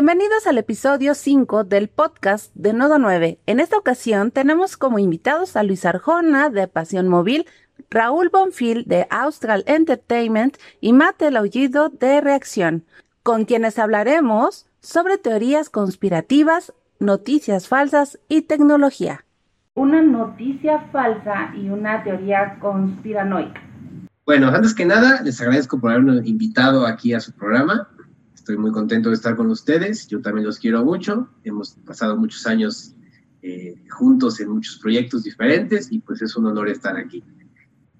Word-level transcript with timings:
Bienvenidos 0.00 0.46
al 0.46 0.58
episodio 0.58 1.12
5 1.12 1.64
del 1.64 1.88
podcast 1.88 2.54
de 2.54 2.72
Nodo 2.72 3.00
9. 3.00 3.40
En 3.46 3.58
esta 3.58 3.76
ocasión 3.76 4.30
tenemos 4.30 4.76
como 4.76 5.00
invitados 5.00 5.56
a 5.56 5.64
Luis 5.64 5.84
Arjona 5.84 6.50
de 6.50 6.68
Pasión 6.68 7.08
Móvil, 7.08 7.46
Raúl 7.90 8.28
Bonfil 8.28 8.84
de 8.86 9.08
Austral 9.10 9.64
Entertainment 9.66 10.56
y 10.80 10.92
Matt 10.92 11.20
El 11.22 11.36
Aullido 11.36 11.88
de 11.88 12.20
Reacción, 12.20 12.84
con 13.24 13.44
quienes 13.44 13.76
hablaremos 13.80 14.68
sobre 14.78 15.18
teorías 15.18 15.68
conspirativas, 15.68 16.72
noticias 17.00 17.66
falsas 17.66 18.20
y 18.28 18.42
tecnología. 18.42 19.24
Una 19.74 20.00
noticia 20.00 20.78
falsa 20.92 21.52
y 21.56 21.70
una 21.70 22.04
teoría 22.04 22.60
conspiranoica. 22.60 23.60
Bueno, 24.24 24.46
antes 24.46 24.76
que 24.76 24.86
nada, 24.86 25.22
les 25.22 25.40
agradezco 25.40 25.80
por 25.80 25.90
haberme 25.90 26.20
invitado 26.24 26.86
aquí 26.86 27.14
a 27.14 27.18
su 27.18 27.32
programa. 27.32 27.88
Estoy 28.48 28.62
muy 28.62 28.72
contento 28.72 29.10
de 29.10 29.14
estar 29.14 29.36
con 29.36 29.50
ustedes. 29.50 30.08
Yo 30.08 30.22
también 30.22 30.46
los 30.46 30.58
quiero 30.58 30.82
mucho. 30.82 31.28
Hemos 31.44 31.72
pasado 31.84 32.16
muchos 32.16 32.46
años 32.46 32.94
eh, 33.42 33.74
juntos 33.90 34.40
en 34.40 34.48
muchos 34.48 34.78
proyectos 34.78 35.24
diferentes 35.24 35.92
y 35.92 35.98
pues 35.98 36.22
es 36.22 36.34
un 36.34 36.46
honor 36.46 36.70
estar 36.70 36.96
aquí. 36.96 37.22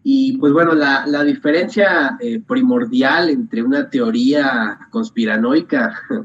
Y 0.02 0.38
pues 0.38 0.54
bueno, 0.54 0.74
la, 0.74 1.06
la 1.06 1.22
diferencia 1.22 2.16
eh, 2.18 2.40
primordial 2.40 3.28
entre 3.28 3.62
una 3.62 3.90
teoría 3.90 4.88
conspiranoica 4.88 6.00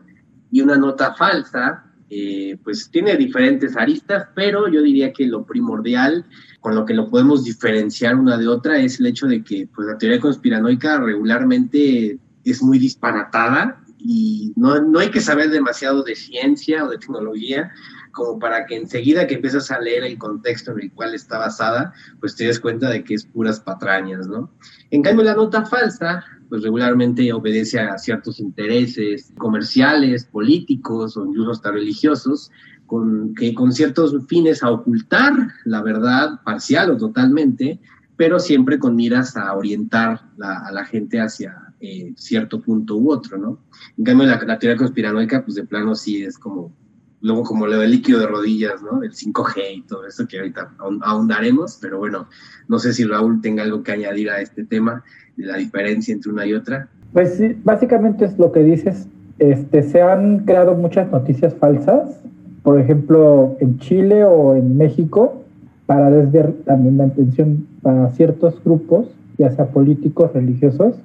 y 0.51 0.61
una 0.61 0.77
nota 0.77 1.13
falsa, 1.15 1.83
eh, 2.09 2.57
pues 2.63 2.89
tiene 2.89 3.17
diferentes 3.17 3.75
aristas, 3.75 4.29
pero 4.33 4.69
yo 4.69 4.81
diría 4.81 5.11
que 5.11 5.27
lo 5.27 5.43
primordial 5.43 6.23
con 6.61 6.75
lo 6.75 6.85
que 6.85 6.93
lo 6.93 7.09
podemos 7.09 7.43
diferenciar 7.43 8.15
una 8.15 8.37
de 8.37 8.47
otra 8.47 8.77
es 8.77 9.01
el 9.01 9.07
hecho 9.07 9.27
de 9.27 9.43
que 9.43 9.67
pues 9.75 9.85
la 9.85 9.97
teoría 9.97 10.21
conspiranoica 10.21 10.97
regularmente 10.97 12.17
es 12.45 12.63
muy 12.63 12.79
disparatada 12.79 13.82
y 14.05 14.51
no, 14.57 14.81
no 14.81 14.99
hay 14.99 15.09
que 15.09 15.21
saber 15.21 15.49
demasiado 15.49 16.03
de 16.03 16.15
ciencia 16.15 16.83
o 16.83 16.89
de 16.89 16.97
tecnología 16.97 17.71
como 18.11 18.37
para 18.37 18.65
que 18.65 18.75
enseguida 18.75 19.25
que 19.25 19.35
empiezas 19.35 19.71
a 19.71 19.79
leer 19.79 20.03
el 20.03 20.17
contexto 20.17 20.71
en 20.71 20.81
el 20.81 20.91
cual 20.91 21.15
está 21.15 21.39
basada, 21.39 21.93
pues 22.19 22.35
te 22.35 22.45
des 22.45 22.59
cuenta 22.59 22.89
de 22.89 23.03
que 23.03 23.15
es 23.15 23.25
puras 23.25 23.59
patrañas, 23.59 24.27
¿no? 24.27 24.51
En 24.91 25.01
cambio, 25.01 25.25
la 25.25 25.33
nota 25.33 25.65
falsa, 25.65 26.23
pues 26.47 26.61
regularmente 26.61 27.33
obedece 27.33 27.79
a 27.79 27.97
ciertos 27.97 28.39
intereses 28.39 29.33
comerciales, 29.37 30.25
políticos 30.25 31.17
o 31.17 31.25
incluso 31.25 31.51
hasta 31.51 31.71
religiosos, 31.71 32.51
con, 32.85 33.33
que 33.33 33.55
con 33.55 33.71
ciertos 33.71 34.15
fines 34.27 34.61
a 34.61 34.69
ocultar 34.69 35.33
la 35.65 35.81
verdad 35.81 36.41
parcial 36.43 36.91
o 36.91 36.97
totalmente, 36.97 37.79
pero 38.15 38.37
siempre 38.37 38.77
con 38.77 38.95
miras 38.95 39.35
a 39.35 39.53
orientar 39.55 40.21
a 40.39 40.71
la 40.71 40.85
gente 40.85 41.19
hacia 41.19 41.72
eh, 41.85 42.13
cierto 42.15 42.61
punto 42.61 42.95
u 42.95 43.11
otro, 43.11 43.37
¿no? 43.37 43.59
En 43.97 44.05
cambio, 44.05 44.25
la, 44.25 44.41
la, 44.41 44.57
teoría 44.57 44.77
conspiranoica, 44.77 45.43
pues 45.43 45.55
de 45.55 45.65
plano 45.65 45.95
sí 45.95 46.23
es 46.23 46.37
como, 46.37 46.71
luego 47.19 47.43
como 47.43 47.67
lo 47.67 47.77
del 47.77 47.91
líquido 47.91 48.19
de 48.19 48.27
rodillas, 48.27 48.81
¿no? 48.81 49.03
El 49.03 49.11
5G 49.11 49.61
y 49.75 49.81
todo 49.81 50.07
eso 50.07 50.25
que 50.25 50.39
ahorita 50.39 50.73
ahondaremos, 51.01 51.77
pero 51.81 51.97
bueno, 51.97 52.29
no 52.69 52.79
sé 52.79 52.93
si 52.93 53.03
Raúl 53.03 53.41
tenga 53.41 53.63
algo 53.63 53.83
que 53.83 53.91
añadir 53.91 54.29
a 54.29 54.39
este 54.39 54.63
tema, 54.63 55.03
de 55.35 55.45
la 55.45 55.57
diferencia 55.57 56.13
entre 56.13 56.31
una 56.31 56.45
y 56.45 56.53
otra. 56.53 56.87
Pues 57.11 57.33
sí, 57.35 57.57
básicamente 57.65 58.23
es 58.23 58.39
lo 58.39 58.53
que 58.53 58.63
dices, 58.63 59.07
este, 59.39 59.83
se 59.83 60.01
han 60.01 60.45
creado 60.45 60.75
muchas 60.75 61.11
noticias 61.11 61.53
falsas, 61.55 62.17
por 62.63 62.79
ejemplo, 62.79 63.57
en 63.59 63.77
Chile 63.79 64.23
o 64.23 64.55
en 64.55 64.77
México, 64.77 65.43
para 65.85 66.09
desviar 66.09 66.53
también 66.63 66.97
la 66.97 67.05
atención 67.05 67.67
para 67.81 68.09
ciertos 68.11 68.55
grupos, 68.63 69.07
ya 69.37 69.51
sea 69.51 69.65
políticos, 69.65 70.31
religiosos, 70.33 70.95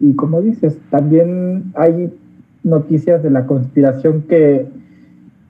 y 0.00 0.14
como 0.14 0.42
dices, 0.42 0.78
también 0.90 1.72
hay 1.74 2.12
noticias 2.62 3.22
de 3.22 3.30
la 3.30 3.46
conspiración 3.46 4.22
que 4.22 4.66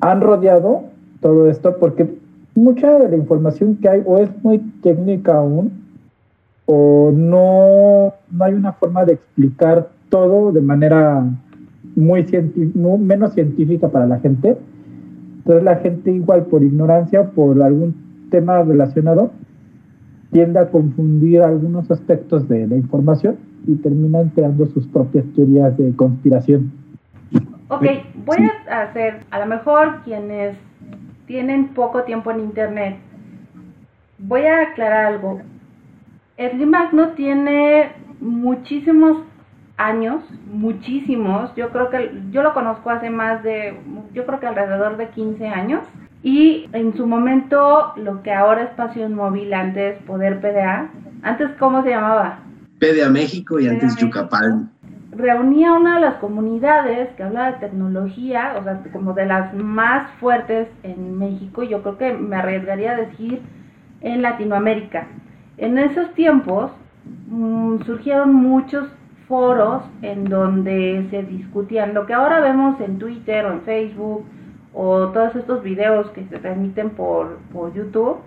han 0.00 0.20
rodeado 0.20 0.84
todo 1.20 1.48
esto 1.48 1.76
porque 1.78 2.14
mucha 2.54 2.98
de 2.98 3.08
la 3.08 3.16
información 3.16 3.76
que 3.76 3.88
hay 3.88 4.02
o 4.04 4.18
es 4.18 4.30
muy 4.42 4.58
técnica 4.82 5.36
aún 5.36 5.72
o 6.66 7.12
no, 7.14 8.14
no 8.30 8.44
hay 8.44 8.54
una 8.54 8.72
forma 8.72 9.04
de 9.04 9.14
explicar 9.14 9.88
todo 10.08 10.52
de 10.52 10.60
manera 10.60 11.24
muy, 11.94 12.26
muy 12.74 12.98
menos 12.98 13.32
científica 13.34 13.88
para 13.88 14.06
la 14.06 14.18
gente. 14.20 14.56
Entonces 15.38 15.64
la 15.64 15.76
gente 15.76 16.10
igual 16.12 16.46
por 16.46 16.62
ignorancia 16.62 17.20
o 17.20 17.30
por 17.30 17.62
algún 17.62 17.94
tema 18.30 18.62
relacionado 18.62 19.30
tiende 20.32 20.58
a 20.58 20.70
confundir 20.70 21.42
algunos 21.42 21.90
aspectos 21.90 22.48
de 22.48 22.66
la 22.66 22.76
información 22.76 23.36
y 23.66 23.76
terminan 23.76 24.30
creando 24.30 24.66
sus 24.66 24.86
propias 24.86 25.24
teorías 25.34 25.76
de 25.76 25.94
conspiración. 25.94 26.72
Ok, 27.68 27.84
voy 28.24 28.48
a 28.70 28.82
hacer, 28.82 29.20
a 29.30 29.40
lo 29.40 29.46
mejor 29.46 30.02
quienes 30.04 30.56
tienen 31.26 31.68
poco 31.68 32.02
tiempo 32.04 32.30
en 32.30 32.40
Internet, 32.40 32.96
voy 34.18 34.42
a 34.42 34.62
aclarar 34.62 35.06
algo. 35.06 35.40
El 36.36 36.64
Magno 36.66 37.08
tiene 37.10 37.92
muchísimos 38.20 39.18
años, 39.76 40.22
muchísimos, 40.50 41.54
yo 41.54 41.70
creo 41.70 41.90
que 41.90 42.10
yo 42.30 42.42
lo 42.42 42.54
conozco 42.54 42.90
hace 42.90 43.10
más 43.10 43.42
de, 43.42 43.78
yo 44.14 44.24
creo 44.26 44.40
que 44.40 44.46
alrededor 44.46 44.96
de 44.96 45.08
15 45.08 45.48
años. 45.48 45.86
Y 46.26 46.68
en 46.72 46.96
su 46.96 47.06
momento, 47.06 47.92
lo 47.94 48.20
que 48.24 48.32
ahora 48.32 48.64
es 48.64 48.70
Pasión 48.70 49.14
Móvil, 49.14 49.54
antes 49.54 49.96
Poder 50.08 50.40
PDA, 50.40 50.90
antes 51.22 51.52
¿cómo 51.56 51.84
se 51.84 51.90
llamaba? 51.90 52.40
PDA 52.80 53.08
México 53.08 53.60
y 53.60 53.68
antes 53.68 53.94
Yucapal. 53.94 54.68
Reunía 55.12 55.72
una 55.72 55.94
de 55.94 56.00
las 56.00 56.14
comunidades 56.16 57.10
que 57.10 57.22
habla 57.22 57.52
de 57.52 57.58
tecnología, 57.58 58.56
o 58.58 58.64
sea, 58.64 58.82
como 58.92 59.12
de 59.12 59.24
las 59.24 59.54
más 59.54 60.10
fuertes 60.18 60.66
en 60.82 61.16
México, 61.16 61.62
yo 61.62 61.80
creo 61.82 61.96
que 61.96 62.12
me 62.14 62.34
arriesgaría 62.34 62.94
a 62.94 62.96
decir 62.96 63.40
en 64.00 64.20
Latinoamérica. 64.20 65.06
En 65.58 65.78
esos 65.78 66.12
tiempos 66.14 66.72
mmm, 67.28 67.82
surgieron 67.86 68.34
muchos 68.34 68.88
foros 69.28 69.84
en 70.02 70.24
donde 70.24 71.06
se 71.08 71.22
discutían 71.22 71.94
lo 71.94 72.04
que 72.04 72.14
ahora 72.14 72.40
vemos 72.40 72.80
en 72.80 72.98
Twitter 72.98 73.46
o 73.46 73.52
en 73.52 73.60
Facebook 73.60 74.26
o 74.78 75.08
todos 75.08 75.34
estos 75.34 75.62
videos 75.62 76.10
que 76.10 76.24
se 76.26 76.38
transmiten 76.38 76.90
por, 76.90 77.38
por 77.52 77.72
YouTube 77.72 78.18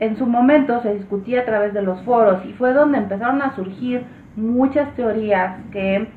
en 0.00 0.16
su 0.16 0.26
momento 0.26 0.80
se 0.82 0.94
discutía 0.94 1.42
a 1.42 1.44
través 1.44 1.74
de 1.74 1.82
los 1.82 2.00
foros 2.02 2.44
y 2.44 2.52
fue 2.54 2.72
donde 2.72 2.98
empezaron 2.98 3.42
a 3.42 3.54
surgir 3.54 4.04
muchas 4.36 4.94
teorías 4.94 5.56
que 5.72 6.08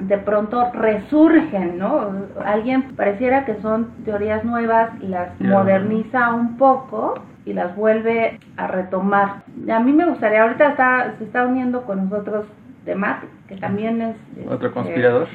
de 0.00 0.18
pronto 0.18 0.70
resurgen, 0.72 1.78
¿no? 1.78 2.12
Alguien 2.44 2.94
pareciera 2.94 3.44
que 3.44 3.56
son 3.62 3.88
teorías 4.04 4.44
nuevas 4.44 4.90
y 5.00 5.08
las 5.08 5.40
moderniza 5.40 6.34
un 6.34 6.56
poco 6.56 7.14
y 7.44 7.52
las 7.52 7.74
vuelve 7.74 8.38
a 8.56 8.66
retomar. 8.68 9.42
A 9.72 9.80
mí 9.80 9.92
me 9.92 10.06
gustaría, 10.06 10.42
ahorita 10.42 10.68
está, 10.68 11.14
se 11.18 11.24
está 11.24 11.46
uniendo 11.46 11.82
con 11.82 12.08
nosotros 12.08 12.46
Demat, 12.84 13.24
que 13.48 13.56
también 13.56 14.00
es... 14.00 14.16
Otro 14.46 14.68
este, 14.68 14.70
conspirador. 14.70 15.28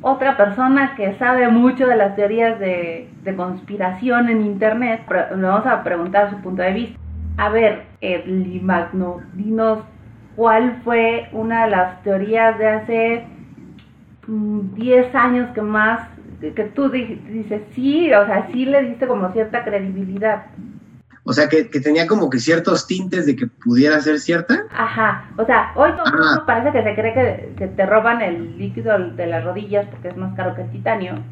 Otra 0.00 0.36
persona 0.36 0.94
que 0.96 1.14
sabe 1.18 1.48
mucho 1.48 1.86
de 1.86 1.96
las 1.96 2.16
teorías 2.16 2.58
de, 2.58 3.08
conspiración 3.36 4.28
en 4.28 4.42
Internet. 4.42 5.02
Le 5.10 5.42
vamos 5.42 5.66
a 5.66 5.82
preguntar 5.84 6.30
su 6.30 6.40
punto 6.40 6.62
de 6.62 6.72
vista. 6.72 6.98
A 7.36 7.50
ver, 7.50 7.84
Edli 8.00 8.60
Magno, 8.60 9.20
dinos 9.34 9.80
cuál 10.34 10.80
fue 10.84 11.28
una 11.32 11.64
de 11.64 11.70
las 11.70 12.02
teorías 12.02 12.58
de 12.58 12.68
hace 12.68 13.24
10 14.26 15.12
mm, 15.12 15.16
años 15.16 15.50
que 15.54 15.62
más, 15.62 16.08
que, 16.40 16.64
tú 16.74 16.88
dices, 16.90 17.62
sí, 17.72 18.12
o 18.12 18.26
sea, 18.26 18.48
sí 18.52 18.64
le 18.64 18.82
diste 18.82 19.06
como 19.06 19.30
cierta 19.32 19.64
credibilidad. 19.64 20.46
O 21.28 21.32
sea, 21.34 21.48
que, 21.48 21.64
tenía 21.64 22.06
como 22.06 22.30
que 22.30 22.38
ciertos 22.38 22.86
tintes 22.86 23.26
de 23.26 23.36
que 23.36 23.46
pudiera 23.46 24.00
ser 24.00 24.18
cierta. 24.18 24.64
Ajá, 24.72 25.30
o 25.36 25.44
sea, 25.44 25.72
hoy 25.76 25.90
todo 25.92 26.04
mundo 26.06 26.44
parece 26.46 26.72
que 26.72 26.82
se 26.82 26.94
cree 26.94 27.14
que, 27.14 27.54
que, 27.56 27.68
te 27.68 27.84
roban 27.84 28.22
el 28.22 28.56
líquido 28.56 28.98
de 28.98 29.26
las 29.26 29.44
rodillas 29.44 29.86
porque 29.90 30.08
es 30.08 30.16
más 30.16 30.34
caro 30.34 30.54
que 30.54 30.62
el 30.62 30.70
titanio. 30.70 31.22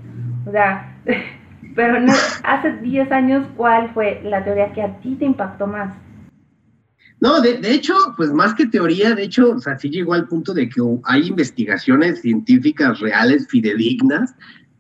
O 0.47 0.51
sea, 0.53 0.95
Pero 1.77 1.99
hace 2.43 2.73
10 2.79 3.13
años, 3.13 3.47
¿cuál 3.55 3.93
fue 3.93 4.21
la 4.25 4.43
teoría 4.43 4.73
que 4.73 4.83
a 4.83 4.99
ti 5.01 5.15
te 5.17 5.27
impactó 5.27 5.67
más? 5.67 5.95
No, 7.21 7.41
de, 7.41 7.59
de, 7.59 7.73
hecho, 7.73 7.95
pues 8.17 8.31
más 8.33 8.55
que 8.55 8.67
teoría, 8.67 9.15
de 9.15 9.25
hecho, 9.25 9.53
o 9.53 9.59
sea, 9.59 9.79
sí 9.79 9.89
llegó 9.91 10.15
al 10.15 10.27
punto 10.27 10.53
de 10.53 10.69
que 10.69 10.81
hay 11.05 11.29
investigaciones 11.29 12.21
científicas 12.21 13.01
reales, 13.01 13.47
fidedignas, 13.49 14.35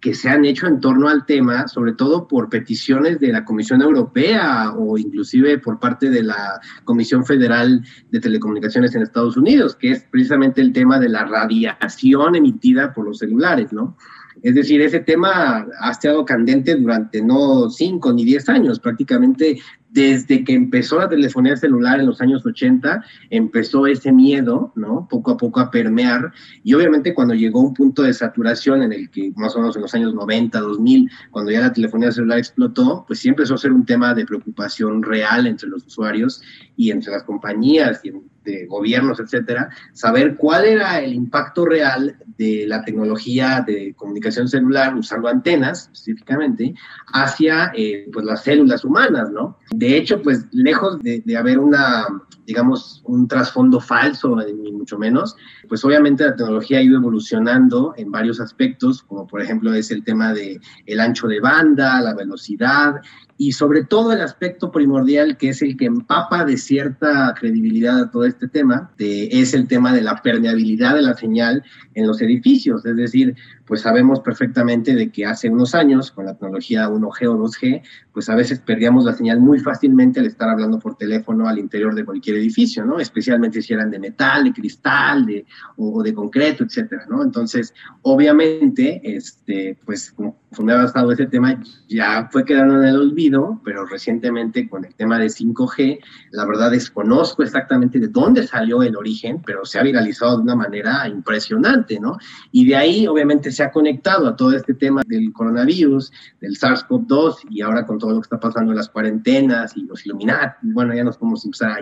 que 0.06 0.14
se 0.14 0.28
han 0.28 0.44
hecho 0.44 0.68
en 0.68 0.78
torno 0.78 1.08
al 1.08 1.26
tema, 1.26 1.66
sobre 1.66 1.92
todo 1.92 2.28
por 2.28 2.48
peticiones 2.48 3.18
de 3.18 3.32
la 3.32 3.44
Comisión 3.44 3.82
Europea 3.82 4.72
o 4.78 4.96
inclusive 4.96 5.58
por 5.58 5.80
parte 5.80 6.10
de 6.10 6.22
la 6.22 6.60
Comisión 6.84 7.26
Federal 7.26 7.84
de 8.12 8.20
Telecomunicaciones 8.20 8.94
en 8.94 9.02
Estados 9.02 9.36
Unidos, 9.36 9.74
que 9.74 9.90
es 9.90 10.04
precisamente 10.04 10.60
el 10.60 10.72
tema 10.72 11.00
de 11.00 11.08
la 11.08 11.24
radiación 11.24 12.36
emitida 12.36 12.94
por 12.94 13.04
los 13.04 13.18
celulares, 13.18 13.72
¿no? 13.72 13.96
Es 14.44 14.54
decir, 14.54 14.80
ese 14.80 15.00
tema 15.00 15.66
ha 15.80 15.90
estado 15.90 16.24
candente 16.24 16.76
durante 16.76 17.20
no 17.20 17.68
cinco 17.68 18.12
ni 18.12 18.24
diez 18.24 18.48
años, 18.48 18.78
prácticamente 18.78 19.58
desde 19.96 20.44
que 20.44 20.52
empezó 20.52 20.98
la 20.98 21.08
telefonía 21.08 21.56
celular 21.56 21.98
en 21.98 22.04
los 22.06 22.20
años 22.20 22.44
80, 22.44 23.02
empezó 23.30 23.86
ese 23.86 24.12
miedo, 24.12 24.70
¿no? 24.76 25.08
Poco 25.08 25.30
a 25.30 25.36
poco 25.38 25.58
a 25.58 25.70
permear. 25.70 26.34
Y 26.62 26.74
obviamente 26.74 27.14
cuando 27.14 27.32
llegó 27.32 27.60
un 27.62 27.72
punto 27.72 28.02
de 28.02 28.12
saturación 28.12 28.82
en 28.82 28.92
el 28.92 29.08
que 29.08 29.32
más 29.36 29.56
o 29.56 29.60
menos 29.60 29.74
en 29.74 29.82
los 29.82 29.94
años 29.94 30.12
90, 30.12 30.60
2000, 30.60 31.10
cuando 31.30 31.50
ya 31.50 31.62
la 31.62 31.72
telefonía 31.72 32.12
celular 32.12 32.38
explotó, 32.38 33.06
pues 33.06 33.20
sí 33.20 33.30
empezó 33.30 33.54
a 33.54 33.58
ser 33.58 33.72
un 33.72 33.86
tema 33.86 34.12
de 34.12 34.26
preocupación 34.26 35.02
real 35.02 35.46
entre 35.46 35.70
los 35.70 35.86
usuarios 35.86 36.42
y 36.76 36.90
entre 36.90 37.12
las 37.12 37.22
compañías 37.22 38.04
y 38.04 38.12
de 38.46 38.66
gobiernos, 38.66 39.20
etcétera, 39.20 39.68
saber 39.92 40.36
cuál 40.36 40.64
era 40.64 41.00
el 41.00 41.12
impacto 41.12 41.66
real 41.66 42.16
de 42.38 42.64
la 42.66 42.82
tecnología 42.82 43.62
de 43.66 43.94
comunicación 43.94 44.48
celular 44.48 44.94
usando 44.94 45.28
antenas 45.28 45.90
específicamente 45.92 46.74
hacia 47.12 47.72
eh, 47.74 48.08
pues 48.12 48.24
las 48.24 48.42
células 48.42 48.84
humanas, 48.84 49.30
¿no? 49.30 49.58
De 49.70 49.96
hecho, 49.96 50.22
pues 50.22 50.46
lejos 50.52 50.98
de 51.02 51.36
haber 51.36 51.58
una, 51.58 52.06
digamos, 52.46 53.02
un 53.04 53.26
trasfondo 53.26 53.80
falso, 53.80 54.36
ni 54.36 54.72
mucho 54.72 54.98
menos, 54.98 55.36
pues 55.68 55.84
obviamente 55.84 56.24
la 56.24 56.36
tecnología 56.36 56.78
ha 56.78 56.82
ido 56.82 56.96
evolucionando 56.96 57.92
en 57.96 58.10
varios 58.10 58.40
aspectos, 58.40 59.02
como 59.02 59.26
por 59.26 59.42
ejemplo 59.42 59.74
es 59.74 59.90
el 59.90 60.04
tema 60.04 60.32
de 60.32 60.60
el 60.86 61.00
ancho 61.00 61.26
de 61.26 61.40
banda, 61.40 62.00
la 62.00 62.14
velocidad 62.14 63.02
y 63.38 63.52
sobre 63.52 63.84
todo 63.84 64.12
el 64.12 64.22
aspecto 64.22 64.70
primordial 64.70 65.36
que 65.36 65.50
es 65.50 65.60
el 65.60 65.76
que 65.76 65.86
empapa 65.86 66.44
de 66.44 66.56
cierta 66.56 67.34
credibilidad 67.38 67.98
a 68.00 68.10
todo 68.10 68.24
este 68.24 68.48
tema, 68.48 68.90
de, 68.96 69.28
es 69.30 69.52
el 69.52 69.68
tema 69.68 69.92
de 69.92 70.02
la 70.02 70.22
permeabilidad 70.22 70.94
de 70.94 71.02
la 71.02 71.14
señal 71.14 71.62
en 71.94 72.06
los 72.06 72.22
edificios, 72.22 72.86
es 72.86 72.96
decir, 72.96 73.36
pues 73.66 73.80
sabemos 73.80 74.20
perfectamente 74.20 74.94
de 74.94 75.10
que 75.10 75.26
hace 75.26 75.50
unos 75.50 75.74
años, 75.74 76.12
con 76.12 76.26
la 76.26 76.34
tecnología 76.34 76.88
1G 76.88 77.26
o 77.28 77.36
2G, 77.36 77.82
pues 78.12 78.28
a 78.28 78.36
veces 78.36 78.60
perdíamos 78.60 79.04
la 79.04 79.12
señal 79.12 79.40
muy 79.40 79.58
fácilmente 79.58 80.20
al 80.20 80.26
estar 80.26 80.48
hablando 80.48 80.78
por 80.78 80.96
teléfono 80.96 81.48
al 81.48 81.58
interior 81.58 81.94
de 81.94 82.04
cualquier 82.04 82.35
edificio, 82.36 82.84
¿no? 82.84 82.98
Especialmente 82.98 83.62
si 83.62 83.72
eran 83.72 83.90
de 83.90 83.98
metal, 83.98 84.44
de 84.44 84.52
cristal, 84.52 85.26
de, 85.26 85.44
o, 85.76 86.02
de 86.02 86.14
concreto, 86.14 86.64
etcétera, 86.64 87.06
¿no? 87.08 87.22
Entonces, 87.22 87.74
obviamente, 88.02 89.00
este, 89.02 89.78
pues 89.84 90.14
conforme 90.56 90.72
ha 90.72 90.76
avanzado 90.76 91.12
ese 91.12 91.26
tema, 91.26 91.62
ya 91.86 92.28
fue 92.32 92.44
quedando 92.44 92.82
en 92.82 92.88
el 92.88 92.96
olvido, 92.96 93.60
pero 93.62 93.84
recientemente 93.84 94.66
con 94.70 94.86
el 94.86 94.94
tema 94.94 95.18
de 95.18 95.26
5G, 95.26 95.98
la 96.30 96.46
verdad 96.46 96.70
desconozco 96.70 97.42
exactamente 97.42 98.00
de 98.00 98.08
dónde 98.08 98.46
salió 98.46 98.82
el 98.82 98.96
origen, 98.96 99.42
pero 99.44 99.66
se 99.66 99.78
ha 99.78 99.82
viralizado 99.82 100.38
de 100.38 100.44
una 100.44 100.56
manera 100.56 101.06
impresionante, 101.08 102.00
¿no? 102.00 102.16
Y 102.52 102.66
de 102.66 102.74
ahí, 102.74 103.06
obviamente, 103.06 103.52
se 103.52 103.62
ha 103.64 103.70
conectado 103.70 104.26
a 104.28 104.34
todo 104.34 104.52
este 104.52 104.72
tema 104.72 105.02
del 105.06 105.30
coronavirus, 105.34 106.10
del 106.40 106.56
SARS-CoV-2 106.56 107.48
y 107.50 107.60
ahora 107.60 107.84
con 107.84 107.98
todo 107.98 108.12
lo 108.12 108.20
que 108.20 108.26
está 108.26 108.40
pasando 108.40 108.72
en 108.72 108.78
las 108.78 108.88
cuarentenas 108.88 109.76
y 109.76 109.82
los 109.82 110.06
Illuminati, 110.06 110.68
bueno, 110.72 110.94
ya 110.94 111.04
nos 111.04 111.18
podemos 111.18 111.44
empezar 111.44 111.72
a, 111.72 111.80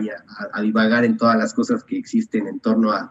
a, 0.52 0.62
divagar 0.62 1.04
en 1.04 1.16
todas 1.16 1.36
las 1.36 1.54
cosas 1.54 1.84
que 1.84 1.96
existen 1.96 2.48
en 2.48 2.58
torno 2.58 2.90
a, 2.90 3.08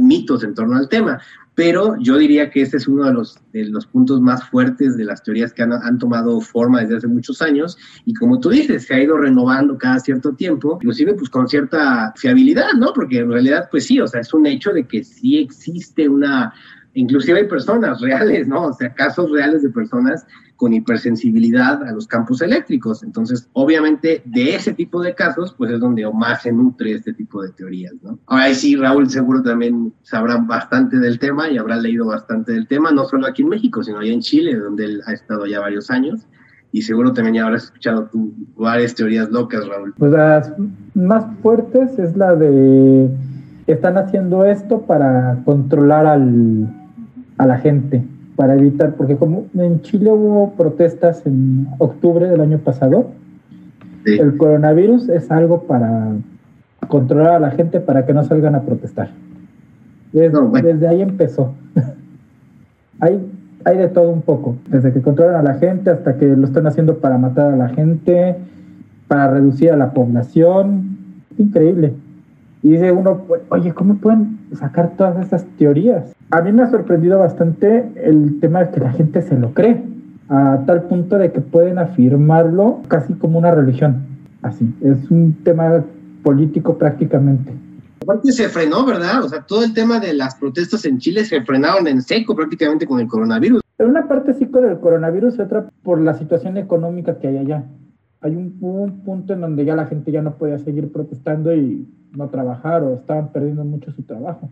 mitos 0.00 0.44
en 0.44 0.54
torno 0.54 0.76
al 0.76 0.88
tema. 0.88 1.20
Pero 1.54 1.96
yo 2.00 2.18
diría 2.18 2.50
que 2.50 2.62
este 2.62 2.78
es 2.78 2.88
uno 2.88 3.04
de 3.04 3.12
los, 3.12 3.38
de 3.52 3.64
los 3.66 3.86
puntos 3.86 4.20
más 4.20 4.48
fuertes 4.48 4.96
de 4.96 5.04
las 5.04 5.22
teorías 5.22 5.52
que 5.52 5.62
han, 5.62 5.72
han, 5.72 5.98
tomado 5.98 6.40
forma 6.40 6.80
desde 6.80 6.96
hace 6.96 7.06
muchos 7.06 7.40
años 7.42 7.78
y 8.04 8.14
como 8.14 8.40
tú 8.40 8.50
dices, 8.50 8.86
se 8.86 8.94
ha 8.94 9.02
ido 9.02 9.16
renovando 9.16 9.78
cada 9.78 10.00
cierto 10.00 10.34
tiempo, 10.34 10.78
inclusive 10.80 11.14
pues 11.14 11.30
con 11.30 11.46
cierta 11.46 12.12
fiabilidad, 12.16 12.72
¿no? 12.76 12.92
Porque 12.92 13.18
en 13.18 13.30
realidad 13.30 13.68
pues 13.70 13.86
sí, 13.86 14.00
o 14.00 14.06
sea, 14.08 14.20
es 14.20 14.34
un 14.34 14.46
hecho 14.46 14.72
de 14.72 14.86
que 14.86 15.04
sí 15.04 15.38
existe 15.38 16.08
una 16.08 16.52
inclusive 16.94 17.40
hay 17.40 17.48
personas 17.48 18.00
reales, 18.00 18.48
¿no? 18.48 18.66
O 18.66 18.72
sea, 18.72 18.92
casos 18.94 19.30
reales 19.30 19.62
de 19.62 19.70
personas 19.70 20.26
con 20.56 20.72
hipersensibilidad 20.72 21.82
a 21.82 21.92
los 21.92 22.06
campos 22.06 22.40
eléctricos. 22.40 23.02
Entonces, 23.02 23.48
obviamente, 23.52 24.22
de 24.24 24.54
ese 24.54 24.72
tipo 24.72 25.02
de 25.02 25.14
casos, 25.14 25.54
pues 25.58 25.72
es 25.72 25.80
donde 25.80 26.08
más 26.12 26.42
se 26.42 26.52
nutre 26.52 26.92
este 26.92 27.12
tipo 27.12 27.42
de 27.42 27.50
teorías, 27.50 27.94
¿no? 28.02 28.18
Ahora 28.26 28.54
sí, 28.54 28.76
Raúl 28.76 29.10
seguro 29.10 29.42
también 29.42 29.92
sabrá 30.02 30.36
bastante 30.36 30.98
del 30.98 31.18
tema 31.18 31.50
y 31.50 31.58
habrá 31.58 31.76
leído 31.76 32.06
bastante 32.06 32.52
del 32.52 32.68
tema, 32.68 32.92
no 32.92 33.04
solo 33.04 33.26
aquí 33.26 33.42
en 33.42 33.48
México, 33.48 33.82
sino 33.82 33.98
allá 33.98 34.12
en 34.12 34.20
Chile, 34.20 34.56
donde 34.56 34.84
él 34.84 35.02
ha 35.06 35.12
estado 35.12 35.46
ya 35.46 35.60
varios 35.60 35.90
años. 35.90 36.26
Y 36.70 36.82
seguro 36.82 37.12
también 37.12 37.36
ya 37.36 37.44
habrás 37.44 37.64
escuchado 37.64 38.08
tú 38.10 38.34
varias 38.56 38.94
teorías 38.94 39.30
locas, 39.30 39.66
Raúl. 39.66 39.94
Pues 39.96 40.10
las 40.10 40.52
más 40.94 41.24
fuertes 41.40 41.98
es 41.98 42.16
la 42.16 42.34
de 42.34 43.10
están 43.66 43.96
haciendo 43.96 44.44
esto 44.44 44.82
para 44.82 45.40
controlar 45.44 46.06
al, 46.06 46.68
a 47.38 47.46
la 47.46 47.58
gente 47.58 48.02
para 48.36 48.54
evitar, 48.54 48.94
porque 48.94 49.16
como 49.16 49.46
en 49.54 49.80
Chile 49.82 50.10
hubo 50.10 50.52
protestas 50.52 51.24
en 51.26 51.68
octubre 51.78 52.28
del 52.28 52.40
año 52.40 52.58
pasado, 52.58 53.10
el 54.04 54.36
coronavirus 54.36 55.08
es 55.08 55.30
algo 55.30 55.62
para 55.62 56.12
controlar 56.88 57.36
a 57.36 57.38
la 57.40 57.50
gente 57.50 57.80
para 57.80 58.04
que 58.04 58.12
no 58.12 58.22
salgan 58.24 58.54
a 58.54 58.62
protestar. 58.62 59.10
Desde, 60.12 60.86
ahí 60.86 61.00
empezó. 61.02 61.54
hay, 63.00 63.26
hay 63.64 63.78
de 63.78 63.88
todo 63.88 64.10
un 64.10 64.22
poco, 64.22 64.56
desde 64.68 64.92
que 64.92 65.00
controlan 65.00 65.36
a 65.36 65.42
la 65.42 65.54
gente 65.54 65.90
hasta 65.90 66.16
que 66.16 66.26
lo 66.26 66.46
están 66.46 66.66
haciendo 66.66 66.98
para 66.98 67.18
matar 67.18 67.52
a 67.52 67.56
la 67.56 67.68
gente, 67.68 68.36
para 69.08 69.28
reducir 69.28 69.70
a 69.72 69.76
la 69.76 69.92
población. 69.92 70.98
Increíble. 71.38 71.94
Y 72.62 72.70
dice 72.70 72.92
uno, 72.92 73.22
oye, 73.48 73.72
¿cómo 73.72 73.96
pueden 73.96 74.38
sacar 74.54 74.92
todas 74.96 75.26
esas 75.26 75.44
teorías? 75.58 76.13
A 76.30 76.40
mí 76.40 76.52
me 76.52 76.62
ha 76.62 76.70
sorprendido 76.70 77.18
bastante 77.18 77.92
el 77.96 78.40
tema 78.40 78.64
de 78.64 78.70
que 78.70 78.80
la 78.80 78.92
gente 78.92 79.22
se 79.22 79.38
lo 79.38 79.52
cree, 79.52 79.82
a 80.28 80.62
tal 80.66 80.84
punto 80.84 81.18
de 81.18 81.32
que 81.32 81.40
pueden 81.40 81.78
afirmarlo 81.78 82.80
casi 82.88 83.14
como 83.14 83.38
una 83.38 83.50
religión. 83.50 84.06
Así, 84.42 84.72
es 84.82 85.10
un 85.10 85.34
tema 85.44 85.84
político 86.22 86.76
prácticamente. 86.76 87.52
Aparte 88.02 88.32
se 88.32 88.48
frenó, 88.48 88.84
¿verdad? 88.84 89.22
O 89.24 89.28
sea, 89.28 89.42
todo 89.42 89.64
el 89.64 89.72
tema 89.72 90.00
de 90.00 90.12
las 90.12 90.34
protestas 90.34 90.84
en 90.84 90.98
Chile 90.98 91.24
se 91.24 91.40
frenaron 91.42 91.86
en 91.86 92.02
seco 92.02 92.34
prácticamente 92.34 92.86
con 92.86 93.00
el 93.00 93.06
coronavirus. 93.06 93.62
En 93.78 93.88
una 93.88 94.06
parte 94.08 94.34
sí 94.34 94.46
con 94.46 94.64
el 94.64 94.78
coronavirus 94.78 95.38
y 95.38 95.42
otra 95.42 95.66
por 95.82 96.00
la 96.00 96.14
situación 96.14 96.56
económica 96.56 97.18
que 97.18 97.28
hay 97.28 97.38
allá. 97.38 97.64
Hay 98.20 98.36
un, 98.36 98.56
un 98.60 99.00
punto 99.00 99.34
en 99.34 99.40
donde 99.40 99.64
ya 99.64 99.74
la 99.74 99.86
gente 99.86 100.10
ya 100.10 100.22
no 100.22 100.36
podía 100.36 100.58
seguir 100.58 100.92
protestando 100.92 101.54
y 101.54 101.86
no 102.16 102.28
trabajar 102.28 102.82
o 102.82 102.94
estaban 102.94 103.32
perdiendo 103.32 103.64
mucho 103.64 103.90
su 103.92 104.02
trabajo. 104.02 104.50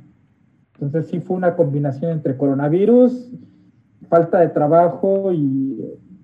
Entonces 0.82 1.10
sí 1.10 1.20
fue 1.20 1.36
una 1.36 1.54
combinación 1.54 2.10
entre 2.10 2.36
coronavirus, 2.36 3.30
falta 4.08 4.40
de 4.40 4.48
trabajo 4.48 5.32
y 5.32 5.80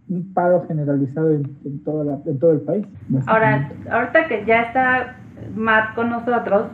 un 0.08 0.34
paro 0.34 0.64
generalizado 0.66 1.30
en, 1.30 1.84
todo, 1.84 2.22
en 2.26 2.38
todo 2.40 2.52
el 2.52 2.60
país. 2.62 2.86
Ahora, 3.26 3.70
ahorita 3.88 4.26
que 4.26 4.44
ya 4.44 4.62
está 4.62 5.16
Matt 5.54 5.94
con 5.94 6.10
nosotros, 6.10 6.66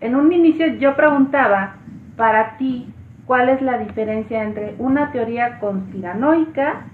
en 0.00 0.16
un 0.16 0.32
inicio 0.32 0.66
yo 0.78 0.96
preguntaba 0.96 1.76
para 2.16 2.56
ti 2.56 2.92
cuál 3.26 3.50
es 3.50 3.60
la 3.60 3.76
diferencia 3.76 4.42
entre 4.42 4.74
una 4.78 5.12
teoría 5.12 5.58
conspiranoica 5.60 6.86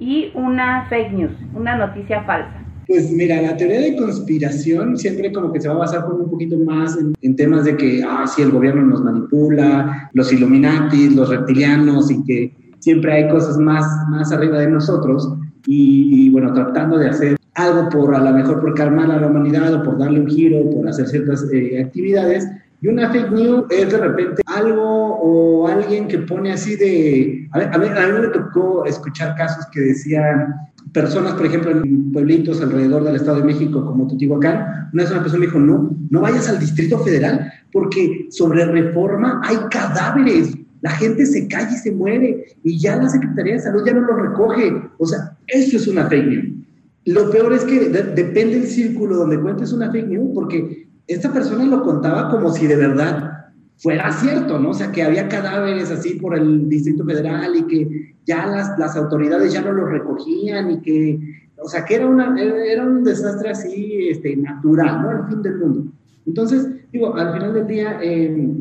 y 0.00 0.32
una 0.34 0.86
fake 0.86 1.12
news, 1.12 1.36
una 1.54 1.76
noticia 1.76 2.22
falsa. 2.24 2.59
Pues 2.90 3.08
mira, 3.12 3.40
la 3.40 3.56
teoría 3.56 3.82
de 3.82 3.94
conspiración 3.94 4.98
siempre 4.98 5.30
como 5.30 5.52
que 5.52 5.60
se 5.60 5.68
va 5.68 5.74
a 5.74 5.78
basar 5.78 6.12
un 6.12 6.28
poquito 6.28 6.58
más 6.58 6.98
en, 7.22 7.36
temas 7.36 7.64
de 7.64 7.76
que, 7.76 8.02
ah, 8.02 8.26
sí, 8.26 8.42
el 8.42 8.50
gobierno 8.50 8.82
nos 8.82 9.00
manipula, 9.04 10.10
los 10.12 10.32
Illuminati, 10.32 11.10
los 11.10 11.28
reptilianos 11.28 12.10
y 12.10 12.24
que 12.24 12.52
siempre 12.80 13.12
hay 13.12 13.28
cosas 13.28 13.58
más, 13.58 13.86
más 14.08 14.32
arriba 14.32 14.58
de 14.58 14.70
nosotros 14.70 15.32
y, 15.66 16.30
bueno, 16.30 16.52
tratando 16.52 16.98
de 16.98 17.10
hacer 17.10 17.36
algo 17.54 17.88
por, 17.90 18.12
a 18.12 18.18
lo 18.18 18.32
mejor 18.32 18.60
por 18.60 18.74
calmar 18.74 19.08
a 19.08 19.20
la 19.20 19.28
humanidad 19.28 19.72
o 19.72 19.84
por 19.84 19.96
darle 19.96 20.18
un 20.18 20.26
giro, 20.26 20.68
por 20.70 20.88
hacer 20.88 21.06
ciertas 21.06 21.46
eh, 21.52 21.80
actividades. 21.80 22.44
Y 22.82 22.88
una 22.88 23.12
fake 23.12 23.30
news 23.30 23.66
es 23.70 23.88
de 23.88 23.98
repente 23.98 24.42
algo 24.46 24.82
o 24.82 25.68
alguien 25.68 26.08
que 26.08 26.18
pone 26.18 26.50
así 26.50 26.74
de... 26.74 27.48
A, 27.52 27.78
mí, 27.78 27.86
a 27.86 28.06
mí 28.08 28.20
me 28.20 28.28
tocó 28.28 28.84
escuchar 28.84 29.36
casos 29.36 29.64
que 29.70 29.80
decían, 29.80 30.56
personas, 30.92 31.34
por 31.34 31.46
ejemplo, 31.46 31.70
en 31.70 32.12
pueblitos 32.12 32.60
alrededor 32.60 33.04
del 33.04 33.16
Estado 33.16 33.38
de 33.38 33.44
México, 33.44 33.84
como 33.84 34.06
Tutihuacán, 34.06 34.88
una 34.92 35.02
vez 35.02 35.10
una 35.10 35.20
persona 35.20 35.40
me 35.40 35.46
dijo, 35.46 35.58
no, 35.58 35.96
no 36.10 36.20
vayas 36.20 36.48
al 36.48 36.58
Distrito 36.58 36.98
Federal, 36.98 37.52
porque 37.72 38.26
sobre 38.30 38.64
reforma 38.64 39.40
hay 39.44 39.56
cadáveres, 39.70 40.56
la 40.82 40.90
gente 40.90 41.26
se 41.26 41.46
cae 41.48 41.68
y 41.72 41.76
se 41.76 41.92
muere, 41.92 42.44
y 42.64 42.78
ya 42.78 42.96
la 42.96 43.08
Secretaría 43.08 43.54
de 43.54 43.60
Salud 43.60 43.84
ya 43.84 43.92
no 43.92 44.00
lo 44.00 44.16
recoge. 44.16 44.72
O 44.98 45.06
sea, 45.06 45.36
eso 45.46 45.76
es 45.76 45.86
una 45.86 46.06
fake 46.06 46.26
news. 46.26 46.46
Lo 47.06 47.30
peor 47.30 47.52
es 47.52 47.64
que 47.64 47.88
depende 47.88 48.58
del 48.58 48.66
círculo 48.66 49.16
donde 49.16 49.40
cuentes 49.40 49.72
una 49.72 49.90
fake 49.90 50.08
news, 50.08 50.30
porque 50.34 50.88
esta 51.06 51.32
persona 51.32 51.64
lo 51.64 51.82
contaba 51.82 52.30
como 52.30 52.52
si 52.52 52.66
de 52.66 52.76
verdad 52.76 53.39
fuera 53.80 54.12
cierto, 54.12 54.58
¿no? 54.58 54.70
O 54.70 54.74
sea, 54.74 54.92
que 54.92 55.02
había 55.02 55.28
cadáveres 55.28 55.90
así 55.90 56.14
por 56.14 56.36
el 56.36 56.68
Distrito 56.68 57.04
Federal 57.04 57.56
y 57.56 57.62
que 57.64 58.14
ya 58.26 58.46
las, 58.46 58.78
las 58.78 58.96
autoridades 58.96 59.52
ya 59.52 59.62
no 59.62 59.72
los 59.72 59.90
recogían 59.90 60.70
y 60.70 60.80
que, 60.80 61.18
o 61.56 61.68
sea, 61.68 61.84
que 61.84 61.96
era, 61.96 62.06
una, 62.06 62.34
era 62.40 62.84
un 62.84 63.02
desastre 63.02 63.50
así 63.50 64.08
este, 64.08 64.36
natural, 64.36 65.02
¿no? 65.02 65.10
El 65.10 65.28
fin 65.28 65.42
del 65.42 65.58
mundo. 65.58 65.92
Entonces, 66.26 66.68
digo, 66.92 67.14
al 67.16 67.32
final 67.32 67.54
del 67.54 67.66
día, 67.66 67.98
eh, 68.02 68.54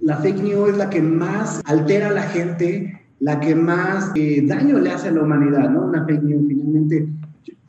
la 0.00 0.16
fake 0.18 0.42
news 0.42 0.70
es 0.70 0.76
la 0.76 0.90
que 0.90 1.00
más 1.00 1.62
altera 1.64 2.08
a 2.08 2.12
la 2.12 2.22
gente, 2.22 3.00
la 3.20 3.40
que 3.40 3.54
más 3.54 4.10
eh, 4.14 4.42
daño 4.46 4.78
le 4.78 4.90
hace 4.90 5.08
a 5.08 5.12
la 5.12 5.22
humanidad, 5.22 5.70
¿no? 5.70 5.86
Una 5.86 6.04
fake 6.04 6.22
news 6.22 6.44
finalmente 6.46 7.08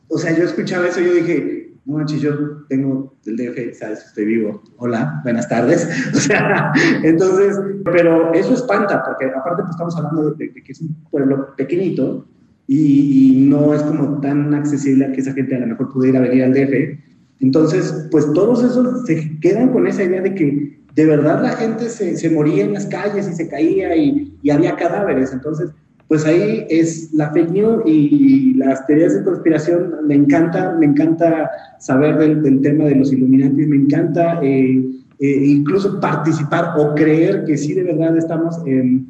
o 0.08 0.18
sea, 0.18 0.36
yo 0.36 0.44
escuchaba 0.44 0.86
eso 0.86 1.00
y 1.00 1.04
yo 1.04 1.14
dije, 1.14 1.67
no 1.88 1.96
manches, 1.96 2.20
yo 2.20 2.32
tengo 2.68 3.16
el 3.24 3.36
DF, 3.38 3.78
sabes, 3.78 4.04
estoy 4.04 4.26
vivo. 4.26 4.62
Hola, 4.76 5.20
buenas 5.24 5.48
tardes. 5.48 5.88
O 6.14 6.18
sea, 6.18 6.70
entonces, 7.02 7.58
pero 7.84 8.34
eso 8.34 8.52
espanta, 8.52 9.02
porque 9.04 9.24
aparte 9.24 9.62
pues, 9.62 9.70
estamos 9.70 9.96
hablando 9.96 10.32
de, 10.32 10.52
que 10.52 10.72
es 10.72 10.80
un 10.82 10.94
pueblo 11.10 11.56
pequeñito 11.56 12.26
y, 12.66 13.46
no 13.48 13.72
es 13.72 13.82
como 13.82 14.20
tan 14.20 14.52
accesible 14.52 15.06
a 15.06 15.12
que 15.12 15.22
esa 15.22 15.32
gente 15.32 15.56
a 15.56 15.60
lo 15.60 15.68
mejor 15.68 15.90
pudiera 15.90 16.20
venir 16.20 16.44
al 16.44 16.52
DF. 16.52 16.98
Entonces, 17.40 18.06
pues 18.10 18.30
todos 18.34 18.62
esos 18.62 19.06
se 19.06 19.40
quedan 19.40 19.70
con 19.70 19.86
esa 19.86 20.02
idea 20.02 20.20
de 20.20 20.34
que 20.34 20.78
de 20.94 21.06
verdad 21.06 21.42
la 21.42 21.52
gente 21.52 21.88
se, 21.88 22.18
se 22.18 22.28
moría 22.28 22.64
en 22.64 22.74
las 22.74 22.84
calles 22.86 23.26
y 23.26 23.32
se 23.32 23.48
caía 23.48 23.96
y 23.96 24.50
había 24.50 24.76
cadáveres. 24.76 25.32
Entonces, 25.32 25.70
pues 26.08 26.24
ahí 26.24 26.66
es 26.70 27.12
la 27.12 27.30
fake 27.32 27.50
news 27.50 27.82
y 27.84 28.54
las 28.54 28.86
teorías 28.86 29.14
de 29.14 29.24
conspiración. 29.24 29.94
Me 30.06 30.14
encanta, 30.14 30.74
me 30.78 30.86
encanta 30.86 31.50
saber 31.78 32.16
del, 32.16 32.60
tema 32.62 32.84
de 32.84 32.94
los 32.96 33.12
Illuminati, 33.12 33.66
me 33.66 33.76
encanta 33.76 34.40
eh, 34.42 34.82
eh, 35.20 35.44
incluso 35.44 36.00
participar 36.00 36.74
o 36.78 36.94
creer 36.94 37.44
que 37.44 37.58
sí 37.58 37.74
de 37.74 37.82
verdad 37.82 38.16
estamos 38.16 38.56
en, 38.66 39.06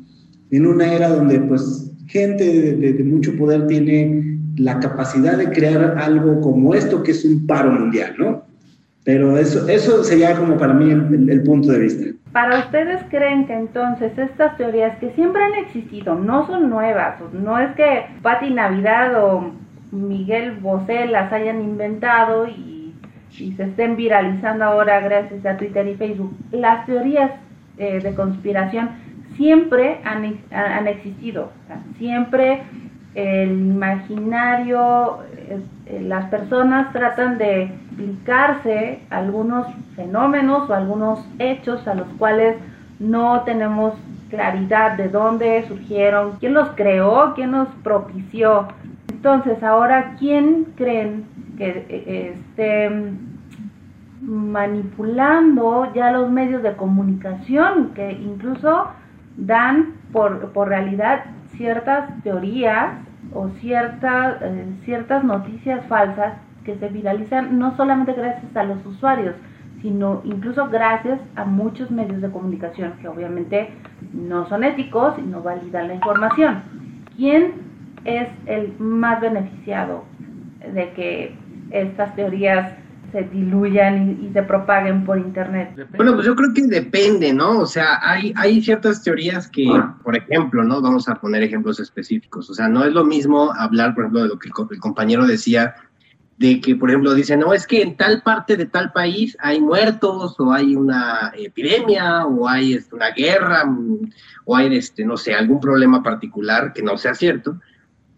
en 0.50 0.66
una 0.66 0.92
era 0.92 1.08
donde 1.10 1.38
pues 1.40 1.92
gente 2.08 2.74
de, 2.74 3.04
mucho 3.04 3.36
poder 3.36 3.66
tiene 3.66 4.38
la 4.56 4.80
capacidad 4.80 5.36
de 5.36 5.50
crear 5.50 5.98
algo 5.98 6.40
como 6.40 6.74
esto 6.74 7.02
que 7.02 7.12
es 7.12 7.24
un 7.24 7.46
paro 7.46 7.70
mundial, 7.70 8.14
¿no? 8.18 8.47
Pero 9.08 9.38
eso, 9.38 9.66
eso 9.68 10.04
sería 10.04 10.36
como 10.36 10.58
para 10.58 10.74
mí 10.74 10.90
el 10.90 11.42
punto 11.42 11.72
de 11.72 11.78
vista. 11.78 12.04
¿Para 12.30 12.58
ustedes 12.58 13.00
creen 13.08 13.46
que 13.46 13.54
entonces 13.54 14.12
estas 14.18 14.54
teorías 14.58 14.98
que 14.98 15.12
siempre 15.12 15.42
han 15.42 15.54
existido 15.54 16.14
no 16.14 16.46
son 16.46 16.68
nuevas? 16.68 17.14
No 17.32 17.58
es 17.58 17.74
que 17.74 18.04
Patti 18.20 18.50
Navidad 18.50 19.24
o 19.24 19.50
Miguel 19.92 20.56
Bosé 20.60 21.06
las 21.06 21.32
hayan 21.32 21.62
inventado 21.62 22.48
y, 22.48 22.92
se 23.30 23.62
estén 23.62 23.96
viralizando 23.96 24.66
ahora 24.66 25.00
gracias 25.00 25.46
a 25.46 25.56
Twitter 25.56 25.86
y 25.86 25.94
Facebook. 25.94 26.36
Las 26.52 26.84
teorías 26.84 27.30
eh, 27.78 28.00
de 28.02 28.14
conspiración 28.14 28.90
siempre 29.38 30.00
han, 30.04 30.36
han 30.50 30.86
existido. 30.86 31.50
siempre 31.96 32.60
el 33.14 33.52
imaginario, 33.52 35.20
eh, 35.86 36.02
las 36.02 36.26
personas 36.26 36.92
tratan 36.92 37.38
de 37.38 37.70
explicarse 37.98 39.00
algunos 39.10 39.66
fenómenos 39.96 40.70
o 40.70 40.74
algunos 40.74 41.26
hechos 41.38 41.86
a 41.88 41.94
los 41.94 42.06
cuales 42.18 42.56
no 43.00 43.42
tenemos 43.42 43.94
claridad 44.30 44.96
de 44.96 45.08
dónde 45.08 45.64
surgieron, 45.66 46.36
quién 46.38 46.54
los 46.54 46.68
creó, 46.70 47.32
quién 47.34 47.52
los 47.52 47.68
propició. 47.82 48.68
Entonces, 49.10 49.62
ahora, 49.62 50.14
¿quién 50.18 50.66
creen 50.76 51.24
que 51.56 51.86
eh, 51.88 52.34
esté 52.34 52.90
manipulando 54.20 55.92
ya 55.94 56.12
los 56.12 56.30
medios 56.30 56.62
de 56.62 56.76
comunicación 56.76 57.92
que 57.94 58.12
incluso 58.12 58.88
dan 59.36 59.94
por, 60.12 60.52
por 60.52 60.68
realidad 60.68 61.24
ciertas 61.56 62.10
teorías 62.22 62.94
o 63.32 63.48
ciertas 63.60 64.36
eh, 64.42 64.66
ciertas 64.84 65.24
noticias 65.24 65.84
falsas 65.86 66.34
que 66.68 66.78
se 66.78 66.88
viralizan 66.88 67.58
no 67.58 67.74
solamente 67.78 68.12
gracias 68.12 68.54
a 68.54 68.62
los 68.62 68.84
usuarios, 68.84 69.34
sino 69.80 70.20
incluso 70.24 70.68
gracias 70.68 71.18
a 71.34 71.46
muchos 71.46 71.90
medios 71.90 72.20
de 72.20 72.30
comunicación 72.30 72.92
que 73.00 73.08
obviamente 73.08 73.70
no 74.12 74.46
son 74.50 74.64
éticos 74.64 75.14
y 75.16 75.22
no 75.22 75.40
validan 75.40 75.88
la 75.88 75.94
información. 75.94 76.60
¿Quién 77.16 77.54
es 78.04 78.28
el 78.44 78.74
más 78.78 79.18
beneficiado 79.22 80.04
de 80.74 80.92
que 80.92 81.34
estas 81.70 82.14
teorías 82.14 82.74
se 83.12 83.22
diluyan 83.22 84.18
y, 84.22 84.30
se 84.34 84.42
propaguen 84.42 85.06
por 85.06 85.16
internet? 85.16 85.70
Bueno, 85.96 86.12
pues 86.12 86.26
yo 86.26 86.36
creo 86.36 86.52
que 86.52 86.66
depende, 86.66 87.32
¿no? 87.32 87.60
O 87.60 87.66
sea, 87.66 87.98
hay, 88.02 88.34
hay 88.36 88.60
ciertas 88.60 89.02
teorías 89.02 89.48
que, 89.48 89.66
por 90.04 90.14
ejemplo, 90.14 90.62
¿no? 90.64 90.82
Vamos 90.82 91.08
a 91.08 91.14
poner 91.14 91.42
ejemplos 91.42 91.80
específicos. 91.80 92.50
O 92.50 92.54
sea, 92.54 92.68
no 92.68 92.84
es 92.84 92.92
lo 92.92 93.06
mismo 93.06 93.54
hablar, 93.54 93.94
por 93.94 94.04
ejemplo, 94.04 94.22
de 94.24 94.28
lo 94.28 94.38
que 94.38 94.48
el 94.48 94.80
compañero 94.80 95.26
decía, 95.26 95.74
de 96.38 96.60
que, 96.60 96.76
por 96.76 96.88
ejemplo, 96.88 97.14
dicen, 97.14 97.40
no, 97.40 97.52
es 97.52 97.66
que 97.66 97.82
en 97.82 97.96
tal 97.96 98.22
parte 98.22 98.56
de 98.56 98.66
tal 98.66 98.92
país 98.92 99.36
hay 99.40 99.60
muertos, 99.60 100.38
o 100.38 100.52
hay 100.52 100.76
una 100.76 101.32
epidemia, 101.36 102.26
o 102.26 102.48
hay 102.48 102.74
este, 102.74 102.94
una 102.94 103.10
guerra, 103.10 103.64
o 104.44 104.56
hay, 104.56 104.76
este, 104.76 105.04
no 105.04 105.16
sé, 105.16 105.34
algún 105.34 105.58
problema 105.58 106.00
particular 106.00 106.72
que 106.72 106.82
no 106.82 106.96
sea 106.96 107.14
cierto. 107.14 107.58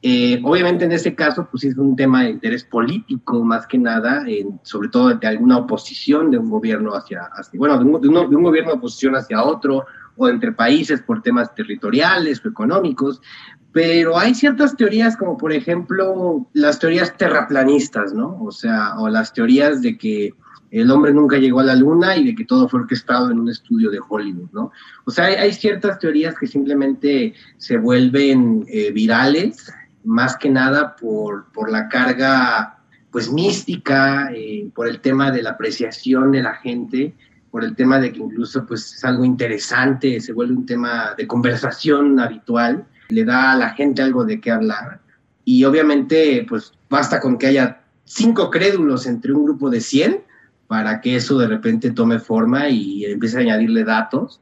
Eh, 0.02 0.40
obviamente 0.44 0.84
en 0.84 0.92
ese 0.92 1.14
caso, 1.14 1.48
pues 1.50 1.64
es 1.64 1.76
un 1.76 1.96
tema 1.96 2.24
de 2.24 2.30
interés 2.30 2.64
político 2.64 3.42
más 3.42 3.66
que 3.66 3.78
nada, 3.78 4.24
sobre 4.62 4.88
todo 4.88 5.14
de 5.14 5.26
alguna 5.26 5.58
oposición 5.58 6.30
de 6.30 6.38
un 6.38 6.50
gobierno 6.50 6.92
hacia, 6.94 7.28
bueno, 7.54 7.78
de 7.78 7.84
un, 7.84 8.00
de, 8.00 8.08
un, 8.36 8.42
gobierno 8.42 8.72
de 8.72 8.78
oposición 8.78 9.16
hacia 9.16 9.42
otro, 9.42 9.86
o 10.16 10.28
entre 10.28 10.52
países 10.52 11.00
por 11.00 11.22
temas 11.22 11.54
territoriales 11.54 12.44
o 12.44 12.48
económicos, 12.48 13.20
pero 13.72 14.18
hay 14.18 14.34
ciertas 14.34 14.76
teorías 14.76 15.16
como 15.16 15.36
por 15.36 15.52
ejemplo 15.52 16.48
las 16.52 16.78
teorías 16.78 17.16
terraplanistas, 17.16 18.12
¿no? 18.12 18.42
O 18.42 18.50
sea, 18.50 18.98
o 18.98 19.08
las 19.08 19.32
teorías 19.32 19.80
de 19.82 19.96
que 19.96 20.34
el 20.70 20.90
hombre 20.90 21.12
nunca 21.12 21.36
llegó 21.36 21.60
a 21.60 21.64
la 21.64 21.74
luna 21.74 22.16
y 22.16 22.24
de 22.24 22.34
que 22.34 22.44
todo 22.44 22.68
fue 22.68 22.80
orquestado 22.80 23.30
en 23.30 23.40
un 23.40 23.48
estudio 23.48 23.90
de 23.90 24.00
Hollywood, 24.06 24.50
¿no? 24.52 24.72
O 25.04 25.10
sea, 25.10 25.26
hay, 25.26 25.52
ciertas 25.52 25.98
teorías 25.98 26.36
que 26.38 26.46
simplemente 26.46 27.34
se 27.56 27.76
vuelven 27.76 28.64
eh, 28.68 28.92
virales 28.92 29.72
más 30.04 30.36
que 30.36 30.48
nada 30.48 30.96
por, 30.96 31.50
por 31.52 31.70
la 31.70 31.88
carga 31.88 32.78
pues 33.10 33.32
mística, 33.32 34.30
eh, 34.32 34.70
por 34.74 34.86
el 34.88 35.00
tema 35.00 35.30
de 35.30 35.42
la 35.42 35.50
apreciación 35.50 36.30
de 36.30 36.42
la 36.42 36.54
gente, 36.54 37.14
por 37.50 37.64
el 37.64 37.74
tema 37.74 37.98
de 37.98 38.12
que 38.12 38.20
incluso 38.20 38.64
pues 38.64 38.94
es 38.94 39.04
algo 39.04 39.24
interesante, 39.24 40.20
se 40.20 40.32
vuelve 40.32 40.54
un 40.54 40.66
tema 40.66 41.14
de 41.16 41.26
conversación 41.26 42.20
habitual, 42.20 42.86
le 43.11 43.25
da 43.25 43.52
a 43.52 43.57
la 43.57 43.71
gente 43.71 44.02
algo 44.02 44.25
de 44.25 44.40
qué 44.40 44.50
hablar. 44.50 45.00
Y 45.45 45.64
obviamente 45.64 46.45
pues 46.49 46.73
basta 46.88 47.21
con 47.21 47.38
que 47.38 47.49
haya 47.49 47.83
cinco 48.05 48.50
crédulos 48.50 49.07
entre 49.07 49.33
un 49.33 49.45
grupo 49.45 49.71
de 49.71 49.81
100 49.81 50.23
para 50.67 51.00
que 51.00 51.17
eso 51.17 51.38
de 51.38 51.49
repente 51.49 51.90
tome 51.90 52.19
forma 52.19 52.69
y 52.69 53.05
empiece 53.05 53.38
a 53.38 53.40
añadirle 53.40 53.85
datos 53.85 54.40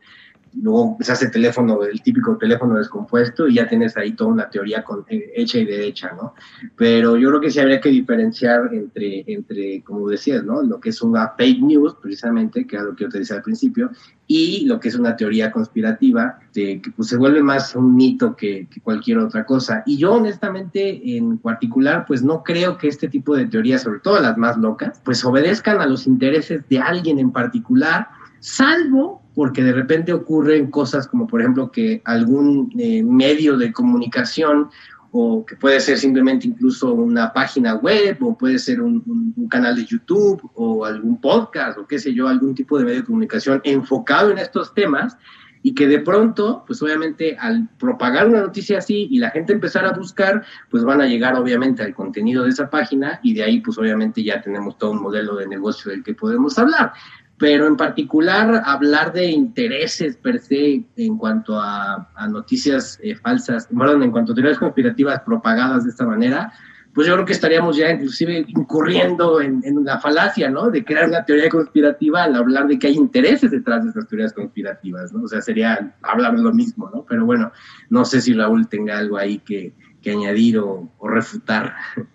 luego 0.54 0.96
se 1.00 1.12
hace 1.12 1.28
teléfono, 1.28 1.82
el 1.82 2.02
típico 2.02 2.36
teléfono 2.36 2.76
descompuesto 2.76 3.48
y 3.48 3.54
ya 3.54 3.68
tienes 3.68 3.96
ahí 3.96 4.12
toda 4.12 4.30
una 4.30 4.50
teoría 4.50 4.82
con, 4.82 5.04
eh, 5.08 5.32
hecha 5.34 5.58
y 5.58 5.64
derecha, 5.64 6.12
¿no? 6.14 6.34
Pero 6.76 7.16
yo 7.16 7.28
creo 7.28 7.40
que 7.40 7.50
sí 7.50 7.60
habría 7.60 7.80
que 7.80 7.90
diferenciar 7.90 8.72
entre, 8.72 9.24
entre, 9.26 9.82
como 9.82 10.08
decías, 10.08 10.44
¿no? 10.44 10.62
Lo 10.62 10.80
que 10.80 10.90
es 10.90 11.02
una 11.02 11.34
fake 11.36 11.62
news, 11.62 11.96
precisamente, 12.00 12.66
que 12.66 12.76
era 12.76 12.84
lo 12.84 12.96
que 12.96 13.04
yo 13.04 13.10
te 13.10 13.18
decía 13.18 13.36
al 13.36 13.42
principio, 13.42 13.90
y 14.26 14.66
lo 14.66 14.78
que 14.78 14.88
es 14.88 14.94
una 14.94 15.16
teoría 15.16 15.50
conspirativa, 15.50 16.38
que 16.52 16.82
pues, 16.96 17.08
se 17.08 17.16
vuelve 17.16 17.42
más 17.42 17.74
un 17.74 17.94
mito 17.96 18.36
que 18.36 18.68
cualquier 18.82 19.18
otra 19.18 19.44
cosa. 19.46 19.82
Y 19.86 19.96
yo, 19.96 20.14
honestamente, 20.14 21.16
en 21.16 21.38
particular, 21.38 22.04
pues 22.06 22.22
no 22.22 22.42
creo 22.42 22.76
que 22.76 22.88
este 22.88 23.08
tipo 23.08 23.36
de 23.36 23.46
teorías, 23.46 23.82
sobre 23.82 24.00
todo 24.00 24.20
las 24.20 24.36
más 24.36 24.58
locas, 24.58 25.00
pues 25.04 25.24
obedezcan 25.24 25.80
a 25.80 25.86
los 25.86 26.06
intereses 26.06 26.68
de 26.68 26.78
alguien 26.78 27.18
en 27.18 27.30
particular, 27.30 28.08
salvo 28.40 29.17
porque 29.38 29.62
de 29.62 29.72
repente 29.72 30.12
ocurren 30.12 30.68
cosas 30.68 31.06
como 31.06 31.28
por 31.28 31.40
ejemplo 31.40 31.70
que 31.70 32.02
algún 32.04 32.74
eh, 32.76 33.04
medio 33.04 33.56
de 33.56 33.72
comunicación 33.72 34.68
o 35.12 35.46
que 35.46 35.54
puede 35.54 35.78
ser 35.78 35.96
simplemente 35.96 36.48
incluso 36.48 36.92
una 36.92 37.32
página 37.32 37.76
web 37.76 38.18
o 38.20 38.36
puede 38.36 38.58
ser 38.58 38.82
un, 38.82 39.32
canal 39.48 39.76
de 39.76 39.84
YouTube 39.84 40.50
o 40.54 40.84
algún 40.84 41.20
podcast 41.20 41.78
o 41.78 41.86
qué 41.86 42.00
sé 42.00 42.12
yo, 42.12 42.26
algún 42.26 42.52
tipo 42.52 42.80
de 42.80 42.84
medio 42.84 42.98
de 42.98 43.06
comunicación 43.06 43.60
enfocado 43.62 44.32
en 44.32 44.38
estos 44.38 44.74
temas 44.74 45.16
y 45.62 45.72
que 45.72 45.86
de 45.86 46.00
pronto, 46.00 46.64
pues 46.66 46.82
obviamente 46.82 47.36
al 47.38 47.68
propagar 47.78 48.26
una 48.26 48.40
noticia 48.40 48.78
así 48.78 49.06
y 49.08 49.18
la 49.18 49.30
gente 49.30 49.52
empezar 49.52 49.86
a 49.86 49.92
buscar, 49.92 50.44
pues 50.68 50.82
van 50.82 51.00
a 51.00 51.06
llegar 51.06 51.36
obviamente 51.36 51.84
al 51.84 51.94
contenido 51.94 52.42
de 52.42 52.50
esa 52.50 52.68
página 52.68 53.20
y 53.22 53.34
de 53.34 53.44
ahí 53.44 53.60
pues 53.60 53.78
obviamente 53.78 54.20
ya 54.24 54.42
tenemos 54.42 54.76
todo 54.78 54.90
un 54.90 55.00
modelo 55.00 55.36
de 55.36 55.46
negocio 55.46 55.92
del 55.92 56.02
que 56.02 56.14
podemos 56.14 56.58
hablar 56.58 56.92
pero 57.38 57.66
en 57.66 57.76
particular 57.76 58.62
hablar 58.64 59.12
de 59.12 59.26
intereses 59.26 60.16
per 60.16 60.40
se 60.40 60.84
en 60.96 61.16
cuanto 61.16 61.58
a, 61.58 62.08
noticias 62.28 62.98
eh, 63.02 63.14
falsas, 63.14 63.68
perdón, 63.68 64.02
en 64.02 64.10
cuanto 64.10 64.32
a 64.32 64.34
teorías 64.34 64.58
conspirativas 64.58 65.20
propagadas 65.20 65.84
de 65.84 65.90
esta 65.90 66.04
manera, 66.04 66.52
pues 66.94 67.06
yo 67.06 67.14
creo 67.14 67.24
que 67.24 67.32
estaríamos 67.32 67.76
ya 67.76 67.90
inclusive 67.92 68.44
incurriendo 68.48 69.40
en, 69.40 69.62
en 69.64 69.84
la 69.84 70.00
falacia, 70.00 70.50
¿no? 70.50 70.68
De 70.68 70.84
crear 70.84 71.08
una 71.08 71.24
teoría 71.24 71.48
conspirativa 71.48 72.24
al 72.24 72.34
hablar 72.34 72.66
de 72.66 72.76
que 72.76 72.88
hay 72.88 72.94
intereses 72.94 73.52
detrás 73.52 73.84
de 73.84 73.90
estas 73.90 74.08
teorías 74.08 74.32
conspirativas, 74.32 75.12
¿no? 75.12 75.22
O 75.22 75.28
sea, 75.28 75.40
sería 75.40 75.94
hablar 76.02 76.34
de 76.34 76.42
lo 76.42 76.52
mismo, 76.52 76.90
¿no? 76.92 77.04
Pero 77.08 77.24
bueno, 77.24 77.52
no 77.88 78.04
sé 78.04 78.20
si 78.20 78.32
Raúl 78.32 78.68
tenga 78.68 78.98
algo 78.98 79.16
ahí 79.16 79.38
que, 79.38 79.74
que 80.08 80.14
añadir 80.14 80.58
o, 80.58 80.88
refutar. 81.02 81.72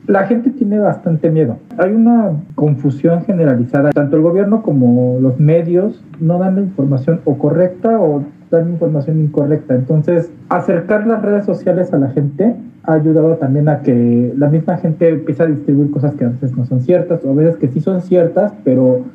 La 0.07 0.25
gente 0.27 0.49
tiene 0.51 0.79
bastante 0.79 1.29
miedo. 1.29 1.57
Hay 1.77 1.91
una 1.91 2.31
confusión 2.55 3.23
generalizada. 3.25 3.91
Tanto 3.91 4.15
el 4.15 4.21
gobierno 4.21 4.61
como 4.61 5.19
los 5.19 5.39
medios 5.39 6.03
no 6.19 6.37
dan 6.37 6.55
la 6.55 6.61
información 6.61 7.21
o 7.25 7.37
correcta 7.37 7.99
o 7.99 8.23
dan 8.51 8.69
información 8.69 9.19
incorrecta. 9.19 9.75
Entonces, 9.75 10.31
acercar 10.49 11.07
las 11.07 11.21
redes 11.21 11.45
sociales 11.45 11.91
a 11.93 11.97
la 11.97 12.09
gente 12.09 12.55
ha 12.83 12.93
ayudado 12.93 13.35
también 13.37 13.69
a 13.69 13.81
que 13.81 14.33
la 14.37 14.49
misma 14.49 14.77
gente 14.77 15.09
empiece 15.09 15.43
a 15.43 15.47
distribuir 15.47 15.89
cosas 15.91 16.15
que 16.15 16.25
a 16.25 16.29
veces 16.29 16.55
no 16.55 16.65
son 16.65 16.81
ciertas, 16.81 17.23
o 17.23 17.31
a 17.31 17.33
veces 17.33 17.57
que 17.57 17.67
sí 17.69 17.79
son 17.79 18.01
ciertas, 18.01 18.53
pero 18.63 19.05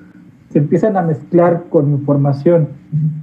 se 0.51 0.59
empiezan 0.59 0.97
a 0.97 1.03
mezclar 1.03 1.65
con 1.69 1.91
información. 1.91 2.69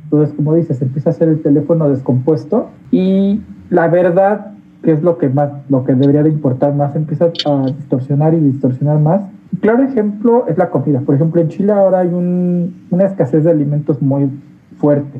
Entonces, 0.03 0.35
como 0.35 0.53
dices, 0.53 0.77
se 0.77 0.85
empieza 0.85 1.09
a 1.09 1.13
hacer 1.13 1.27
el 1.27 1.41
teléfono 1.41 1.89
descompuesto 1.89 2.69
y 2.91 3.41
la 3.69 3.87
verdad, 3.87 4.54
que 4.85 4.91
es 4.91 5.01
lo 5.01 5.17
que 5.17 5.29
más, 5.29 5.49
lo 5.67 5.83
que 5.83 5.95
debería 5.95 6.21
de 6.21 6.29
importar 6.29 6.75
más, 6.75 6.95
empieza 6.95 7.31
a 7.45 7.65
distorsionar 7.65 8.35
y 8.35 8.39
distorsionar 8.39 8.99
más. 8.99 9.21
claro 9.59 9.81
ejemplo 9.81 10.45
es 10.47 10.59
la 10.59 10.69
comida. 10.69 11.01
Por 11.01 11.15
ejemplo, 11.15 11.41
en 11.41 11.47
Chile 11.47 11.71
ahora 11.71 12.01
hay 12.01 12.09
una 12.13 13.03
escasez 13.03 13.43
de 13.43 13.49
alimentos 13.49 13.99
muy 13.99 14.29
fuerte 14.77 15.19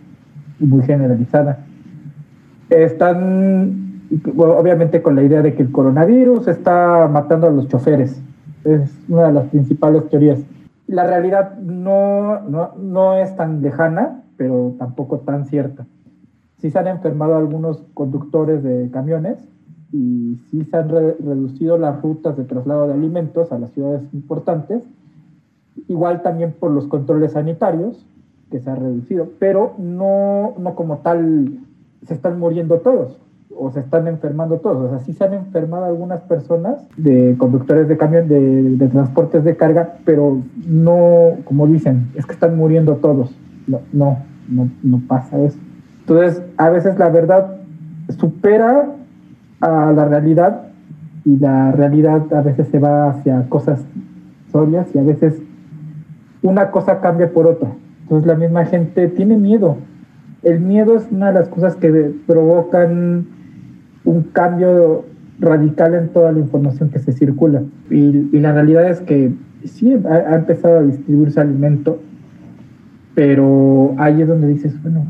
y 0.60 0.66
muy 0.66 0.84
generalizada. 0.84 1.66
Están 2.70 4.04
obviamente 4.38 5.02
con 5.02 5.16
la 5.16 5.24
idea 5.24 5.42
de 5.42 5.56
que 5.56 5.64
el 5.64 5.72
coronavirus 5.72 6.48
está 6.48 7.08
matando 7.12 7.48
a 7.48 7.50
los 7.50 7.68
choferes. 7.68 8.22
Es 8.64 8.96
una 9.10 9.24
de 9.24 9.34
las 9.34 9.48
principales 9.48 10.08
teorías. 10.10 10.40
La 10.86 11.08
realidad 11.08 11.58
no, 11.58 12.40
no, 12.42 12.76
no 12.80 13.16
es 13.16 13.36
tan 13.36 13.64
lejana, 13.64 14.22
pero 14.38 14.76
tampoco 14.78 15.22
tan 15.22 15.46
cierta. 15.46 15.88
Sí 16.60 16.70
se 16.70 16.78
han 16.78 16.88
enfermado 16.88 17.36
algunos 17.36 17.84
conductores 17.96 18.62
de 18.62 18.92
camiones 18.92 19.55
y 19.92 20.38
sí 20.50 20.64
se 20.66 20.78
han 20.78 20.90
reducido 20.90 21.78
las 21.78 22.02
rutas 22.02 22.36
de 22.38 22.44
traslado 22.44 22.88
de 22.88 22.94
alimentos 22.94 23.52
a 23.52 23.60
las 23.60 23.72
ciudades 23.72 24.02
importantes, 24.14 24.84
igual 25.88 26.22
también 26.22 26.54
por 26.54 26.72
los 26.72 26.88
controles 26.88 27.34
sanitarios, 27.34 28.06
que 28.52 28.60
se 28.60 28.70
ha 28.70 28.76
reducido, 28.76 29.30
pero 29.40 29.74
no, 29.78 30.54
no 30.60 30.76
como 30.76 30.98
tal 30.98 31.60
se 32.04 32.14
están 32.14 32.40
muriendo 32.40 32.80
todos 32.80 33.18
o 33.58 33.72
se 33.72 33.80
están 33.80 34.08
enfermando 34.08 34.60
todos. 34.60 34.86
O 34.86 34.90
sea, 34.90 35.00
sí 35.00 35.14
se 35.14 35.24
han 35.24 35.34
enfermado 35.34 35.86
algunas 35.86 36.22
personas 36.22 36.86
de 36.98 37.36
conductores 37.38 37.88
de 37.88 37.98
camión, 37.98 38.28
de, 38.28 38.88
transportes 38.90 39.44
de 39.44 39.56
carga, 39.56 39.98
pero 40.06 40.42
no, 40.68 41.38
como 41.46 41.68
dicen, 41.68 42.12
es 42.16 42.26
que 42.26 42.34
están 42.34 42.58
muriendo 42.58 42.98
todos. 42.98 43.36
No, 43.68 43.80
no, 43.94 44.20
no, 44.50 44.70
no 44.84 45.02
pasa 45.08 45.40
eso. 45.40 45.58
Entonces, 46.02 46.44
a 46.58 46.70
veces 46.70 47.00
la 47.00 47.10
verdad 47.10 47.58
supera 48.20 48.96
a 49.62 49.92
la 49.92 50.06
realidad 50.06 50.62
y 51.24 51.38
la 51.38 51.72
realidad 51.72 52.32
a 52.34 52.42
veces 52.42 52.68
se 52.68 52.80
va 52.80 53.10
hacia 53.10 53.50
cosas 53.50 53.84
sorias 54.52 54.88
y 54.94 55.00
a 55.00 55.04
veces 55.04 55.42
una 56.44 56.72
cosa 56.72 57.02
cambia 57.02 57.32
por 57.32 57.48
otra. 57.48 57.70
Entonces 58.04 58.28
la 58.28 58.36
misma 58.36 58.66
gente 58.66 59.08
tiene 59.08 59.36
miedo. 59.38 59.78
El 60.44 60.60
miedo 60.60 60.96
es 60.96 61.08
una 61.12 61.28
de 61.28 61.34
las 61.34 61.50
cosas 61.50 61.76
que 61.76 62.14
provocan 62.28 63.26
un 64.04 64.24
cambio 64.32 65.06
radical 65.40 65.96
en 65.96 66.10
toda 66.10 66.32
la 66.32 66.40
información 66.40 66.90
que 66.90 67.00
se 67.00 67.14
circula. 67.14 67.64
Y, 67.90 68.12
la 68.40 68.54
realidad 68.54 68.90
es 68.90 69.02
que 69.02 69.34
sí, 69.64 69.96
ha, 70.08 70.36
empezado 70.36 70.80
a 70.80 70.84
distribuirse 70.84 71.42
alimento, 71.42 72.00
pero 73.16 73.96
ahí 73.98 74.22
es 74.22 74.28
donde 74.28 74.48
dices, 74.48 74.80
bueno, 74.84 75.08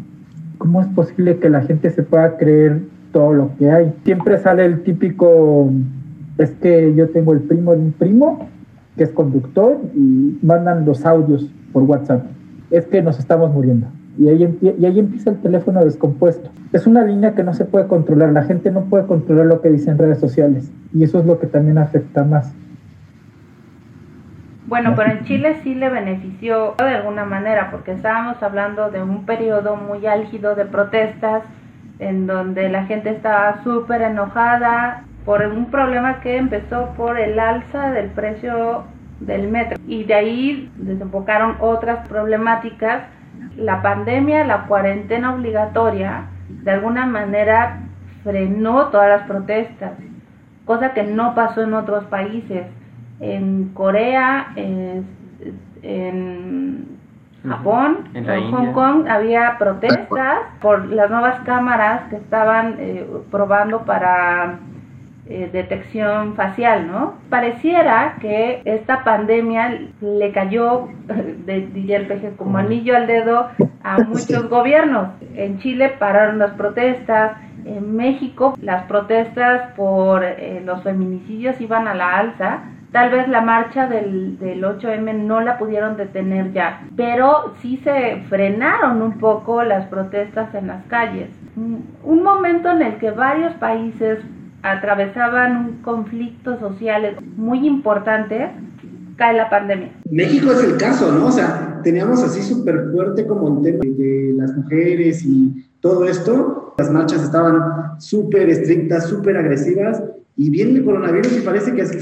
¿cómo 0.58 0.82
es 0.82 0.88
posible 0.88 1.38
que 1.38 1.50
la 1.50 1.62
gente 1.62 1.90
se 1.90 2.04
pueda 2.04 2.38
creer 2.38 2.82
todo 3.16 3.32
lo 3.32 3.56
que 3.56 3.72
hay? 3.72 3.94
Siempre 4.04 4.38
sale 4.40 4.66
el 4.66 4.84
típico, 4.84 5.72
es 6.38 6.52
que 6.56 6.94
yo 6.96 7.08
tengo 7.12 7.32
el 7.32 7.40
primo 7.40 7.72
de 7.72 7.78
un 7.78 7.94
primo 7.94 8.50
que 8.98 9.06
es 9.06 9.12
conductor 9.12 9.78
y 9.96 10.38
mandan 10.42 10.86
los 10.86 11.06
audios 11.06 11.50
por 11.72 11.84
WhatsApp. 11.84 12.26
Es 12.72 12.86
que 12.88 13.02
nos 13.02 13.18
estamos 13.18 13.54
muriendo 13.54 13.88
y 14.18 14.28
ahí, 14.28 14.60
y 14.62 14.86
ahí 14.86 15.00
empieza 15.00 15.30
el 15.30 15.38
teléfono 15.38 15.86
descompuesto. 15.86 16.50
Es 16.74 16.88
una 16.88 17.06
línea 17.06 17.36
que 17.36 17.44
no 17.44 17.54
se 17.54 17.64
puede 17.64 17.88
controlar, 17.88 18.34
la 18.34 18.44
gente 18.44 18.70
no 18.70 18.82
puede 18.82 19.06
controlar 19.06 19.46
lo 19.46 19.62
que 19.62 19.70
dicen 19.70 19.98
redes 19.98 20.20
sociales 20.20 20.70
y 20.94 21.06
eso 21.06 21.18
es 21.20 21.26
lo 21.26 21.40
que 21.40 21.48
también 21.48 21.78
afecta 21.78 22.26
más. 22.26 22.54
Bueno, 24.68 24.92
pero 24.98 25.12
en 25.12 25.24
Chile 25.24 25.56
sí 25.64 25.74
le 25.74 25.88
benefició 25.88 26.76
de 26.78 26.84
alguna 26.84 27.24
manera, 27.24 27.72
porque 27.72 27.94
estábamos 27.94 28.44
hablando 28.44 28.92
de 28.92 29.02
un 29.02 29.26
periodo 29.26 29.78
muy 29.78 30.06
álgido 30.06 30.54
de 30.56 30.66
protestas, 30.66 31.44
en 32.00 32.28
donde 32.28 32.70
la 32.70 32.86
gente 32.86 33.10
estaba 33.10 33.64
súper 33.64 34.02
enojada 34.02 35.04
por 35.26 35.42
un 35.42 35.72
problema 35.72 36.20
que 36.20 36.38
empezó 36.38 36.94
por 36.98 37.20
el 37.20 37.40
alza 37.40 37.92
del 37.92 38.10
precio 38.10 38.84
del 39.20 39.48
metro. 39.48 39.78
Y 39.88 40.04
de 40.04 40.14
ahí 40.14 40.72
desembocaron 40.78 41.56
otras 41.60 42.08
problemáticas 42.08 43.04
la 43.58 43.82
pandemia, 43.82 44.46
la 44.46 44.68
cuarentena 44.68 45.34
obligatoria, 45.34 46.26
de 46.50 46.72
alguna 46.72 47.06
manera 47.06 47.82
frenó 48.24 48.88
todas 48.88 49.10
las 49.10 49.28
protestas, 49.28 49.94
cosa 50.66 50.94
que 50.94 51.04
no 51.04 51.36
pasó 51.36 51.64
en 51.64 51.74
otros 51.74 52.06
países. 52.06 52.66
En 53.20 53.70
Corea, 53.70 54.52
en, 54.56 55.06
Japón, 57.48 58.10
en, 58.14 58.52
Hong 58.52 58.74
Kong 58.74 59.08
había 59.08 59.58
protestas 59.58 60.40
por 60.62 60.86
las 60.88 61.10
nuevas 61.10 61.40
cámaras 61.42 62.10
que 62.10 62.18
estaban 62.18 62.76
eh, 62.80 63.06
probando 63.32 63.84
para 63.84 64.60
eh, 65.28 65.50
detección 65.52 66.36
facial, 66.36 66.86
¿no? 66.86 67.16
Pareciera 67.32 68.18
que 68.22 68.62
esta 68.64 69.04
pandemia 69.04 69.90
le 70.00 70.32
cayó, 70.32 70.88
de, 71.08 71.68
el 71.96 72.36
como 72.36 72.60
anillo 72.60 72.96
al 72.96 73.08
dedo 73.08 73.50
a 73.84 73.98
muchos 74.08 74.48
gobiernos. 74.50 75.10
En 75.34 75.58
Chile 75.58 75.96
pararon 75.98 76.38
las 76.38 76.52
protestas, 76.52 77.38
en 77.66 77.96
México 77.96 78.56
las 78.62 78.84
protestas 78.84 79.74
por 79.76 80.24
eh, 80.24 80.62
los 80.64 80.84
feminicidios 80.84 81.60
iban 81.60 81.88
a 81.88 81.96
la 81.96 82.18
alza. 82.18 82.60
Tal 82.96 83.12
vez 83.12 83.28
la 83.28 83.42
marcha 83.42 83.88
del, 83.90 84.40
del 84.40 84.64
8M 84.64 85.26
no 85.26 85.42
la 85.42 85.58
pudieron 85.58 85.98
detener 85.98 86.54
ya, 86.54 86.88
pero 86.96 87.54
sí 87.62 87.76
se 87.84 88.24
frenaron 88.30 89.02
un 89.02 89.20
poco 89.20 89.64
las 89.64 89.86
protestas 89.88 90.56
en 90.56 90.68
las 90.68 90.86
calles. 90.86 91.28
Un 91.58 92.24
momento 92.24 92.70
en 92.70 92.82
el 92.82 92.98
que 92.98 93.12
varios 93.12 93.54
países 93.56 94.20
atravesaban 94.64 95.58
un 95.58 95.74
conflicto 95.82 96.58
social 96.58 97.18
muy 97.36 97.68
importante, 97.68 98.52
cae 99.18 99.36
la 99.36 99.50
pandemia. 99.50 99.92
México 100.10 100.54
es 100.54 100.64
el 100.64 100.78
caso, 100.78 101.12
¿no? 101.12 101.26
O 101.26 101.32
sea, 101.34 101.82
teníamos 101.84 102.24
así 102.24 102.42
súper 102.42 102.92
fuerte 102.94 103.28
como 103.28 103.58
el 103.58 103.62
tema 103.62 103.80
de 103.84 104.36
las 104.38 104.56
mujeres 104.56 105.22
y 105.26 105.68
todo 105.82 106.06
esto. 106.06 106.74
Las 106.78 106.90
marchas 106.90 107.24
estaban 107.24 108.00
súper 108.00 108.48
estrictas, 108.48 109.10
súper 109.10 109.36
agresivas, 109.36 110.02
y 110.38 110.50
viene 110.50 110.80
el 110.80 110.86
coronavirus 110.86 111.38
y 111.38 111.42
parece 111.42 111.74
que 111.74 111.82
así 111.82 111.98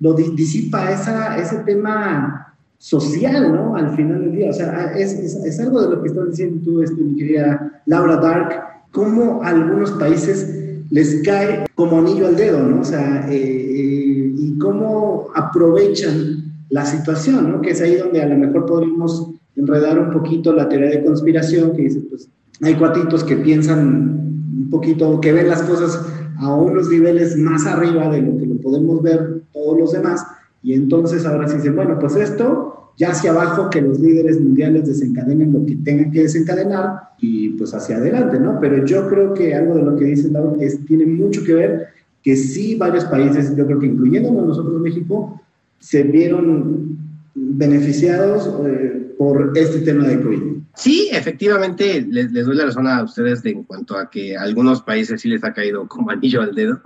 lo 0.00 0.14
disipa 0.14 0.90
esa, 0.90 1.38
ese 1.38 1.56
tema 1.58 2.54
social, 2.78 3.52
¿no? 3.52 3.76
Al 3.76 3.94
final 3.94 4.22
del 4.22 4.32
día. 4.32 4.50
O 4.50 4.52
sea, 4.52 4.92
es, 4.96 5.12
es, 5.12 5.60
algo 5.60 5.82
de 5.82 5.94
lo 5.94 6.02
que 6.02 6.08
estás 6.08 6.30
diciendo 6.30 6.62
tú, 6.64 6.82
este, 6.82 7.00
mi 7.00 7.14
querida 7.14 7.82
Laura 7.86 8.16
Dark, 8.16 8.54
cómo 8.90 9.42
algunos 9.42 9.92
países 9.92 10.56
les 10.90 11.22
cae 11.22 11.66
como 11.74 11.98
anillo 11.98 12.26
al 12.26 12.36
dedo, 12.36 12.60
¿no? 12.60 12.80
O 12.80 12.84
sea, 12.84 13.30
eh, 13.30 13.36
eh, 13.36 14.34
y 14.36 14.58
cómo 14.58 15.28
aprovechan 15.34 16.44
la 16.70 16.86
situación, 16.86 17.52
¿no? 17.52 17.60
Que 17.60 17.70
es 17.70 17.80
ahí 17.82 17.96
donde 17.96 18.22
a 18.22 18.26
lo 18.26 18.36
mejor 18.36 18.66
podríamos 18.66 19.30
enredar 19.56 19.98
un 19.98 20.10
poquito 20.10 20.52
la 20.52 20.68
teoría 20.68 20.90
de 20.90 21.04
conspiración, 21.04 21.76
que 21.76 21.82
dice, 21.82 22.00
pues, 22.08 22.28
hay 22.62 22.74
cuatitos 22.74 23.22
que 23.22 23.36
piensan 23.36 24.42
un 24.56 24.70
poquito, 24.70 25.20
que 25.20 25.32
ven 25.32 25.48
las 25.48 25.62
cosas 25.62 26.00
a 26.40 26.54
unos 26.54 26.88
niveles 26.88 27.36
más 27.36 27.66
arriba 27.66 28.08
de 28.08 28.22
lo 28.22 28.36
que 28.38 28.46
lo 28.46 28.56
podemos 28.56 29.02
ver 29.02 29.42
todos 29.52 29.78
los 29.78 29.92
demás, 29.92 30.26
y 30.62 30.72
entonces 30.74 31.24
ahora 31.26 31.48
sí 31.48 31.56
dicen, 31.56 31.76
bueno, 31.76 31.98
pues 31.98 32.16
esto 32.16 32.92
ya 32.96 33.10
hacia 33.10 33.30
abajo 33.30 33.70
que 33.70 33.80
los 33.80 33.98
líderes 33.98 34.40
mundiales 34.40 34.86
desencadenen 34.86 35.52
lo 35.52 35.64
que 35.64 35.76
tengan 35.76 36.10
que 36.10 36.22
desencadenar 36.22 37.00
y 37.18 37.50
pues 37.50 37.72
hacia 37.72 37.96
adelante, 37.96 38.38
¿no? 38.38 38.58
Pero 38.60 38.84
yo 38.84 39.08
creo 39.08 39.32
que 39.32 39.54
algo 39.54 39.74
de 39.74 39.82
lo 39.82 39.96
que 39.96 40.04
dice 40.04 40.30
Laura 40.30 40.62
es, 40.62 40.84
tiene 40.84 41.06
mucho 41.06 41.42
que 41.44 41.54
ver 41.54 41.86
que 42.22 42.36
sí 42.36 42.76
varios 42.76 43.04
países, 43.06 43.56
yo 43.56 43.66
creo 43.66 43.78
que 43.78 43.86
incluyéndonos 43.86 44.46
nosotros 44.46 44.80
México, 44.80 45.40
se 45.78 46.02
vieron 46.02 46.98
beneficiados 47.34 48.54
eh, 48.66 49.14
por 49.16 49.52
este 49.54 49.80
tema 49.80 50.06
de 50.06 50.20
COVID. 50.20 50.59
Sí, 50.80 51.10
efectivamente, 51.12 52.06
les, 52.08 52.32
les, 52.32 52.46
doy 52.46 52.56
la 52.56 52.64
razón 52.64 52.86
a 52.86 53.02
ustedes 53.02 53.42
de, 53.42 53.50
en 53.50 53.64
cuanto 53.64 53.98
a 53.98 54.08
que 54.08 54.34
a 54.34 54.40
algunos 54.40 54.80
países 54.80 55.20
sí 55.20 55.28
les 55.28 55.44
ha 55.44 55.52
caído 55.52 55.86
como 55.86 56.10
anillo 56.10 56.40
al 56.40 56.54
dedo, 56.54 56.80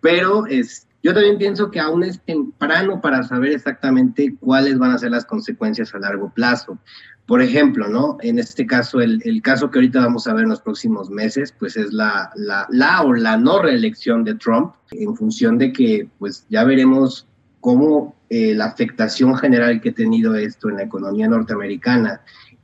pero 0.00 0.46
es, 0.46 0.86
yo 1.02 1.12
también 1.12 1.36
pienso 1.36 1.68
que 1.68 1.80
aún 1.80 2.04
es 2.04 2.20
temprano 2.20 3.00
para 3.00 3.24
saber 3.24 3.50
exactamente 3.50 4.36
cuáles 4.38 4.78
van 4.78 4.92
a 4.92 4.98
ser 4.98 5.10
las 5.10 5.24
consecuencias 5.24 5.92
a 5.96 5.98
largo 5.98 6.32
plazo. 6.32 6.78
Por 7.26 7.42
ejemplo, 7.42 7.88
¿no? 7.88 8.18
En 8.20 8.38
este 8.38 8.64
caso, 8.66 9.00
el, 9.00 9.20
el 9.24 9.42
caso 9.42 9.68
que 9.68 9.78
ahorita 9.78 9.98
vamos 9.98 10.28
a 10.28 10.34
ver 10.34 10.44
en 10.44 10.50
los 10.50 10.60
próximos 10.60 11.10
meses, 11.10 11.52
pues 11.58 11.76
es 11.76 11.92
la, 11.92 12.30
la, 12.36 12.68
la 12.70 13.02
o 13.02 13.12
la 13.12 13.36
no 13.36 13.60
reelección 13.60 14.22
de 14.22 14.36
Trump, 14.36 14.74
en 14.92 15.16
función 15.16 15.58
de 15.58 15.72
que, 15.72 16.08
pues 16.20 16.46
ya 16.50 16.62
veremos 16.62 17.26
cómo 17.58 18.14
eh, 18.28 18.54
la 18.54 18.66
afectación 18.66 19.36
general 19.36 19.80
que 19.80 19.88
ha 19.88 19.94
tenido 19.94 20.36
esto 20.36 20.68
en 20.68 20.76
la 20.76 20.84
economía 20.84 21.26
norteamericana 21.26 22.20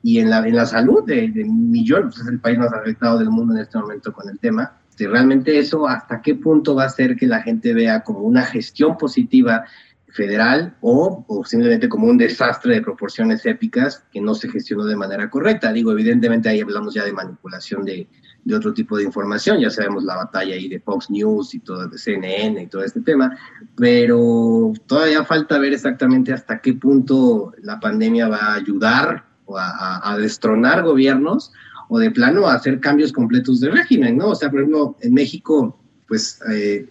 y 0.06 0.20
en 0.20 0.30
la, 0.30 0.46
en 0.46 0.54
la 0.54 0.66
salud 0.66 1.02
de, 1.04 1.32
de 1.32 1.44
millones, 1.44 2.14
pues 2.14 2.20
es 2.20 2.28
el 2.28 2.38
país 2.38 2.56
más 2.56 2.72
afectado 2.72 3.18
del 3.18 3.28
mundo 3.28 3.54
en 3.54 3.62
este 3.62 3.76
momento 3.76 4.12
con 4.12 4.28
el 4.28 4.38
tema, 4.38 4.78
Este, 4.88 5.08
realmente 5.08 5.58
eso, 5.58 5.88
¿hasta 5.88 6.22
qué 6.22 6.36
punto 6.36 6.76
va 6.76 6.84
a 6.84 6.86
hacer 6.86 7.16
que 7.16 7.26
la 7.26 7.42
gente 7.42 7.74
vea 7.74 8.04
como 8.04 8.20
una 8.20 8.42
gestión 8.42 8.96
positiva 8.96 9.64
federal 10.12 10.76
o, 10.80 11.24
o, 11.26 11.44
simplemente 11.44 11.88
como 11.88 12.06
un 12.06 12.18
desastre 12.18 12.74
de 12.74 12.82
proporciones 12.82 13.44
épicas 13.46 14.04
que 14.12 14.20
no 14.20 14.36
se 14.36 14.48
gestionó 14.48 14.84
de 14.84 14.94
manera 14.94 15.28
correcta. 15.28 15.72
Digo, 15.72 15.90
evidentemente 15.90 16.48
ahí 16.48 16.60
hablamos 16.60 16.94
ya 16.94 17.04
de 17.04 17.12
manipulación 17.12 17.84
de, 17.84 18.08
de, 18.44 18.54
otro 18.54 18.72
tipo 18.72 18.96
de 18.96 19.02
información, 19.02 19.58
ya 19.58 19.70
sabemos 19.70 20.04
la 20.04 20.14
batalla 20.14 20.54
ahí 20.54 20.68
de 20.68 20.78
Fox 20.78 21.10
News 21.10 21.52
y 21.52 21.58
todo, 21.58 21.88
de 21.88 21.98
CNN 21.98 22.62
y 22.62 22.68
todo 22.68 22.84
este 22.84 23.00
tema, 23.00 23.36
pero 23.76 24.72
todavía 24.86 25.24
falta 25.24 25.58
ver 25.58 25.72
exactamente 25.72 26.32
hasta 26.32 26.60
qué 26.60 26.74
punto 26.74 27.52
la 27.60 27.80
pandemia 27.80 28.28
va 28.28 28.38
a 28.38 28.54
ayudar 28.54 29.35
a, 29.56 30.12
a, 30.12 30.18
destronar 30.18 30.82
gobiernos 30.82 31.52
o 31.88 31.98
de 31.98 32.10
plano 32.10 32.46
a 32.46 32.54
hacer 32.54 32.80
cambios 32.80 33.12
completos 33.12 33.60
de 33.60 33.70
régimen, 33.70 34.16
¿no? 34.16 34.30
O 34.30 34.34
sea, 34.34 34.50
por 34.50 34.60
ejemplo, 34.60 34.96
en 35.00 35.14
México, 35.14 35.78
pues 36.08 36.40
eh, 36.52 36.88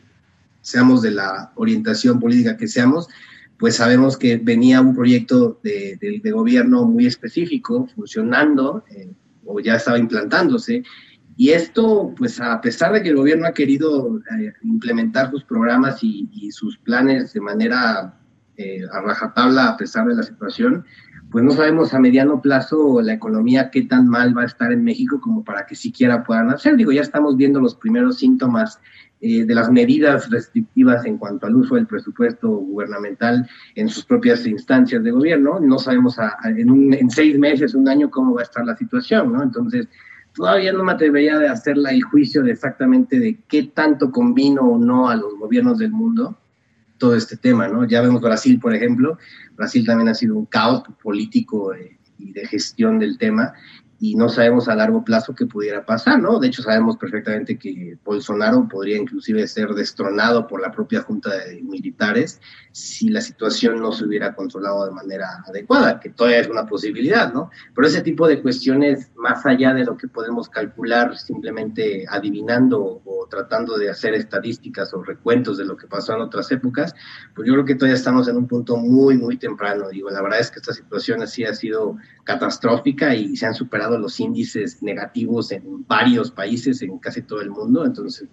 seamos 0.62 1.02
de 1.02 1.12
la 1.12 1.52
orientación 1.56 2.20
política 2.20 2.58
que 2.58 2.68
seamos, 2.68 3.08
pues 3.58 3.76
sabemos 3.76 4.18
que 4.18 4.38
venía 4.38 4.82
un 4.82 4.96
proyecto 4.96 5.60
de, 5.64 5.98
de, 6.00 6.20
de 6.24 6.32
gobierno 6.32 6.86
muy 6.86 7.06
específico, 7.06 7.88
funcionando, 7.96 8.84
eh, 8.92 9.12
o 9.46 9.60
ya 9.60 9.76
estaba 9.76 10.00
implantándose, 10.00 10.84
y 11.38 11.52
esto, 11.52 12.14
pues 12.18 12.40
a 12.40 12.62
pesar 12.62 12.94
de 12.94 13.04
que 13.04 13.10
el 13.10 13.18
gobierno 13.18 13.46
ha 13.46 13.54
querido 13.54 14.22
eh, 14.40 14.54
implementar 14.64 15.30
sus 15.32 15.44
programas 15.44 16.02
y, 16.02 16.30
y, 16.32 16.52
sus 16.52 16.78
planes 16.78 17.34
de 17.34 17.42
manera 17.42 18.18
eh, 18.56 18.82
a 18.90 19.02
rajatabla 19.02 19.68
a 19.68 19.78
pesar 19.78 20.08
de 20.08 20.16
la 20.16 20.24
situación, 20.24 20.86
pues 21.32 21.44
no 21.44 21.52
sabemos 21.52 21.94
a 21.94 22.00
mediano 22.00 22.42
plazo 22.42 23.02
la 23.02 23.14
economía 23.14 23.70
qué 23.72 23.84
tan 23.84 24.08
mal 24.08 24.38
va 24.38 24.44
a 24.44 24.46
estar 24.46 24.72
en 24.72 24.84
México 24.84 25.20
como 25.20 25.44
para 25.44 25.66
que 25.66 25.76
siquiera 25.76 26.24
puedan 26.24 26.50
hacer. 26.50 26.76
Digo, 26.78 26.92
ya 26.92 27.02
estamos 27.02 27.36
viendo 27.36 27.60
los 27.60 27.76
primeros 27.76 28.18
síntomas 28.18 28.80
eh, 29.22 29.46
de 29.46 29.56
las 29.56 29.72
medidas 29.72 30.30
restrictivas 30.30 31.06
en 31.06 31.18
cuanto 31.18 31.48
al 31.48 31.56
uso 31.56 31.76
del 31.76 31.88
presupuesto 31.88 32.50
gubernamental 32.50 33.50
en 33.76 33.90
sus 33.90 34.06
propias 34.06 34.46
instancias 34.46 35.04
de 35.04 35.12
gobierno. 35.12 35.60
No 35.60 35.80
sabemos 35.80 36.20
a, 36.20 36.38
a, 36.42 36.50
en, 36.50 36.70
un, 36.70 37.10
seis 37.10 37.38
meses, 37.38 37.74
un 37.74 37.88
año, 37.88 38.10
cómo 38.10 38.34
va 38.36 38.42
a 38.42 38.44
estar 38.44 38.66
la 38.66 38.76
situación, 38.78 39.34
¿no? 39.34 39.42
Entonces, 39.42 39.88
todavía 40.34 40.74
no 40.74 40.84
me 40.84 40.92
atrevería 40.92 41.40
de 41.40 41.48
hacerla 41.48 41.92
el 41.92 42.04
juicio 42.04 42.44
de 42.44 42.52
exactamente 42.52 43.20
de 43.20 43.40
qué 43.48 43.64
tanto 43.74 44.12
convino 44.12 44.62
o 44.62 44.78
no 44.78 45.10
a 45.10 45.16
los 45.16 45.34
gobiernos 45.40 45.80
del 45.80 45.92
mundo 45.92 46.38
todo 46.98 47.16
este 47.16 47.38
tema, 47.38 47.68
¿no? 47.68 47.86
Ya 47.86 48.02
vemos 48.02 48.22
Brasil, 48.22 48.60
por 48.60 48.74
ejemplo. 48.74 49.18
Brasil 49.56 49.86
también 49.86 50.10
ha 50.10 50.14
sido 50.14 50.38
un 50.38 50.46
caos 50.46 50.84
político 51.02 51.74
eh, 51.74 51.98
y 52.18 52.32
de 52.32 52.48
gestión 52.48 53.00
del 53.00 53.18
tema 53.18 53.54
y 54.06 54.16
no 54.16 54.30
sabemos 54.30 54.68
a 54.68 54.76
largo 54.76 55.04
plazo 55.04 55.34
qué 55.34 55.48
pudiera 55.48 55.84
pasar, 55.84 56.22
¿no? 56.22 56.38
De 56.38 56.48
hecho, 56.48 56.62
sabemos 56.62 56.96
perfectamente 56.96 57.58
que 57.58 57.98
Bolsonaro 58.04 58.68
podría 58.68 58.98
inclusive 58.98 59.48
ser 59.48 59.70
destronado 59.70 60.46
por 60.46 60.62
la 60.62 60.72
propia 60.72 61.02
junta 61.02 61.36
de 61.36 61.64
militares 61.64 62.40
si 62.72 63.10
la 63.10 63.22
situación 63.22 63.80
no 63.80 63.92
se 63.92 64.06
hubiera 64.06 64.36
controlado 64.36 64.86
de 64.86 64.92
manera 64.92 65.44
adecuada, 65.48 66.00
que 66.00 66.10
todavía 66.10 66.42
es 66.42 66.50
una 66.50 66.68
posibilidad, 66.68 67.34
¿no? 67.34 67.50
Pero 67.74 67.88
ese 67.88 68.02
tipo 68.02 68.28
de 68.28 68.42
cuestiones, 68.42 69.12
más 69.16 69.44
allá 69.46 69.74
de 69.74 69.86
lo 69.86 69.98
que 69.98 70.08
podemos 70.08 70.50
calcular 70.50 71.18
simplemente 71.18 72.06
adivinando 72.08 73.02
o 73.06 73.28
tratando 73.28 73.78
de 73.78 73.90
hacer 73.90 74.14
estadísticas 74.14 74.94
o 74.94 75.02
recuentos 75.02 75.58
de 75.58 75.66
lo 75.66 75.78
que 75.78 75.88
pasó 75.88 76.14
en 76.14 76.22
otras 76.22 76.52
épocas, 76.52 76.94
pues 77.34 77.48
yo 77.48 77.54
creo 77.54 77.66
que 77.66 77.76
todavía 77.76 77.96
estamos 77.96 78.28
en 78.28 78.38
un 78.38 78.48
punto 78.48 78.78
muy, 78.78 79.18
muy 79.18 79.38
temprano. 79.38 79.90
Digo, 79.90 80.12
la 80.12 80.22
verdad 80.22 80.42
es 80.42 80.52
que 80.52 80.60
esta 80.60 80.74
situación 80.74 81.24
así 81.24 81.44
ha 81.44 81.56
sido 81.56 81.98
catastrófica 82.24 83.16
y 83.16 83.36
se 83.38 83.46
han 83.46 83.54
superado 83.54 83.95
los 84.00 84.20
índices 84.20 84.82
negativos 84.82 85.52
en 85.52 85.86
varios 85.88 86.32
países, 86.32 86.82
en 86.82 86.98
casi 87.00 87.22
todo 87.22 87.42
el 87.42 87.50
mundo, 87.50 87.86
entonces 87.86 88.28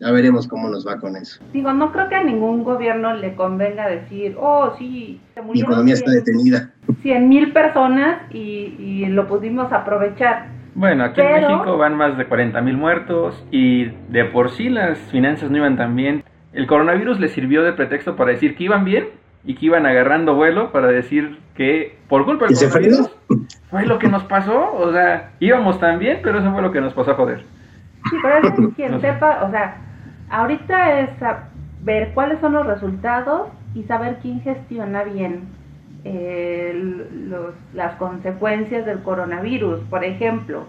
ya 0.00 0.10
veremos 0.10 0.46
cómo 0.46 0.68
nos 0.68 0.86
va 0.86 0.98
con 0.98 1.16
eso. 1.16 1.42
Digo, 1.52 1.72
no 1.72 1.92
creo 1.92 2.08
que 2.08 2.14
a 2.14 2.22
ningún 2.22 2.64
gobierno 2.64 3.14
le 3.14 3.34
convenga 3.34 3.88
decir, 3.88 4.36
oh, 4.38 4.74
sí, 4.78 5.20
Mi 5.52 5.60
economía 5.60 5.96
100, 5.96 6.08
está 6.08 6.10
detenida. 6.10 6.70
100 7.02 7.28
mil 7.28 7.52
personas 7.52 8.22
y, 8.32 8.74
y, 8.78 9.06
lo 9.06 9.26
pudimos 9.26 9.72
aprovechar. 9.72 10.48
Bueno, 10.74 11.04
aquí 11.04 11.20
Pero... 11.20 11.36
en 11.36 11.52
México 11.52 11.76
van 11.76 11.96
más 11.96 12.18
de 12.18 12.26
40 12.26 12.60
mil 12.60 12.76
muertos 12.76 13.44
y 13.50 13.86
de 14.08 14.24
por 14.24 14.50
sí 14.50 14.68
las 14.68 14.98
finanzas 15.10 15.50
no 15.50 15.58
iban 15.58 15.76
tan 15.76 15.94
bien. 15.94 16.24
El 16.52 16.66
coronavirus 16.66 17.18
les 17.20 17.32
sirvió 17.32 17.62
de 17.62 17.72
pretexto 17.72 18.16
para 18.16 18.30
decir 18.32 18.56
que 18.56 18.64
iban 18.64 18.84
bien 18.84 19.08
y 19.44 19.54
que 19.54 19.66
iban 19.66 19.86
agarrando 19.86 20.34
vuelo 20.34 20.72
para 20.72 20.88
decir 20.88 21.38
que 21.54 21.96
por 22.08 22.24
culpa 22.24 22.46
del 22.46 22.56
coronavirus 22.56 23.10
fue 23.70 23.86
lo 23.86 23.98
que 23.98 24.08
nos 24.08 24.24
pasó, 24.24 24.74
o 24.74 24.92
sea, 24.92 25.32
íbamos 25.40 25.78
tan 25.78 25.98
bien, 25.98 26.20
pero 26.22 26.38
eso 26.38 26.52
fue 26.52 26.62
lo 26.62 26.72
que 26.72 26.80
nos 26.80 26.94
pasó 26.94 27.12
a 27.12 27.14
joder. 27.14 27.42
Sí, 28.10 28.16
pero 28.22 28.48
es 28.48 28.74
quien 28.76 28.92
no 28.92 29.00
sé. 29.00 29.12
sepa, 29.12 29.44
o 29.44 29.50
sea, 29.50 29.76
ahorita 30.30 31.00
es 31.00 31.10
ver 31.82 32.12
cuáles 32.14 32.40
son 32.40 32.52
los 32.52 32.66
resultados 32.66 33.48
y 33.74 33.82
saber 33.84 34.18
quién 34.22 34.40
gestiona 34.40 35.04
bien 35.04 35.42
eh, 36.04 36.72
los, 36.74 37.54
las 37.74 37.96
consecuencias 37.96 38.86
del 38.86 39.02
coronavirus. 39.02 39.80
Por 39.90 40.04
ejemplo, 40.04 40.64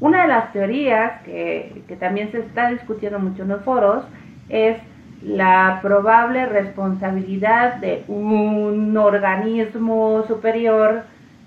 una 0.00 0.22
de 0.22 0.28
las 0.28 0.52
teorías 0.52 1.22
que, 1.22 1.82
que 1.88 1.96
también 1.96 2.30
se 2.32 2.40
está 2.40 2.70
discutiendo 2.70 3.18
mucho 3.18 3.42
en 3.42 3.48
los 3.48 3.62
foros 3.62 4.04
es 4.48 4.78
la 5.22 5.80
probable 5.82 6.46
responsabilidad 6.46 7.76
de 7.76 8.04
un 8.08 8.96
organismo 8.96 10.24
superior 10.28 11.02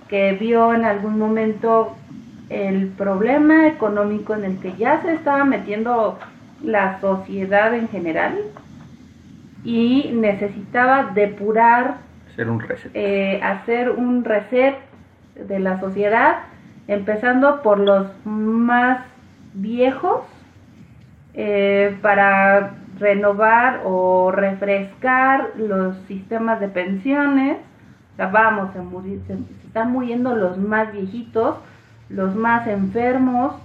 que 0.10 0.34
vio 0.34 0.74
en 0.74 0.84
algún 0.84 1.18
momento 1.18 1.96
el 2.50 2.90
problema 2.90 3.68
económico 3.68 4.36
en 4.36 4.44
el 4.44 4.60
que 4.60 4.76
ya 4.76 5.02
se 5.02 5.14
estaba 5.14 5.46
metiendo 5.46 6.20
la 6.62 7.00
sociedad 7.00 7.74
en 7.74 7.88
general 7.88 8.38
y 9.64 10.12
necesitaba 10.14 11.12
depurar, 11.14 11.98
hacer 12.30 12.50
un 12.50 12.60
reset, 12.60 12.92
eh, 12.94 13.40
hacer 13.42 13.90
un 13.92 14.26
reset 14.26 14.76
de 15.36 15.60
la 15.60 15.80
sociedad, 15.80 16.40
empezando 16.88 17.62
por 17.62 17.80
los 17.80 18.08
más 18.26 19.06
viejos, 19.54 20.22
eh, 21.34 21.98
para 22.02 22.74
renovar 23.02 23.82
o 23.84 24.32
refrescar 24.32 25.50
los 25.58 25.98
sistemas 26.08 26.60
de 26.62 26.70
pensiones. 26.70 27.58
O 28.14 28.16
sea, 28.16 28.28
vamos, 28.28 28.72
se, 28.74 28.80
morir, 28.80 29.22
se, 29.28 29.36
se 29.36 29.68
están 29.68 29.92
muriendo 29.92 30.36
los 30.36 30.58
más 30.58 30.94
viejitos, 30.94 31.58
los 32.10 32.36
más 32.36 32.68
enfermos. 32.68 33.56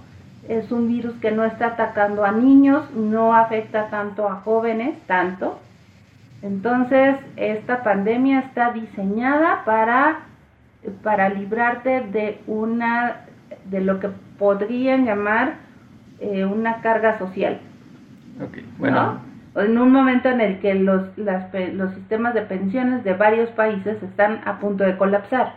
Es 0.49 0.71
un 0.71 0.87
virus 0.87 1.15
que 1.21 1.31
no 1.31 1.43
está 1.43 1.67
atacando 1.67 2.25
a 2.25 2.31
niños, 2.31 2.89
no 2.95 3.35
afecta 3.35 3.89
tanto 3.89 4.27
a 4.27 4.35
jóvenes, 4.35 4.99
tanto. 5.05 5.59
Entonces, 6.41 7.17
esta 7.35 7.83
pandemia 7.83 8.39
está 8.39 8.71
diseñada 8.71 9.63
para, 9.65 10.19
para 11.03 11.29
librarte 11.29 12.01
de 12.01 12.41
una 12.47 13.21
de 13.65 13.81
lo 13.81 13.99
que 13.99 14.09
podrían 14.37 15.05
llamar 15.05 15.55
eh, 16.19 16.45
una 16.45 16.81
carga 16.81 17.17
social. 17.19 17.59
Okay, 18.47 18.65
bueno. 18.77 19.26
En 19.57 19.77
un 19.77 19.91
momento 19.91 20.29
en 20.29 20.39
el 20.39 20.59
que 20.59 20.75
los, 20.75 21.17
las, 21.17 21.51
los 21.73 21.93
sistemas 21.93 22.33
de 22.33 22.41
pensiones 22.41 23.03
de 23.03 23.13
varios 23.13 23.49
países 23.51 24.01
están 24.03 24.41
a 24.45 24.59
punto 24.59 24.83
de 24.83 24.95
colapsar. 24.97 25.55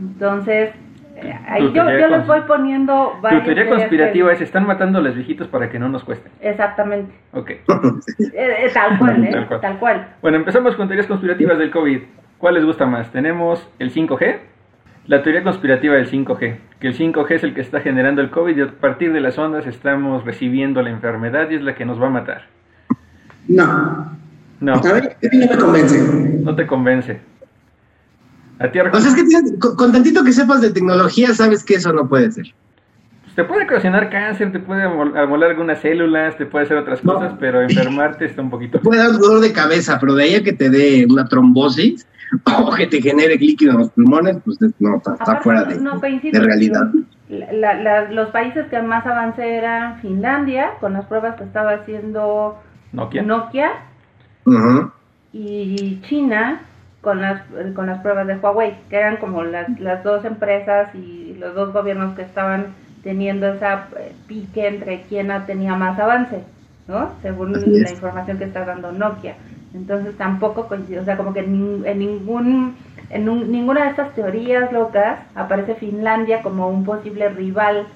Entonces, 0.00 0.70
eh, 1.16 1.38
ahí 1.46 1.72
yo, 1.72 1.90
yo 1.90 2.08
les 2.08 2.26
voy 2.26 2.40
poniendo 2.48 3.18
varias. 3.20 3.44
Tu 3.44 3.54
teoría 3.54 3.68
conspirativa 3.68 4.32
es: 4.32 4.40
están 4.40 4.66
matando 4.66 4.98
a 4.98 5.02
los 5.02 5.14
viejitos 5.14 5.46
para 5.48 5.70
que 5.70 5.78
no 5.78 5.88
nos 5.88 6.02
cuesten. 6.02 6.32
Exactamente. 6.40 7.12
Ok. 7.32 7.50
eh, 7.50 7.62
eh, 8.34 8.70
tal 8.72 8.98
cual, 8.98 9.24
¿eh? 9.24 9.30
tal 9.30 9.46
cual. 9.46 9.60
Tal 9.60 9.78
cual. 9.78 10.08
Bueno, 10.22 10.38
empezamos 10.38 10.74
con 10.76 10.88
teorías 10.88 11.06
conspirativas 11.06 11.58
del 11.58 11.70
COVID. 11.70 12.00
¿Cuál 12.38 12.54
les 12.54 12.64
gusta 12.64 12.86
más? 12.86 13.12
Tenemos 13.12 13.68
el 13.78 13.92
5G, 13.92 14.38
la 15.10 15.24
teoría 15.24 15.42
conspirativa 15.42 15.96
del 15.96 16.08
5G, 16.08 16.58
que 16.78 16.86
el 16.86 16.96
5G 16.96 17.32
es 17.32 17.42
el 17.42 17.52
que 17.52 17.62
está 17.62 17.80
generando 17.80 18.22
el 18.22 18.30
COVID 18.30 18.56
y 18.56 18.60
a 18.60 18.70
partir 18.70 19.12
de 19.12 19.20
las 19.20 19.36
ondas 19.38 19.66
estamos 19.66 20.24
recibiendo 20.24 20.80
la 20.82 20.90
enfermedad 20.90 21.50
y 21.50 21.56
es 21.56 21.62
la 21.62 21.74
que 21.74 21.84
nos 21.84 22.00
va 22.00 22.06
a 22.06 22.10
matar. 22.10 22.46
No. 23.48 24.16
No. 24.60 24.74
A 24.74 24.78
mí 25.32 25.38
no 25.38 25.46
me 25.48 25.58
convence. 25.58 25.98
No 26.44 26.54
te 26.54 26.64
convence. 26.64 27.20
A 28.60 28.70
ti, 28.70 28.78
o 28.78 29.00
sea, 29.00 29.10
es 29.10 29.16
que 29.16 29.24
tienes, 29.24 29.54
con, 29.58 29.74
con, 29.74 29.90
tantito 29.90 30.22
que 30.22 30.30
sepas 30.30 30.60
de 30.60 30.70
tecnología, 30.70 31.34
sabes 31.34 31.64
que 31.64 31.74
eso 31.74 31.92
no 31.92 32.08
puede 32.08 32.30
ser. 32.30 32.46
Pues 33.24 33.34
te 33.34 33.42
puede 33.42 33.64
ocasionar 33.64 34.10
cáncer, 34.10 34.52
te 34.52 34.60
puede 34.60 34.84
amolar 34.84 35.50
algunas 35.50 35.80
células, 35.80 36.38
te 36.38 36.46
puede 36.46 36.66
hacer 36.66 36.76
otras 36.76 37.02
no. 37.02 37.14
cosas, 37.14 37.34
pero 37.40 37.62
enfermarte 37.62 38.26
está 38.26 38.42
un 38.42 38.50
poquito. 38.50 38.78
Te 38.78 38.84
puede 38.84 39.00
dar 39.00 39.18
dolor 39.18 39.40
de 39.40 39.52
cabeza, 39.52 39.98
pero 39.98 40.14
de 40.14 40.22
ahí 40.22 40.34
a 40.36 40.44
que 40.44 40.52
te 40.52 40.70
dé 40.70 41.04
una 41.10 41.26
trombosis 41.26 42.06
o 42.64 42.74
que 42.74 42.86
te 42.86 43.00
genere 43.00 43.36
líquido 43.36 43.72
en 43.72 43.78
los 43.78 43.90
pulmones, 43.90 44.38
pues 44.44 44.58
no, 44.78 44.96
está, 44.96 45.14
está 45.14 45.40
fuera 45.40 45.64
de, 45.64 45.80
no, 45.80 45.98
de 45.98 46.40
realidad. 46.40 46.90
La, 47.28 47.74
la, 47.74 48.10
los 48.10 48.30
países 48.30 48.66
que 48.66 48.82
más 48.82 49.06
avance 49.06 49.56
eran 49.56 50.00
Finlandia, 50.00 50.72
con 50.80 50.92
las 50.94 51.04
pruebas 51.06 51.36
que 51.36 51.44
estaba 51.44 51.72
haciendo 51.74 52.58
Nokia, 52.92 53.22
Nokia 53.22 53.70
uh 54.46 54.50
-huh. 54.50 54.90
y 55.32 56.00
China 56.02 56.62
con 57.00 57.20
las, 57.20 57.42
con 57.74 57.86
las 57.86 58.00
pruebas 58.00 58.26
de 58.26 58.36
Huawei, 58.36 58.76
que 58.88 58.96
eran 58.96 59.16
como 59.16 59.42
las, 59.42 59.78
las 59.80 60.04
dos 60.04 60.24
empresas 60.24 60.94
y 60.94 61.34
los 61.38 61.54
dos 61.54 61.72
gobiernos 61.72 62.14
que 62.14 62.22
estaban 62.22 62.74
teniendo 63.02 63.46
esa 63.46 63.88
eh, 63.98 64.12
pique 64.26 64.66
entre 64.66 65.02
quién 65.08 65.30
tenía 65.46 65.74
más 65.74 65.98
avance, 65.98 66.44
¿no? 66.86 67.12
Según 67.22 67.52
la 67.52 67.90
información 67.90 68.38
que 68.38 68.44
está 68.44 68.64
dando 68.64 68.92
Nokia. 68.92 69.36
Entonces 69.72 70.16
tampoco 70.16 70.66
coincide, 70.66 70.98
o 70.98 71.04
sea, 71.04 71.16
como 71.16 71.32
que 71.32 71.40
en, 71.40 71.82
ningún 71.98 72.74
en 73.08 73.50
ninguna 73.50 73.84
de 73.84 73.90
estas 73.90 74.14
teorías 74.14 74.72
locas 74.72 75.20
aparece 75.34 75.74
Finlandia 75.76 76.42
como 76.42 76.68
un 76.68 76.84
posible 76.84 77.28
rival 77.28 77.86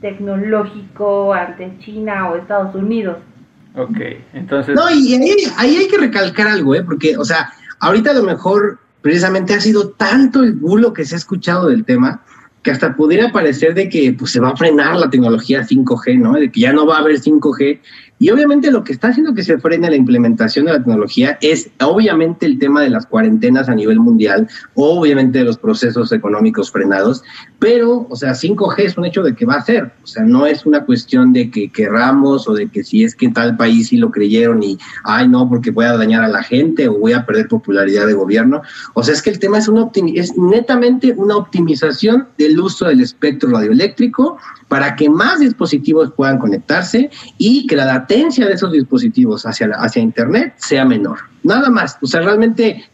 tecnológico 0.00 1.32
ante 1.32 1.78
China 1.78 2.30
o 2.30 2.36
Estados 2.36 2.74
Unidos. 2.74 3.18
Ok, 3.76 3.98
entonces... 4.32 4.74
No, 4.74 4.90
y 4.90 5.14
ahí, 5.14 5.36
ahí 5.56 5.76
hay 5.76 5.88
que 5.88 5.98
recalcar 5.98 6.46
algo, 6.46 6.74
¿eh? 6.74 6.82
Porque, 6.82 7.16
o 7.16 7.24
sea, 7.24 7.52
ahorita 7.80 8.10
a 8.10 8.14
lo 8.14 8.22
mejor 8.22 8.78
precisamente 9.00 9.54
ha 9.54 9.60
sido 9.60 9.90
tanto 9.90 10.42
el 10.42 10.52
bulo 10.52 10.92
que 10.92 11.04
se 11.04 11.14
ha 11.14 11.18
escuchado 11.18 11.68
del 11.68 11.84
tema 11.84 12.22
que 12.64 12.70
hasta 12.70 12.96
pudiera 12.96 13.30
parecer 13.30 13.74
de 13.74 13.90
que 13.90 14.14
pues, 14.18 14.32
se 14.32 14.40
va 14.40 14.48
a 14.48 14.56
frenar 14.56 14.96
la 14.96 15.10
tecnología 15.10 15.62
5G, 15.62 16.18
¿no? 16.18 16.32
De 16.32 16.50
que 16.50 16.60
ya 16.60 16.72
no 16.72 16.86
va 16.86 16.96
a 16.96 17.00
haber 17.00 17.20
5G 17.20 17.80
y 18.24 18.30
obviamente 18.30 18.70
lo 18.70 18.84
que 18.84 18.94
está 18.94 19.08
haciendo 19.08 19.34
que 19.34 19.42
se 19.42 19.58
frene 19.58 19.90
la 19.90 19.96
implementación 19.96 20.64
de 20.64 20.72
la 20.72 20.78
tecnología 20.78 21.36
es 21.42 21.68
obviamente 21.82 22.46
el 22.46 22.58
tema 22.58 22.80
de 22.80 22.88
las 22.88 23.04
cuarentenas 23.04 23.68
a 23.68 23.74
nivel 23.74 24.00
mundial, 24.00 24.48
obviamente 24.72 25.40
de 25.40 25.44
los 25.44 25.58
procesos 25.58 26.10
económicos 26.10 26.70
frenados, 26.70 27.22
pero, 27.58 28.06
o 28.08 28.16
sea, 28.16 28.30
5G 28.30 28.78
es 28.78 28.96
un 28.96 29.04
hecho 29.04 29.22
de 29.22 29.34
que 29.34 29.44
va 29.44 29.56
a 29.56 29.62
ser, 29.62 29.92
o 30.02 30.06
sea, 30.06 30.22
no 30.22 30.46
es 30.46 30.64
una 30.64 30.86
cuestión 30.86 31.34
de 31.34 31.50
que 31.50 31.68
querramos 31.68 32.48
o 32.48 32.54
de 32.54 32.70
que 32.70 32.82
si 32.82 33.04
es 33.04 33.14
que 33.14 33.26
en 33.26 33.34
tal 33.34 33.58
país 33.58 33.88
sí 33.88 33.98
lo 33.98 34.10
creyeron 34.10 34.62
y, 34.62 34.78
ay, 35.04 35.28
no, 35.28 35.46
porque 35.46 35.70
voy 35.70 35.84
a 35.84 35.94
dañar 35.94 36.24
a 36.24 36.28
la 36.28 36.42
gente 36.42 36.88
o 36.88 36.98
voy 36.98 37.12
a 37.12 37.26
perder 37.26 37.48
popularidad 37.48 38.06
de 38.06 38.14
gobierno, 38.14 38.62
o 38.94 39.02
sea, 39.02 39.12
es 39.12 39.20
que 39.20 39.28
el 39.28 39.38
tema 39.38 39.58
es, 39.58 39.68
una 39.68 39.90
es 40.14 40.34
netamente 40.38 41.12
una 41.14 41.36
optimización 41.36 42.28
del 42.38 42.58
uso 42.58 42.86
del 42.86 43.02
espectro 43.02 43.50
radioeléctrico 43.50 44.38
para 44.68 44.96
que 44.96 45.10
más 45.10 45.40
dispositivos 45.40 46.10
puedan 46.16 46.38
conectarse 46.38 47.10
y 47.36 47.66
que 47.66 47.76
la 47.76 47.84
latencia 48.14 48.46
de 48.46 48.54
esos 48.54 48.72
dispositivos 48.72 49.44
hacia, 49.46 49.68
hacia 49.76 50.02
Internet 50.02 50.54
sea 50.56 50.84
menor. 50.84 51.18
Nada 51.42 51.70
más. 51.70 51.98
O 52.00 52.06
sea, 52.06 52.20
realmente 52.20 52.84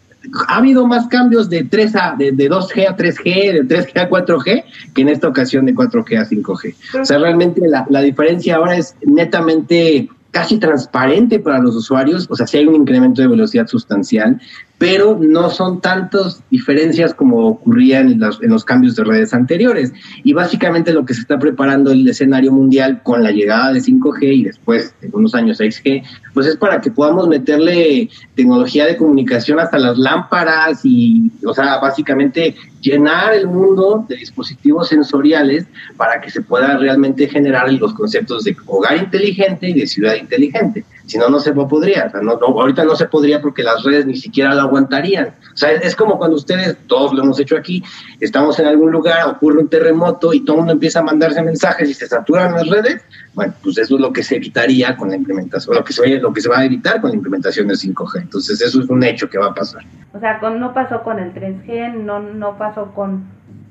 ha 0.48 0.56
habido 0.56 0.86
más 0.86 1.06
cambios 1.08 1.48
de 1.48 1.64
3 1.64 1.96
a 1.96 2.14
de, 2.18 2.32
2G 2.32 2.88
a 2.88 2.96
3G, 2.96 3.64
de 3.64 3.64
3G 3.64 4.00
a 4.00 4.10
4G, 4.10 4.64
que 4.94 5.02
en 5.02 5.08
esta 5.08 5.28
ocasión 5.28 5.66
de 5.66 5.74
4G 5.74 6.18
a 6.18 6.28
5G. 6.28 7.00
O 7.00 7.04
sea, 7.04 7.18
realmente 7.18 7.60
la, 7.66 7.86
la 7.88 8.00
diferencia 8.00 8.56
ahora 8.56 8.76
es 8.76 8.94
netamente 9.04 10.08
casi 10.30 10.58
transparente 10.58 11.40
para 11.40 11.58
los 11.58 11.74
usuarios, 11.74 12.26
o 12.30 12.36
sea, 12.36 12.46
sí 12.46 12.58
hay 12.58 12.66
un 12.66 12.76
incremento 12.76 13.20
de 13.20 13.26
velocidad 13.26 13.66
sustancial, 13.66 14.40
pero 14.80 15.18
no 15.20 15.50
son 15.50 15.82
tantas 15.82 16.42
diferencias 16.50 17.12
como 17.12 17.46
ocurrían 17.46 18.12
en 18.12 18.50
los, 18.50 18.64
cambios 18.64 18.96
de 18.96 19.04
redes 19.04 19.34
anteriores. 19.34 19.92
Y 20.24 20.32
básicamente 20.32 20.94
lo 20.94 21.04
que 21.04 21.12
se 21.12 21.20
está 21.20 21.38
preparando 21.38 21.90
el 21.90 22.08
escenario 22.08 22.50
mundial 22.50 23.02
con 23.02 23.22
la 23.22 23.30
llegada 23.30 23.74
de 23.74 23.80
5G 23.80 24.22
y 24.22 24.44
después 24.44 24.94
de 25.02 25.10
unos 25.12 25.34
años 25.34 25.60
6G, 25.60 26.02
pues 26.32 26.46
es 26.46 26.56
para 26.56 26.80
que 26.80 26.90
podamos 26.90 27.28
meterle 27.28 28.08
tecnología 28.34 28.86
de 28.86 28.96
comunicación 28.96 29.60
hasta 29.60 29.78
las 29.78 29.98
lámparas 29.98 30.80
y, 30.82 31.30
o 31.44 31.52
sea, 31.52 31.76
básicamente 31.76 32.56
llenar 32.80 33.34
el 33.34 33.48
mundo 33.48 34.06
de 34.08 34.16
dispositivos 34.16 34.88
sensoriales 34.88 35.66
para 35.98 36.22
que 36.22 36.30
se 36.30 36.40
pueda 36.40 36.78
realmente 36.78 37.28
generar 37.28 37.70
los 37.70 37.92
conceptos 37.92 38.44
de 38.44 38.56
hogar 38.64 38.96
inteligente 38.96 39.68
y 39.68 39.74
de 39.74 39.86
ciudad 39.86 40.14
inteligente. 40.14 40.86
Si 41.10 41.18
no, 41.18 41.28
no 41.28 41.40
se 41.40 41.52
podría. 41.52 42.08
no, 42.22 42.34
ahorita 42.34 42.84
no 42.84 42.94
se 42.94 43.06
podría 43.06 43.40
porque 43.40 43.64
las 43.64 43.82
redes 43.82 44.06
ni 44.06 44.14
siquiera 44.14 44.54
lo 44.54 44.60
aguantarían. 44.60 45.34
O 45.52 45.56
sea, 45.56 45.72
es, 45.72 45.96
como 45.96 46.18
cuando 46.18 46.36
ustedes, 46.36 46.76
todos 46.86 47.12
lo 47.12 47.24
hemos 47.24 47.40
hecho 47.40 47.56
aquí, 47.56 47.82
estamos 48.20 48.60
en 48.60 48.66
algún 48.66 48.92
lugar, 48.92 49.26
ocurre 49.26 49.58
un 49.58 49.66
terremoto 49.66 50.32
y 50.32 50.44
todo 50.44 50.54
el 50.54 50.58
mundo 50.60 50.72
empieza 50.74 51.00
a 51.00 51.02
mandarse 51.02 51.42
mensajes 51.42 51.90
y 51.90 51.94
se 51.94 52.06
saturan 52.06 52.52
las 52.52 52.68
redes. 52.68 53.02
Bueno, 53.34 53.52
pues 53.60 53.76
eso 53.78 53.96
es 53.96 54.00
lo 54.00 54.12
que 54.12 54.22
se 54.22 54.36
evitaría 54.36 54.96
con 54.96 55.08
la 55.08 55.16
implementación, 55.16 55.74
lo 55.74 55.82
que 55.82 55.92
se, 55.92 56.20
lo 56.20 56.32
que 56.32 56.42
se 56.42 56.48
va 56.48 56.60
a 56.60 56.64
evitar 56.64 57.00
con 57.00 57.10
la 57.10 57.16
implementación 57.16 57.66
del 57.66 57.76
5G. 57.76 58.20
Entonces, 58.20 58.60
eso 58.60 58.80
es 58.80 58.88
un 58.88 59.02
hecho 59.02 59.28
que 59.28 59.38
va 59.38 59.46
a 59.46 59.54
pasar. 59.54 59.82
O 60.12 60.20
sea, 60.20 60.38
con, 60.38 60.60
no 60.60 60.72
pasó 60.72 61.02
con 61.02 61.18
el 61.18 61.34
3G, 61.34 61.92
no, 61.92 62.20
no 62.20 62.56
pasó 62.56 62.92
con 62.94 63.24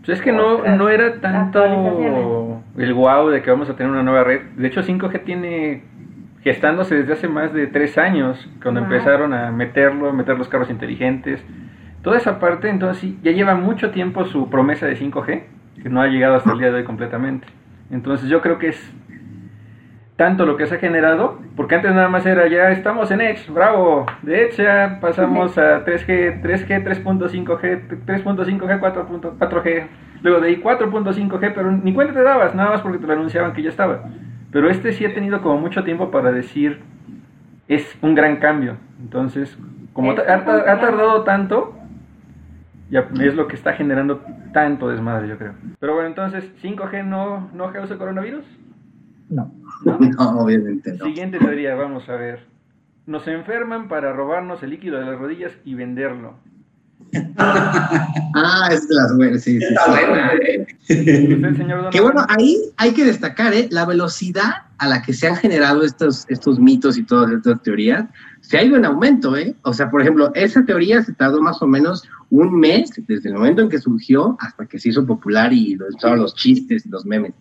pues 0.06 0.18
es 0.18 0.24
que 0.24 0.32
no, 0.32 0.64
no 0.76 0.90
era 0.90 1.22
tanto 1.22 1.64
el 1.64 2.94
wow 2.94 3.30
de 3.30 3.42
que 3.42 3.52
vamos 3.52 3.70
a 3.70 3.76
tener 3.76 3.92
una 3.92 4.04
nueva 4.04 4.24
red. 4.24 4.42
De 4.58 4.68
hecho, 4.68 4.82
5G 4.82 5.24
tiene 5.24 5.84
gestándose 6.44 6.96
desde 6.96 7.14
hace 7.14 7.28
más 7.28 7.54
de 7.54 7.68
tres 7.68 7.98
años, 7.98 8.50
cuando 8.62 8.82
empezaron 8.82 9.34
a 9.34 9.52
meterlo, 9.52 10.14
meter 10.14 10.38
los 10.38 10.48
carros 10.48 10.70
inteligentes. 10.70 11.44
Toda 12.02 12.18
esa 12.18 12.40
parte, 12.40 12.70
entonces 12.70 13.14
ya 13.22 13.32
lleva 13.32 13.56
mucho 13.56 13.92
tiempo 13.92 14.26
su 14.26 14.50
promesa 14.50 14.86
de 14.86 14.98
5G, 14.98 15.44
que 15.84 15.90
no 15.90 16.02
ha 16.02 16.08
llegado 16.08 16.36
hasta 16.36 16.52
el 16.54 16.60
día 16.60 16.70
de 16.72 16.78
hoy 16.78 16.84
completamente. 16.86 17.48
Entonces 17.92 18.30
yo 18.30 18.42
creo 18.42 18.58
que 18.58 18.70
es 18.70 18.94
tanto 20.16 20.46
lo 20.46 20.58
que 20.58 20.66
se 20.66 20.76
ha 20.76 20.80
generado, 20.80 21.40
porque 21.56 21.76
antes 21.76 21.94
nada 21.94 22.10
más 22.10 22.26
era 22.26 22.46
ya 22.48 22.72
estamos 22.72 23.10
en 23.10 23.22
Edge, 23.22 23.50
bravo, 23.50 24.06
de 24.22 24.44
Edge 24.44 24.64
ya 24.64 25.00
pasamos 25.00 25.58
a 25.58 25.86
3G, 25.86 26.42
3G, 26.42 26.84
3.5G, 26.84 28.06
3.5G, 28.06 28.80
4.4G, 28.82 29.88
luego 30.22 30.42
de 30.42 30.48
ahí 30.50 30.62
4.5G, 30.62 31.54
pero 31.56 31.72
ni 31.72 31.94
cuenta 31.94 32.14
te 32.14 32.22
dabas, 32.22 32.54
nada 32.54 32.72
más 32.72 32.82
porque 32.82 32.98
te 32.98 33.08
lo 33.08 33.14
anunciaban 33.14 33.54
que 33.54 33.64
ya 33.64 33.70
estaba. 33.70 34.04
Pero 34.52 34.70
este 34.70 34.94
sí 34.94 35.06
ha 35.06 35.14
tenido 35.14 35.42
como 35.42 35.60
mucho 35.60 35.84
tiempo 35.84 36.12
para 36.12 36.32
decir, 36.32 36.80
es 37.68 37.98
un 38.02 38.16
gran 38.16 38.38
cambio. 38.38 38.78
Entonces, 39.00 39.58
como 39.94 40.12
ha, 40.12 40.16
tardado 40.16 41.24
tanto, 41.24 41.76
ya 42.90 43.08
es 43.22 43.36
lo 43.36 43.48
que 43.48 43.56
está 43.56 43.74
generando 43.74 44.22
tanto 44.54 44.90
desmadre, 44.90 45.28
yo 45.28 45.38
creo. 45.38 45.54
Pero 45.80 45.94
bueno, 45.94 46.10
entonces, 46.10 46.52
¿5G 46.62 47.06
no, 47.06 47.50
no 47.54 47.72
causa 47.72 47.98
coronavirus? 47.98 48.46
No. 49.30 49.54
¿No? 49.86 49.98
obviamente 50.40 50.94
no. 50.94 51.06
Siguiente 51.06 51.38
teoría, 51.38 51.76
vamos 51.76 52.10
a 52.10 52.16
ver. 52.16 52.48
Nos 53.06 53.28
enferman 53.28 53.88
para 53.88 54.14
robarnos 54.14 54.62
el 54.64 54.72
líquido 54.72 55.00
de 55.00 55.06
las 55.06 55.20
rodillas 55.20 55.58
y 55.64 55.76
venderlo. 55.76 56.36
Ah, 57.38 58.70
es 58.72 58.88
de 58.88 58.96
las 58.96 59.16
buenas, 59.16 59.44
sí, 59.44 59.60
sí. 59.60 59.66
Está 59.66 59.88
buena, 59.88 60.34
¿eh? 60.34 60.68
Que 61.92 62.02
bueno, 62.02 62.26
ahí 62.30 62.58
hay 62.78 62.92
que 62.94 63.06
destacar, 63.06 63.54
¿eh? 63.54 63.68
La 63.72 63.86
velocidad 63.86 64.52
a 64.78 64.88
la 64.88 65.02
que 65.02 65.14
se 65.14 65.28
han 65.28 65.36
generado 65.36 65.84
estos, 65.84 66.26
estos 66.30 66.60
mitos 66.60 66.98
y 66.98 67.04
todas 67.04 67.32
estas 67.32 67.62
teorías 67.64 68.06
se 68.42 68.58
ha 68.58 68.64
ido 68.64 68.78
en 68.78 68.86
aumento, 68.86 69.36
¿eh? 69.36 69.56
O 69.64 69.74
sea, 69.74 69.90
por 69.90 70.02
ejemplo, 70.02 70.32
esa 70.36 70.64
teoría 70.66 71.02
se 71.04 71.14
tardó 71.14 71.42
más 71.42 71.62
o 71.62 71.68
menos 71.68 72.04
un 72.30 72.60
mes 72.60 72.92
desde 73.08 73.30
el 73.30 73.36
momento 73.36 73.62
en 73.62 73.70
que 73.70 73.80
surgió 73.80 74.38
hasta 74.40 74.66
que 74.66 74.80
se 74.80 74.90
hizo 74.90 75.06
popular 75.06 75.52
y 75.52 75.78
estaban 75.90 76.20
los 76.20 76.36
chistes 76.36 76.86
y 76.86 76.90
los 76.90 77.06
memes. 77.06 77.34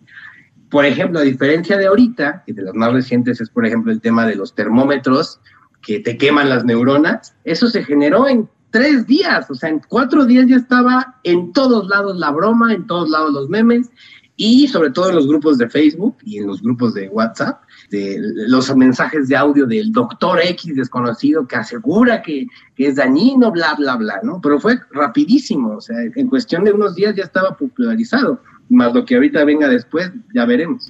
Por 0.69 0.85
ejemplo, 0.85 1.19
a 1.19 1.23
diferencia 1.23 1.77
de 1.77 1.87
ahorita, 1.87 2.43
que 2.45 2.53
de 2.53 2.63
las 2.63 2.75
más 2.75 2.93
recientes 2.93 3.41
es, 3.41 3.49
por 3.49 3.65
ejemplo, 3.65 3.91
el 3.91 4.01
tema 4.01 4.25
de 4.25 4.35
los 4.35 4.53
termómetros 4.53 5.39
que 5.81 5.99
te 5.99 6.17
queman 6.17 6.49
las 6.49 6.65
neuronas, 6.65 7.35
eso 7.43 7.67
se 7.67 7.83
generó 7.83 8.27
en 8.27 8.49
tres 8.71 9.07
días, 9.07 9.49
o 9.49 9.55
sea, 9.55 9.69
en 9.69 9.81
cuatro 9.87 10.25
días 10.25 10.47
ya 10.47 10.55
estaba 10.55 11.15
en 11.23 11.53
todos 11.53 11.87
lados 11.87 12.17
la 12.17 12.31
broma, 12.31 12.73
en 12.73 12.85
todos 12.87 13.09
lados 13.09 13.33
los 13.33 13.49
memes 13.49 13.89
y 14.35 14.69
sobre 14.69 14.91
todo 14.91 15.09
en 15.09 15.15
los 15.15 15.27
grupos 15.27 15.57
de 15.57 15.69
Facebook 15.69 16.15
y 16.23 16.37
en 16.37 16.47
los 16.47 16.61
grupos 16.61 16.93
de 16.93 17.09
WhatsApp, 17.09 17.61
de 17.91 18.17
los 18.47 18.73
mensajes 18.73 19.27
de 19.27 19.35
audio 19.35 19.65
del 19.65 19.91
doctor 19.91 20.39
X 20.41 20.75
desconocido 20.75 21.45
que 21.45 21.57
asegura 21.57 22.21
que, 22.21 22.47
que 22.75 22.87
es 22.87 22.95
dañino, 22.95 23.51
bla, 23.51 23.75
bla, 23.77 23.97
bla, 23.97 24.21
¿no? 24.23 24.39
Pero 24.41 24.59
fue 24.59 24.79
rapidísimo, 24.91 25.75
o 25.75 25.81
sea, 25.81 25.97
en 26.15 26.27
cuestión 26.27 26.63
de 26.63 26.71
unos 26.71 26.95
días 26.95 27.15
ya 27.15 27.23
estaba 27.23 27.57
popularizado, 27.57 28.41
más 28.69 28.93
lo 28.93 29.03
que 29.03 29.15
ahorita 29.15 29.43
venga 29.43 29.67
después, 29.67 30.09
ya 30.33 30.45
veremos. 30.45 30.89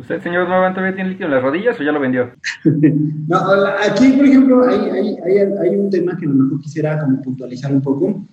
¿Usted, 0.00 0.22
señor 0.22 0.48
Novan, 0.48 0.72
todavía 0.74 0.94
tiene 0.94 1.10
líquido 1.10 1.26
en 1.26 1.34
las 1.34 1.42
rodillas 1.42 1.78
o 1.78 1.82
ya 1.82 1.92
lo 1.92 2.00
vendió? 2.00 2.30
no, 2.64 3.38
aquí, 3.86 4.12
por 4.12 4.24
ejemplo, 4.26 4.66
hay, 4.66 4.90
hay, 4.90 5.16
hay, 5.24 5.38
hay, 5.60 5.76
un 5.76 5.90
tema 5.90 6.16
que 6.16 6.24
a 6.24 6.28
lo 6.28 6.34
mejor 6.34 6.60
quisiera 6.60 6.98
como 7.00 7.20
puntualizar 7.20 7.72
un 7.72 7.82
poco. 7.82 8.24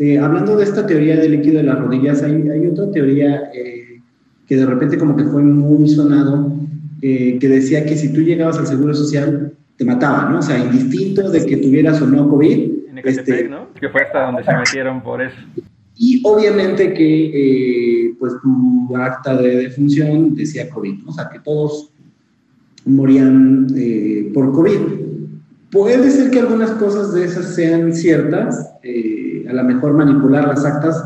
Eh, 0.00 0.18
hablando 0.18 0.56
de 0.56 0.64
esta 0.64 0.84
teoría 0.84 1.16
del 1.16 1.32
líquido 1.32 1.58
de 1.58 1.64
las 1.64 1.78
rodillas, 1.78 2.22
hay, 2.22 2.48
hay 2.48 2.66
otra 2.66 2.90
teoría 2.90 3.50
eh, 3.54 4.00
que 4.46 4.56
de 4.56 4.66
repente 4.66 4.98
como 4.98 5.16
que 5.16 5.24
fue 5.24 5.42
muy 5.42 5.88
sonado, 5.88 6.52
eh, 7.00 7.38
que 7.38 7.48
decía 7.48 7.84
que 7.84 7.96
si 7.96 8.12
tú 8.12 8.20
llegabas 8.20 8.58
al 8.58 8.66
Seguro 8.66 8.92
Social, 8.92 9.52
te 9.76 9.84
mataban, 9.84 10.32
¿no? 10.32 10.38
O 10.38 10.42
sea, 10.42 10.58
indistinto 10.58 11.30
de 11.30 11.46
que 11.46 11.56
tuvieras 11.58 12.00
o 12.02 12.06
no 12.06 12.28
COVID. 12.28 12.88
En 12.88 12.98
este, 12.98 13.48
¿no? 13.48 13.68
Que 13.74 13.88
fue 13.88 14.02
hasta 14.02 14.26
donde 14.26 14.44
se 14.44 14.56
metieron 14.56 15.02
por 15.02 15.22
eso. 15.22 15.36
Y 15.96 16.20
obviamente 16.24 16.92
que 16.92 18.08
eh, 18.08 18.14
pues 18.18 18.34
tu 18.42 18.96
acta 18.96 19.36
de 19.36 19.56
defunción 19.56 20.34
decía 20.34 20.68
COVID, 20.68 21.04
¿no? 21.04 21.10
o 21.10 21.12
sea 21.12 21.28
que 21.30 21.38
todos 21.40 21.90
morían 22.84 23.66
eh, 23.76 24.30
por 24.34 24.52
COVID. 24.52 24.78
Puede 25.70 26.10
ser 26.10 26.30
que 26.30 26.40
algunas 26.40 26.70
cosas 26.72 27.12
de 27.14 27.24
esas 27.24 27.54
sean 27.54 27.92
ciertas, 27.92 28.74
eh, 28.82 29.44
a 29.48 29.52
lo 29.52 29.64
mejor 29.64 29.94
manipular 29.94 30.46
las 30.46 30.64
actas. 30.64 31.02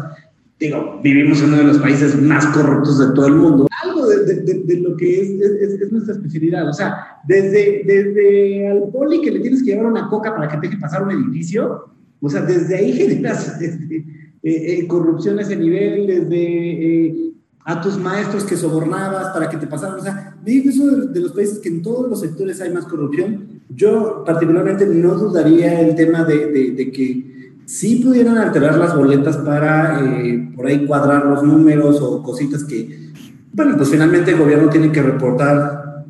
Digo, 0.61 1.01
vivimos 1.03 1.41
en 1.41 1.49
uno 1.49 1.57
de 1.59 1.65
los 1.65 1.79
países 1.79 2.21
más 2.21 2.45
corruptos 2.47 2.99
de 2.99 3.15
todo 3.15 3.29
el 3.29 3.37
mundo. 3.37 3.67
Algo 3.83 4.07
de, 4.09 4.81
lo 4.83 4.97
que 4.97 5.23
es, 5.23 5.31
es, 5.41 5.93
nuestra 5.93 6.15
especialidad. 6.15 6.69
O 6.69 6.73
sea, 6.73 7.21
desde, 7.27 7.83
desde 7.87 8.69
al 8.69 8.89
poli 8.93 9.21
que 9.23 9.31
le 9.31 9.41
tienes 9.41 9.63
que 9.63 9.71
llevar 9.71 9.87
una 9.87 10.09
coca 10.09 10.35
para 10.35 10.49
que 10.49 10.57
te 10.57 10.67
deje 10.67 10.81
pasar 10.81 11.03
un 11.03 11.13
edificio, 11.13 11.89
o 12.21 12.29
sea, 12.29 12.43
desde 12.43 12.77
ahí 12.77 12.93
generas 12.93 13.61
este, 13.63 14.05
eh, 14.43 14.79
eh, 14.81 14.87
corrupción 14.87 15.39
a 15.39 15.43
ese 15.43 15.57
nivel, 15.57 16.07
desde 16.07 17.07
eh, 17.07 17.29
a 17.69 17.81
tus 17.83 17.99
maestros 17.99 18.45
que 18.45 18.57
sobornabas 18.57 19.29
para 19.35 19.51
que 19.51 19.59
te 19.59 19.67
pasaran. 19.67 19.99
O 19.99 20.03
sea, 20.03 20.35
digo 20.43 20.71
eso 20.71 20.87
de, 21.07 21.21
los 21.21 21.33
países 21.33 21.59
que 21.59 21.69
en 21.69 21.83
todos 21.83 22.09
los 22.09 22.21
sectores 22.21 22.61
hay 22.63 22.73
más 22.73 22.87
corrupción. 22.87 23.61
Yo 23.69 24.23
particularmente 24.25 24.87
no 24.87 25.15
dudaría 25.17 25.81
el 25.83 25.95
tema 25.95 26.25
de, 26.25 26.47
de, 26.47 26.91
que 26.91 27.53
sí 27.67 27.97
pudieran 27.97 28.39
alterar 28.39 28.79
las 28.79 28.97
boletas 28.97 29.37
para 29.37 30.01
eh, 30.01 30.51
por 30.57 30.67
ahí 30.67 30.87
cuadrar 30.87 31.27
los 31.27 31.43
números 31.43 32.01
o 32.01 32.23
cositas 32.23 32.65
que, 32.65 33.11
bueno, 33.53 33.77
pues 33.77 33.91
finalmente 33.91 34.31
el 34.31 34.39
gobierno 34.39 34.71
tiene 34.71 34.91
que 34.91 35.03
reportar 35.03 36.07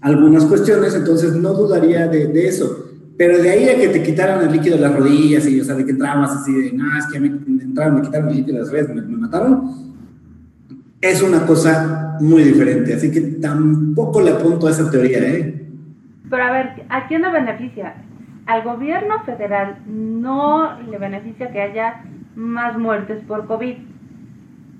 algunas 0.00 0.46
cuestiones, 0.46 0.94
entonces 0.94 1.34
no 1.34 1.52
dudaría 1.52 2.08
de, 2.08 2.28
de 2.28 2.48
eso. 2.48 2.91
Pero 3.22 3.38
de 3.38 3.50
ahí 3.50 3.68
a 3.68 3.76
que 3.76 3.86
te 3.86 4.02
quitaran 4.02 4.42
el 4.42 4.50
líquido 4.50 4.74
de 4.74 4.82
las 4.82 4.96
rodillas 4.96 5.46
y, 5.46 5.60
o 5.60 5.62
sea, 5.62 5.76
de 5.76 5.84
que 5.84 5.92
entrabas 5.92 6.38
así 6.38 6.52
de, 6.52 6.72
no, 6.72 6.98
es 6.98 7.06
que 7.06 7.20
me 7.20 7.28
entraron, 7.28 7.94
me 7.94 8.02
quitaron 8.02 8.30
el 8.30 8.38
líquido 8.38 8.56
de 8.56 8.62
las 8.62 8.72
rodillas, 8.72 8.96
me, 8.96 9.02
me 9.02 9.16
mataron, 9.16 9.70
es 11.00 11.22
una 11.22 11.46
cosa 11.46 12.16
muy 12.18 12.42
diferente. 12.42 12.94
Así 12.94 13.12
que 13.12 13.20
tampoco 13.40 14.20
le 14.22 14.32
apunto 14.32 14.66
a 14.66 14.70
esa 14.72 14.90
teoría, 14.90 15.18
¿eh? 15.18 15.68
Pero 16.28 16.42
a 16.42 16.50
ver, 16.50 16.84
¿a 16.88 17.06
quién 17.06 17.22
le 17.22 17.30
beneficia? 17.30 17.94
Al 18.46 18.64
gobierno 18.64 19.22
federal 19.24 19.76
no 19.86 20.80
le 20.80 20.98
beneficia 20.98 21.52
que 21.52 21.60
haya 21.60 22.02
más 22.34 22.76
muertes 22.76 23.22
por 23.28 23.46
COVID. 23.46 23.76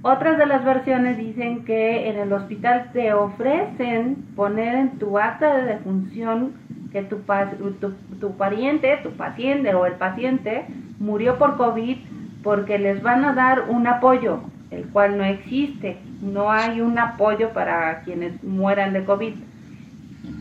Otras 0.02 0.36
de 0.36 0.46
las 0.46 0.64
versiones 0.64 1.16
dicen 1.16 1.64
que 1.64 2.10
en 2.10 2.16
el 2.16 2.32
hospital 2.32 2.90
te 2.92 3.12
ofrecen 3.12 4.16
poner 4.34 4.74
en 4.74 4.98
tu 4.98 5.16
acta 5.16 5.58
de 5.58 5.74
defunción 5.74 6.54
que 6.92 7.02
tu, 7.02 7.20
tu, 7.80 7.92
tu, 8.20 8.36
pariente, 8.36 8.98
tu 9.02 9.10
paciente 9.12 9.74
o 9.74 9.86
el 9.86 9.94
paciente 9.94 10.66
murió 10.98 11.38
por 11.38 11.56
COVID 11.56 11.96
porque 12.42 12.78
les 12.78 13.02
van 13.02 13.24
a 13.24 13.34
dar 13.34 13.70
un 13.70 13.86
apoyo, 13.86 14.40
el 14.70 14.86
cual 14.88 15.16
no 15.16 15.24
existe. 15.24 15.98
No 16.20 16.50
hay 16.50 16.80
un 16.80 16.98
apoyo 16.98 17.52
para 17.52 18.02
quienes 18.02 18.42
mueran 18.44 18.92
de 18.92 19.04
COVID. 19.04 19.34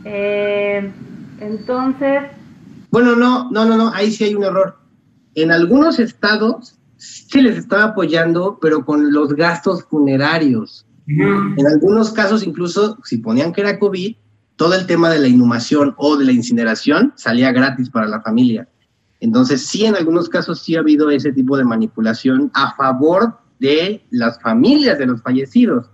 Eh, 0.05 0.91
entonces... 1.39 2.23
Bueno, 2.91 3.15
no, 3.15 3.49
no, 3.49 3.65
no, 3.65 3.77
no, 3.77 3.93
ahí 3.93 4.11
sí 4.11 4.25
hay 4.25 4.35
un 4.35 4.43
error. 4.43 4.77
En 5.35 5.51
algunos 5.51 5.99
estados 5.99 6.77
sí 6.97 7.41
les 7.41 7.57
estaba 7.57 7.85
apoyando, 7.85 8.59
pero 8.61 8.85
con 8.85 9.11
los 9.13 9.33
gastos 9.33 9.85
funerarios. 9.85 10.85
En 11.07 11.67
algunos 11.67 12.11
casos, 12.11 12.45
incluso, 12.45 12.97
si 13.03 13.17
ponían 13.17 13.51
que 13.51 13.61
era 13.61 13.79
COVID, 13.79 14.15
todo 14.61 14.75
el 14.75 14.85
tema 14.85 15.09
de 15.09 15.17
la 15.17 15.27
inhumación 15.27 15.95
o 15.97 16.15
de 16.17 16.23
la 16.23 16.33
incineración 16.33 17.13
salía 17.15 17.51
gratis 17.51 17.89
para 17.89 18.05
la 18.05 18.21
familia. 18.21 18.67
Entonces, 19.19 19.65
sí, 19.65 19.85
en 19.85 19.95
algunos 19.95 20.29
casos 20.29 20.61
sí 20.61 20.75
ha 20.75 20.81
habido 20.81 21.09
ese 21.09 21.33
tipo 21.33 21.57
de 21.57 21.63
manipulación 21.63 22.51
a 22.53 22.75
favor 22.75 23.39
de 23.57 24.05
las 24.11 24.39
familias 24.39 24.99
de 24.99 25.07
los 25.07 25.23
fallecidos, 25.23 25.89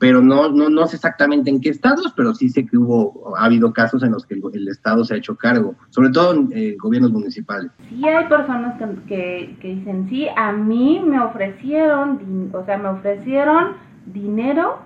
pero 0.00 0.20
no, 0.20 0.48
no, 0.48 0.68
no 0.68 0.88
sé 0.88 0.96
exactamente 0.96 1.48
en 1.48 1.60
qué 1.60 1.68
estados, 1.68 2.12
pero 2.16 2.34
sí 2.34 2.48
sé 2.48 2.66
que 2.66 2.76
hubo, 2.76 3.36
ha 3.36 3.44
habido 3.44 3.72
casos 3.72 4.02
en 4.02 4.10
los 4.10 4.26
que 4.26 4.34
el, 4.34 4.66
Estado 4.66 5.04
se 5.04 5.14
ha 5.14 5.18
hecho 5.18 5.36
cargo, 5.36 5.76
sobre 5.90 6.10
todo 6.10 6.32
en 6.32 6.76
gobiernos 6.76 7.12
municipales. 7.12 7.70
Sí 7.88 8.04
hay 8.04 8.26
personas 8.26 8.80
que, 9.06 9.56
que, 9.60 9.74
dicen, 9.76 10.08
sí, 10.08 10.26
a 10.36 10.50
mí 10.50 11.00
me 11.06 11.20
ofrecieron, 11.20 12.50
o 12.52 12.64
sea, 12.64 12.78
me 12.78 12.88
ofrecieron 12.88 13.74
dinero 14.06 14.78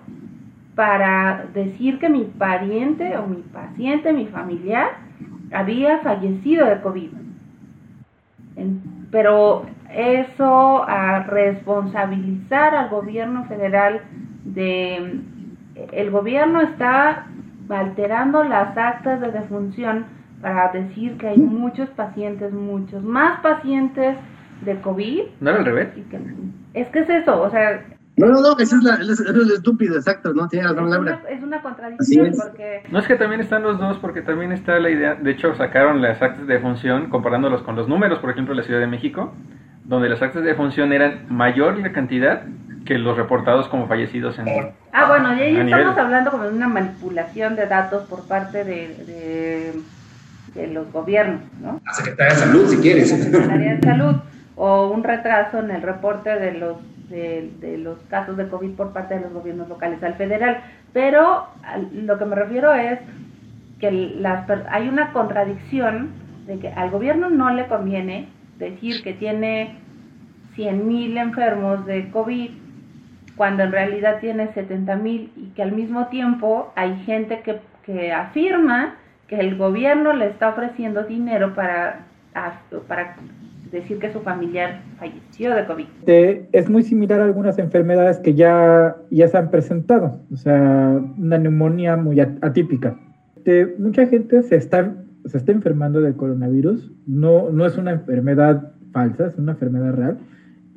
para 0.75 1.47
decir 1.53 1.99
que 1.99 2.09
mi 2.09 2.25
pariente 2.25 3.17
o 3.19 3.27
mi 3.27 3.43
paciente, 3.43 4.13
mi 4.13 4.27
familiar, 4.27 4.91
había 5.53 5.99
fallecido 5.99 6.67
de 6.67 6.81
COVID. 6.81 7.11
pero 9.11 9.67
eso 9.95 10.85
a 10.89 11.25
responsabilizar 11.25 12.75
al 12.75 12.89
gobierno 12.89 13.45
federal 13.45 14.01
de 14.45 15.21
el 15.93 16.11
gobierno 16.11 16.61
está 16.63 17.27
alterando 17.69 18.45
las 18.45 18.77
actas 18.77 19.21
de 19.21 19.33
defunción 19.33 20.07
para 20.41 20.73
decir 20.73 21.17
que 21.19 21.29
hay 21.29 21.39
muchos 21.39 21.89
pacientes, 21.91 22.53
muchos 22.53 23.03
más 23.03 23.41
pacientes 23.41 24.17
de 24.63 24.81
COVID. 24.81 25.23
¿No 25.41 25.51
era 25.51 25.59
al 25.61 25.65
revés? 25.65 25.89
es 26.75 26.89
que 26.89 26.99
es 27.01 27.09
eso, 27.09 27.43
o 27.43 27.51
sea, 27.51 27.85
no, 28.17 28.27
no, 28.27 28.41
no, 28.43 28.59
eso 28.59 28.77
es, 28.77 28.83
la, 28.83 28.95
es, 28.97 29.21
estúpido, 29.21 29.97
exacto, 29.97 30.35
¿no? 30.35 30.47
Tiene 30.47 30.69
razón 30.69 30.91
Laura. 30.91 31.23
Es 31.31 31.43
una 31.43 31.63
contradicción 31.63 32.33
porque... 32.37 32.83
No 32.91 32.99
es 32.99 33.07
que 33.07 33.15
también 33.15 33.41
están 33.41 33.63
los 33.63 33.79
dos, 33.79 33.97
porque 33.99 34.21
también 34.21 34.53
está 34.53 34.79
la 34.79 34.91
idea, 34.91 35.15
de 35.15 35.31
hecho 35.31 35.55
sacaron 35.55 36.03
las 36.03 36.21
actas 36.21 36.47
de 36.47 36.59
función 36.61 37.09
comparándolos 37.09 37.63
con 37.63 37.75
los 37.75 37.89
números, 37.89 38.19
por 38.19 38.31
ejemplo, 38.31 38.55
la 38.55 38.65
Ciudad 38.65 38.81
de 38.81 38.87
México, 38.87 39.33
donde 39.85 40.11
las 40.11 40.21
actas 40.21 40.45
de 40.45 40.55
función 40.55 40.93
eran 40.93 41.27
mayor 41.31 41.79
la 41.79 41.93
cantidad 41.93 42.43
que 42.85 42.99
los 42.99 43.17
reportados 43.17 43.69
como 43.69 43.87
fallecidos 43.89 44.39
en... 44.39 44.47
Ah, 44.93 45.07
bueno, 45.09 45.35
y 45.35 45.41
ahí 45.41 45.57
estamos 45.57 45.97
hablando 45.97 46.31
como 46.31 46.45
de 46.45 46.51
una 46.51 46.69
manipulación 46.69 47.57
de 47.57 47.67
datos 47.67 48.03
por 48.09 48.27
parte 48.27 48.65
de, 48.65 49.75
de, 50.55 50.67
los 50.67 50.93
gobiernos, 50.93 51.41
¿no? 51.61 51.81
La 51.85 51.93
Secretaría 51.95 52.35
de 52.35 52.41
Salud, 52.41 52.69
si 52.69 52.77
quieres. 52.77 53.11
La 53.11 53.25
Secretaría 53.25 53.75
de 53.77 53.83
Salud, 53.83 54.17
o 54.57 54.91
un 54.91 55.03
retraso 55.03 55.61
en 55.61 55.71
el 55.71 55.83
reporte 55.83 56.39
de 56.39 56.53
los 56.53 56.77
de, 57.13 57.79
los 57.79 57.99
casos 58.09 58.37
de 58.37 58.49
COVID 58.49 58.73
por 58.73 58.93
parte 58.93 59.15
de 59.15 59.21
los 59.21 59.33
gobiernos 59.33 59.69
locales 59.69 60.03
al 60.03 60.15
federal. 60.15 60.59
Pero 60.93 61.47
lo 61.93 62.19
que 62.19 62.25
me 62.25 62.35
refiero 62.35 62.73
es 62.75 62.99
que 63.79 63.91
las, 63.91 64.49
hay 64.71 64.89
una 64.89 65.13
contradicción 65.13 66.11
de 66.47 66.59
que 66.59 66.69
al 66.69 66.91
gobierno 66.91 67.31
no 67.31 67.53
le 67.53 67.67
conviene 67.67 68.29
decir 68.59 69.03
que 69.03 69.13
tiene 69.15 69.77
100.000 70.57 71.19
enfermos 71.19 71.87
de 71.87 72.11
COVID 72.11 72.51
cuando 73.37 73.63
en 73.63 73.73
realidad 73.73 74.21
tiene 74.21 74.53
70.000 74.53 75.31
y 75.37 75.53
que 75.55 75.63
al 75.63 75.73
mismo 75.73 76.09
tiempo 76.09 76.73
hay 76.77 76.97
gente 77.05 77.41
que, 77.41 77.61
que 77.85 78.13
afirma 78.13 78.97
que 79.27 79.41
el 79.41 79.57
gobierno 79.57 80.13
le 80.13 80.27
está 80.27 80.51
ofreciendo 80.51 81.05
dinero 81.05 81.55
para, 81.55 82.01
para 82.87 83.17
decir 83.73 83.99
que 83.99 84.13
su 84.13 84.21
familiar 84.21 84.83
falleció 84.99 85.55
de 85.55 85.67
COVID. 85.67 85.87
es 86.53 86.71
muy 86.71 86.83
similar 86.83 87.21
a 87.21 87.25
algunas 87.25 87.59
enfermedades 87.59 88.19
que 88.19 88.35
ya, 88.35 88.97
ya 89.11 89.29
se 89.29 89.39
han 89.39 89.51
presentado, 89.51 90.21
o 90.31 90.37
sea, 90.37 91.01
una 91.19 91.39
neumonía 91.39 91.97
muy 91.97 92.21
atípica. 92.21 92.99
mucha 93.79 94.07
gente 94.07 94.43
se 94.43 94.57
está, 94.57 94.95
se 95.25 95.39
está 95.39 95.53
enfermando 95.53 96.01
de 96.01 96.15
coronavirus, 96.15 96.93
no, 97.07 97.51
no 97.51 97.67
es 97.67 97.79
una 97.79 97.93
enfermedad 97.93 98.73
falsa, 98.93 99.27
es 99.27 99.39
una 99.39 99.53
enfermedad 99.53 99.95
real, 99.95 100.19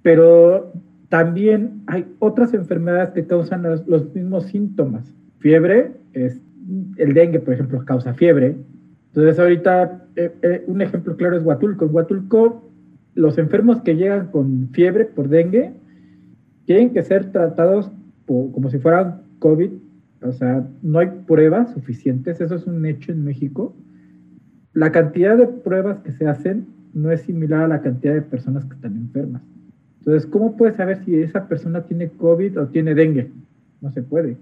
pero 0.01 0.71
también 1.09 1.83
hay 1.87 2.05
otras 2.19 2.53
enfermedades 2.53 3.11
que 3.11 3.25
causan 3.25 3.63
los, 3.63 4.13
mismos 4.13 4.45
síntomas. 4.45 5.13
Fiebre, 5.39 5.91
es, 6.13 6.41
el 6.97 7.13
dengue, 7.13 7.39
por 7.39 7.53
ejemplo, 7.53 7.83
causa 7.85 8.13
fiebre. 8.13 8.55
Entonces, 9.07 9.39
ahorita, 9.39 10.07
eh, 10.15 10.33
eh, 10.41 10.63
un 10.67 10.81
ejemplo 10.81 11.15
claro 11.15 11.37
es 11.37 11.43
Huatulco. 11.43 11.85
En 11.85 11.95
Huatulco 11.95 12.65
los 13.15 13.37
enfermos 13.37 13.81
que 13.81 13.95
llegan 13.95 14.27
con 14.27 14.69
fiebre 14.69 15.05
por 15.05 15.29
dengue 15.29 15.73
tienen 16.65 16.91
que 16.91 17.01
ser 17.01 17.31
tratados 17.31 17.91
como 18.25 18.69
si 18.69 18.77
fueran 18.77 19.23
COVID. 19.39 19.71
O 20.21 20.31
sea, 20.31 20.67
no 20.81 20.99
hay 20.99 21.07
pruebas 21.25 21.71
suficientes, 21.71 22.41
eso 22.41 22.55
es 22.55 22.67
un 22.67 22.85
hecho 22.85 23.11
en 23.11 23.23
México. 23.23 23.75
La 24.73 24.91
cantidad 24.91 25.37
de 25.37 25.47
pruebas 25.47 25.99
que 25.99 26.11
se 26.11 26.27
hacen 26.27 26.67
no 26.93 27.11
es 27.11 27.21
similar 27.21 27.63
a 27.63 27.67
la 27.67 27.81
cantidad 27.81 28.13
de 28.13 28.21
personas 28.21 28.65
que 28.65 28.75
están 28.75 28.95
enfermas. 28.95 29.43
Entonces, 29.99 30.25
¿cómo 30.27 30.57
puedes 30.57 30.75
saber 30.75 31.03
si 31.03 31.15
esa 31.15 31.47
persona 31.47 31.83
tiene 31.83 32.09
COVID 32.09 32.59
o 32.59 32.67
tiene 32.67 32.95
dengue? 32.95 33.31
No 33.81 33.91
se 33.91 34.03
puede. 34.03 34.37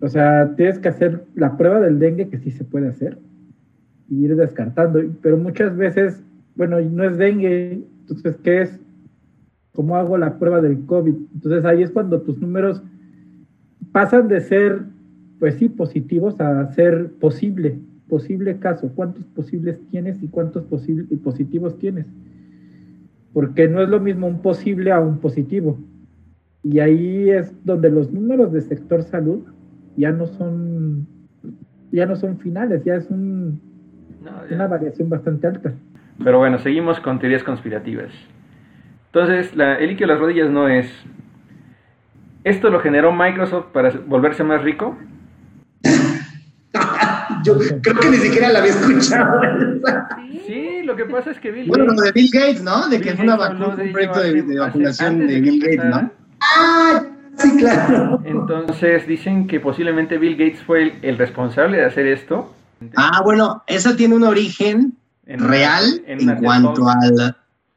O 0.00 0.08
sea, 0.08 0.54
tienes 0.56 0.78
que 0.78 0.88
hacer 0.88 1.24
la 1.34 1.56
prueba 1.56 1.80
del 1.80 1.98
dengue 1.98 2.28
que 2.28 2.38
sí 2.38 2.50
se 2.50 2.64
puede 2.64 2.88
hacer 2.88 3.18
y 4.08 4.24
ir 4.24 4.36
descartando. 4.36 5.00
Pero 5.20 5.36
muchas 5.36 5.76
veces 5.76 6.22
bueno, 6.54 6.80
no 6.80 7.04
es 7.04 7.16
dengue, 7.16 7.84
entonces, 8.00 8.36
¿qué 8.42 8.62
es? 8.62 8.80
¿Cómo 9.72 9.96
hago 9.96 10.18
la 10.18 10.38
prueba 10.38 10.60
del 10.60 10.84
COVID? 10.84 11.14
Entonces 11.34 11.64
ahí 11.64 11.82
es 11.82 11.90
cuando 11.90 12.20
tus 12.20 12.38
números 12.38 12.82
pasan 13.90 14.28
de 14.28 14.40
ser, 14.40 14.82
pues 15.38 15.54
sí, 15.54 15.68
positivos 15.68 16.40
a 16.40 16.70
ser 16.72 17.12
posible, 17.20 17.78
posible 18.08 18.58
caso. 18.58 18.90
¿Cuántos 18.94 19.24
posibles 19.26 19.78
tienes 19.90 20.22
y 20.22 20.28
cuántos 20.28 20.64
posibles 20.64 21.06
y 21.10 21.16
positivos 21.16 21.78
tienes? 21.78 22.06
Porque 23.32 23.68
no 23.68 23.82
es 23.82 23.88
lo 23.88 24.00
mismo 24.00 24.26
un 24.26 24.42
posible 24.42 24.92
a 24.92 25.00
un 25.00 25.18
positivo. 25.18 25.78
Y 26.62 26.78
ahí 26.78 27.30
es 27.30 27.52
donde 27.64 27.90
los 27.90 28.12
números 28.12 28.52
del 28.52 28.62
sector 28.62 29.02
salud 29.02 29.40
ya 29.96 30.12
no 30.12 30.26
son, 30.26 31.06
ya 31.90 32.06
no 32.06 32.14
son 32.16 32.38
finales, 32.38 32.84
ya 32.84 32.96
es 32.96 33.10
un, 33.10 33.60
una 34.50 34.66
variación 34.66 35.08
bastante 35.08 35.46
alta. 35.46 35.74
Pero 36.22 36.38
bueno, 36.38 36.58
seguimos 36.58 37.00
con 37.00 37.18
teorías 37.18 37.42
conspirativas. 37.42 38.12
Entonces, 39.06 39.54
la, 39.54 39.76
el 39.76 39.88
líquido 39.88 40.08
de 40.08 40.14
las 40.14 40.20
rodillas 40.20 40.50
no 40.50 40.68
es... 40.68 40.90
¿Esto 42.44 42.70
lo 42.70 42.80
generó 42.80 43.12
Microsoft 43.12 43.66
para 43.72 43.90
volverse 44.06 44.42
más 44.42 44.62
rico? 44.62 44.96
Yo 47.44 47.58
creo 47.82 48.00
que 48.00 48.10
ni 48.10 48.16
siquiera 48.16 48.48
la 48.50 48.60
había 48.60 48.72
escuchado. 48.72 49.40
Sí, 50.46 50.82
lo 50.84 50.96
que 50.96 51.04
pasa 51.04 51.30
es 51.30 51.38
que 51.38 51.50
Bill 51.50 51.66
Gates... 51.66 51.76
Bueno, 51.76 51.92
lo 51.92 52.02
de 52.02 52.12
Bill 52.12 52.30
Gates, 52.32 52.62
¿no? 52.62 52.88
De 52.88 53.00
que 53.00 53.10
es 53.10 53.20
una 53.20 53.36
vacuna, 53.36 53.68
un 53.68 53.92
proyecto 53.92 54.20
de, 54.20 54.58
vacunación 54.58 55.26
de 55.26 55.40
Bill 55.40 55.60
Gates, 55.60 55.84
¿no? 55.84 56.10
Ah, 56.40 57.02
sí, 57.36 57.56
claro. 57.58 58.22
Entonces 58.24 59.06
dicen 59.06 59.46
que 59.46 59.60
posiblemente 59.60 60.18
Bill 60.18 60.36
Gates 60.36 60.62
fue 60.62 60.82
el, 60.82 60.94
el 61.02 61.18
responsable 61.18 61.78
de 61.78 61.84
hacer 61.84 62.06
esto. 62.06 62.54
Ah, 62.96 63.20
bueno, 63.24 63.62
eso 63.66 63.94
tiene 63.94 64.14
un 64.14 64.24
origen 64.24 64.96
En 65.26 65.40
real 65.40 66.02
en 66.06 66.18
cuanto 66.42 66.88
a 66.88 66.96
la, 67.10 67.36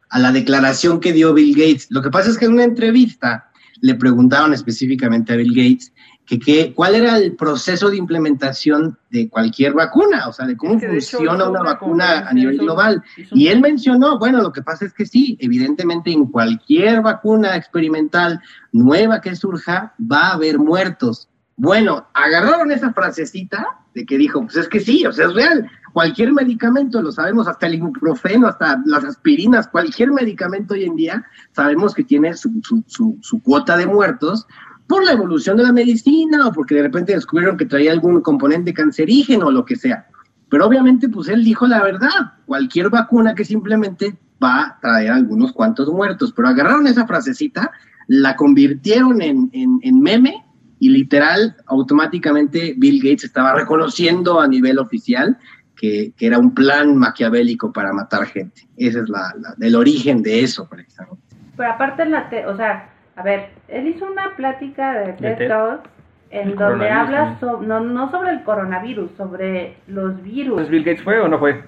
a 0.09 0.19
la 0.19 0.31
declaración 0.31 0.99
que 0.99 1.13
dio 1.13 1.33
Bill 1.33 1.55
Gates. 1.55 1.87
Lo 1.89 2.01
que 2.01 2.09
pasa 2.09 2.29
es 2.29 2.37
que 2.37 2.45
en 2.45 2.53
una 2.53 2.63
entrevista 2.63 3.49
le 3.81 3.95
preguntaron 3.95 4.53
específicamente 4.53 5.33
a 5.33 5.35
Bill 5.35 5.53
Gates 5.53 5.91
que, 6.25 6.39
qué- 6.39 6.73
cuál 6.73 6.95
era 6.95 7.17
el 7.19 7.35
proceso 7.35 7.91
de 7.91 7.97
implementación 7.97 8.97
de 9.11 9.29
cualquier 9.29 9.73
vacuna, 9.73 10.27
o 10.27 10.33
sea, 10.33 10.47
de 10.47 10.57
cómo 10.57 10.73
Es 10.73 10.81
que, 10.81 10.87
de 10.87 10.97
hecho, 10.97 11.17
funciona 11.17 11.47
una 11.47 11.59
una 11.61 11.71
vacuna 11.73 12.27
a 12.27 12.33
nivel 12.33 12.57
global. 12.57 13.03
un- 13.31 13.37
Y 13.39 13.47
él 13.49 13.61
mencionó, 13.61 14.17
bueno, 14.17 14.41
lo 14.41 14.51
que 14.51 14.63
pasa 14.63 14.85
es 14.85 14.93
que 14.93 15.05
sí, 15.05 15.37
evidentemente 15.39 16.11
en 16.11 16.25
cualquier 16.25 17.01
vacuna 17.01 17.55
experimental 17.55 18.41
nueva 18.71 19.21
que 19.21 19.35
surja, 19.35 19.93
va 20.11 20.29
a 20.29 20.33
haber 20.33 20.57
muertos. 20.57 21.29
Bueno, 21.57 22.07
agarraron 22.15 22.71
esa 22.71 22.91
frasecita 22.91 23.77
de 23.93 24.05
que 24.05 24.17
dijo, 24.17 24.41
pues 24.41 24.55
es 24.57 24.67
que 24.67 24.79
sí, 24.79 25.05
o 25.05 25.11
sea, 25.11 25.27
es 25.27 25.33
real. 25.35 25.69
Cualquier 25.95 26.33
medicamento, 26.33 27.01
lo 27.01 27.09
sabemos, 27.09 27.47
hasta 27.47 27.67
el 27.67 27.75
ibuprofeno, 27.75 28.49
hasta 28.49 28.83
las 28.85 29.05
aspirinas, 29.05 29.69
cualquier 29.69 30.11
medicamento 30.11 30.73
hoy 30.73 30.83
en 30.83 30.97
día, 30.97 31.25
sabemos 31.53 31.93
que 31.93 32.03
tiene 32.03 32.35
su, 32.35 32.51
su, 32.63 32.83
su, 32.85 33.17
su 33.21 33.41
cuota 33.41 33.77
de 33.77 33.87
muertos 33.87 34.45
por 34.87 35.05
la 35.05 35.13
evolución 35.13 35.55
de 35.55 35.63
la 35.63 35.71
medicina 35.71 36.47
o 36.47 36.51
porque 36.51 36.75
de 36.75 36.81
repente 36.81 37.13
descubrieron 37.13 37.55
que 37.55 37.65
traía 37.65 37.93
algún 37.93 38.19
componente 38.19 38.73
cancerígeno 38.73 39.45
o 39.45 39.51
lo 39.51 39.63
que 39.63 39.77
sea. 39.77 40.05
Pero 40.49 40.67
obviamente, 40.67 41.07
pues 41.07 41.29
él 41.29 41.45
dijo 41.45 41.65
la 41.65 41.81
verdad. 41.81 42.33
Cualquier 42.45 42.89
vacuna 42.89 43.33
que 43.33 43.45
simplemente 43.45 44.19
va 44.43 44.63
a 44.63 44.79
traer 44.81 45.11
algunos 45.11 45.53
cuantos 45.53 45.87
muertos. 45.87 46.33
Pero 46.35 46.49
agarraron 46.49 46.87
esa 46.87 47.07
frasecita, 47.07 47.71
la 48.07 48.35
convirtieron 48.35 49.21
en, 49.21 49.49
en, 49.53 49.79
en 49.81 50.01
meme 50.01 50.43
y 50.77 50.89
literal, 50.89 51.55
automáticamente 51.67 52.75
Bill 52.77 53.01
Gates 53.01 53.23
estaba 53.23 53.53
reconociendo 53.53 54.41
a 54.41 54.47
nivel 54.47 54.77
oficial 54.77 55.37
que, 55.75 56.11
que 56.17 56.27
era 56.27 56.37
un 56.39 56.53
plan 56.53 56.95
maquiavélico 56.97 57.71
para 57.73 57.91
matar 57.93 58.25
gente. 58.25 58.61
Ese 58.77 58.99
es 58.99 59.09
la, 59.09 59.33
la- 59.39 59.55
el 59.65 59.75
origen 59.75 60.21
de 60.23 60.41
eso, 60.41 60.67
precisamente. 60.69 61.21
Pero 61.57 61.71
aparte 61.71 62.03
en 62.03 62.11
la 62.11 62.29
te- 62.29 62.45
o 62.45 62.55
sea, 62.55 62.89
a 63.15 63.23
ver, 63.23 63.49
él 63.67 63.87
hizo 63.87 64.05
una 64.11 64.35
plática 64.35 64.93
de 64.99 65.13
TED? 65.13 65.47
Talks 65.47 65.89
en 66.31 66.49
El 66.49 66.55
donde 66.55 66.87
coronavirus 66.89 66.99
habla 67.19 67.39
so- 67.39 67.61
no, 67.61 67.79
no 67.79 68.11
sobre 68.11 68.31
el 68.31 68.43
coronavirus, 68.43 69.11
sobre 69.17 69.77
los 69.87 70.21
virus. 70.21 70.59
Entonces, 70.59 70.69
¿Bill 70.71 70.83
Gates 70.83 71.03
fue 71.03 71.19
o 71.19 71.27
no 71.27 71.39
fue? 71.39 71.63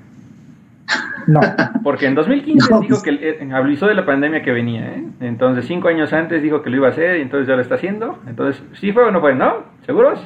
No, 1.27 1.41
Porque 1.83 2.05
en 2.07 2.15
2015 2.15 2.69
No, 2.71 2.79
dijo 2.79 3.01
que 3.03 3.09
eh, 3.11 3.49
avisó 3.53 3.87
de 3.87 3.93
la 3.95 4.05
pandemia 4.05 4.41
que 4.41 4.51
venía, 4.51 4.93
¿eh? 4.95 5.03
Entonces, 5.19 5.65
cinco 5.67 5.89
años 5.89 6.13
antes 6.13 6.41
dijo 6.41 6.61
que 6.61 6.69
lo 6.69 6.77
iba 6.77 6.87
a 6.87 6.91
hacer 6.91 7.17
y 7.17 7.21
entonces 7.21 7.47
ya 7.47 7.55
lo 7.55 7.61
está 7.61 7.75
haciendo. 7.75 8.19
Entonces, 8.27 8.61
¿sí 8.79 8.93
fue 8.93 9.03
o 9.03 9.11
no 9.11 9.19
fue? 9.19 9.35
¿No? 9.35 9.63
¿Seguros? 9.85 10.19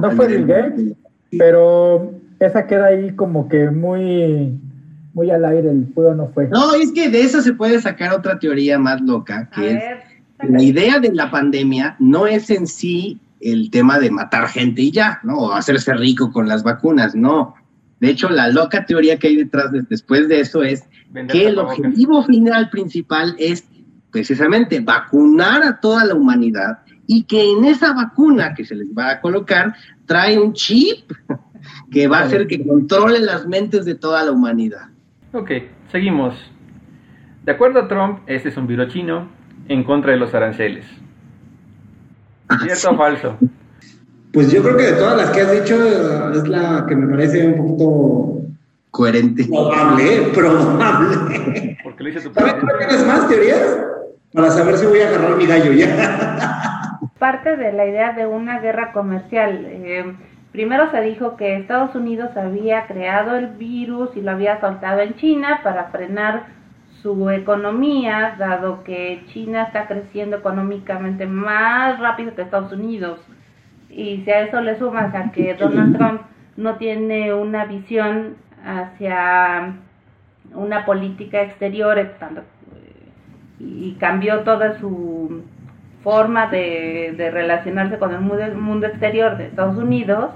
no 0.00 0.10
fue 0.12 0.28
Bill 0.28 0.46
Gates, 0.46 0.94
pero 1.38 2.12
esa 2.46 2.66
queda 2.66 2.86
ahí 2.86 3.14
como 3.14 3.48
que 3.48 3.70
muy, 3.70 4.58
muy 5.12 5.30
al 5.30 5.44
aire, 5.44 5.70
el 5.70 5.86
fue 5.94 6.06
o 6.06 6.14
no 6.14 6.28
fue. 6.28 6.48
No, 6.48 6.74
es 6.74 6.92
que 6.92 7.08
de 7.08 7.22
eso 7.22 7.40
se 7.42 7.52
puede 7.52 7.80
sacar 7.80 8.12
otra 8.12 8.38
teoría 8.38 8.78
más 8.78 9.00
loca, 9.00 9.48
A 9.50 9.50
que 9.50 9.70
es 9.70 9.74
ver, 9.74 10.02
la 10.48 10.62
idea 10.62 10.98
de 10.98 11.12
la 11.12 11.30
pandemia 11.30 11.96
no 11.98 12.26
es 12.26 12.50
en 12.50 12.66
sí 12.66 13.20
el 13.40 13.70
tema 13.70 13.98
de 13.98 14.10
matar 14.10 14.48
gente 14.48 14.82
y 14.82 14.90
ya, 14.90 15.20
¿no? 15.22 15.36
O 15.36 15.52
hacerse 15.52 15.92
rico 15.94 16.32
con 16.32 16.48
las 16.48 16.62
vacunas, 16.62 17.14
no. 17.14 17.54
De 18.00 18.10
hecho, 18.10 18.28
la 18.28 18.48
loca 18.48 18.84
teoría 18.84 19.18
que 19.18 19.28
hay 19.28 19.36
detrás 19.36 19.70
de, 19.72 19.82
después 19.82 20.28
de 20.28 20.40
eso 20.40 20.62
es 20.62 20.84
que 21.28 21.46
el 21.46 21.58
objetivo 21.58 22.24
final 22.24 22.70
principal 22.70 23.36
es 23.38 23.64
precisamente 24.10 24.80
vacunar 24.80 25.62
a 25.62 25.80
toda 25.80 26.04
la 26.04 26.14
humanidad 26.14 26.78
y 27.06 27.24
que 27.24 27.52
en 27.52 27.64
esa 27.64 27.92
vacuna 27.92 28.54
que 28.54 28.64
se 28.64 28.74
les 28.74 28.88
va 28.88 29.10
a 29.10 29.20
colocar 29.20 29.74
trae 30.06 30.38
un 30.38 30.52
chip 30.52 31.12
que 31.90 32.08
va 32.08 32.18
a 32.18 32.22
hacer 32.24 32.46
que 32.46 32.64
controle 32.66 33.20
las 33.20 33.46
mentes 33.46 33.84
de 33.84 33.94
toda 33.94 34.22
la 34.24 34.32
humanidad. 34.32 34.88
Ok, 35.32 35.50
seguimos. 35.90 36.34
De 37.44 37.52
acuerdo 37.52 37.80
a 37.80 37.88
Trump, 37.88 38.20
este 38.26 38.48
es 38.48 38.56
un 38.56 38.66
virus 38.66 38.88
chino 38.92 39.28
en 39.68 39.84
contra 39.84 40.12
de 40.12 40.18
los 40.18 40.34
aranceles. 40.34 40.86
¿Cierto 42.62 42.90
o 42.90 42.96
falso? 42.96 43.38
Pues 44.32 44.50
yo 44.50 44.62
creo 44.62 44.76
que 44.76 44.82
de 44.84 44.92
todas 44.92 45.16
las 45.16 45.30
que 45.30 45.40
has 45.42 45.52
dicho 45.52 45.76
es 46.32 46.48
la 46.48 46.84
que 46.88 46.96
me 46.96 47.06
parece 47.08 47.46
un 47.46 47.56
poquito 47.56 48.40
Coherente. 48.90 49.44
probable, 49.44 50.16
¿eh? 50.16 50.30
probable. 50.34 51.78
Porque 51.82 52.04
lo 52.04 52.10
dice 52.10 52.28
tu 52.28 52.34
¿Sabes 52.34 52.54
tienes 52.78 53.06
más 53.06 53.28
teorías? 53.28 53.78
Para 54.32 54.50
saber 54.50 54.76
si 54.76 54.86
voy 54.86 55.00
a 55.00 55.08
agarrar 55.08 55.36
mi 55.36 55.46
gallo 55.46 55.72
ya. 55.72 56.98
parte 57.18 57.56
de 57.56 57.72
la 57.72 57.86
idea 57.86 58.12
de 58.12 58.26
una 58.26 58.58
guerra 58.60 58.92
comercial. 58.92 59.66
Eh, 59.66 60.14
primero 60.54 60.88
se 60.92 61.00
dijo 61.00 61.36
que 61.36 61.56
Estados 61.56 61.96
Unidos 61.96 62.30
había 62.36 62.86
creado 62.86 63.34
el 63.34 63.48
virus 63.48 64.16
y 64.16 64.20
lo 64.20 64.30
había 64.30 64.60
soltado 64.60 65.00
en 65.00 65.16
China 65.16 65.58
para 65.64 65.86
frenar 65.86 66.44
su 67.02 67.28
economía, 67.28 68.36
dado 68.38 68.84
que 68.84 69.24
China 69.32 69.64
está 69.64 69.88
creciendo 69.88 70.36
económicamente 70.36 71.26
más 71.26 71.98
rápido 71.98 72.36
que 72.36 72.42
Estados 72.42 72.72
Unidos. 72.72 73.18
Y 73.90 74.22
si 74.24 74.30
a 74.30 74.42
eso 74.42 74.60
le 74.60 74.78
sumas 74.78 75.12
a 75.12 75.32
que 75.32 75.54
Donald 75.58 75.98
Trump 75.98 76.20
no 76.56 76.76
tiene 76.76 77.34
una 77.34 77.64
visión 77.64 78.36
hacia 78.64 79.74
una 80.54 80.86
política 80.86 81.42
exterior, 81.42 81.98
y 83.58 83.94
cambió 83.94 84.40
toda 84.40 84.78
su 84.78 85.42
forma 86.04 86.46
de, 86.46 87.12
de 87.16 87.30
relacionarse 87.32 87.98
con 87.98 88.14
el 88.14 88.20
mundo, 88.20 88.44
mundo 88.54 88.86
exterior 88.86 89.36
de 89.36 89.46
Estados 89.46 89.76
Unidos, 89.76 90.30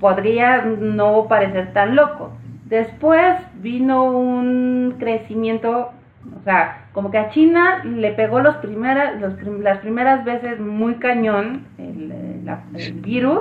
podría 0.00 0.62
no 0.62 1.26
parecer 1.28 1.72
tan 1.72 1.96
loco. 1.96 2.32
Después 2.66 3.34
vino 3.62 4.04
un 4.04 4.96
crecimiento, 4.98 5.90
o 6.36 6.42
sea, 6.44 6.86
como 6.92 7.10
que 7.10 7.18
a 7.18 7.30
China 7.30 7.82
le 7.84 8.12
pegó 8.12 8.40
los 8.40 8.56
primeras, 8.56 9.20
los 9.20 9.34
prim- 9.34 9.60
las 9.62 9.78
primeras 9.78 10.24
veces 10.24 10.58
muy 10.60 10.94
cañón 10.94 11.66
el, 11.78 12.10
eh, 12.12 12.40
la- 12.44 12.62
el 12.74 12.94
virus 12.94 13.40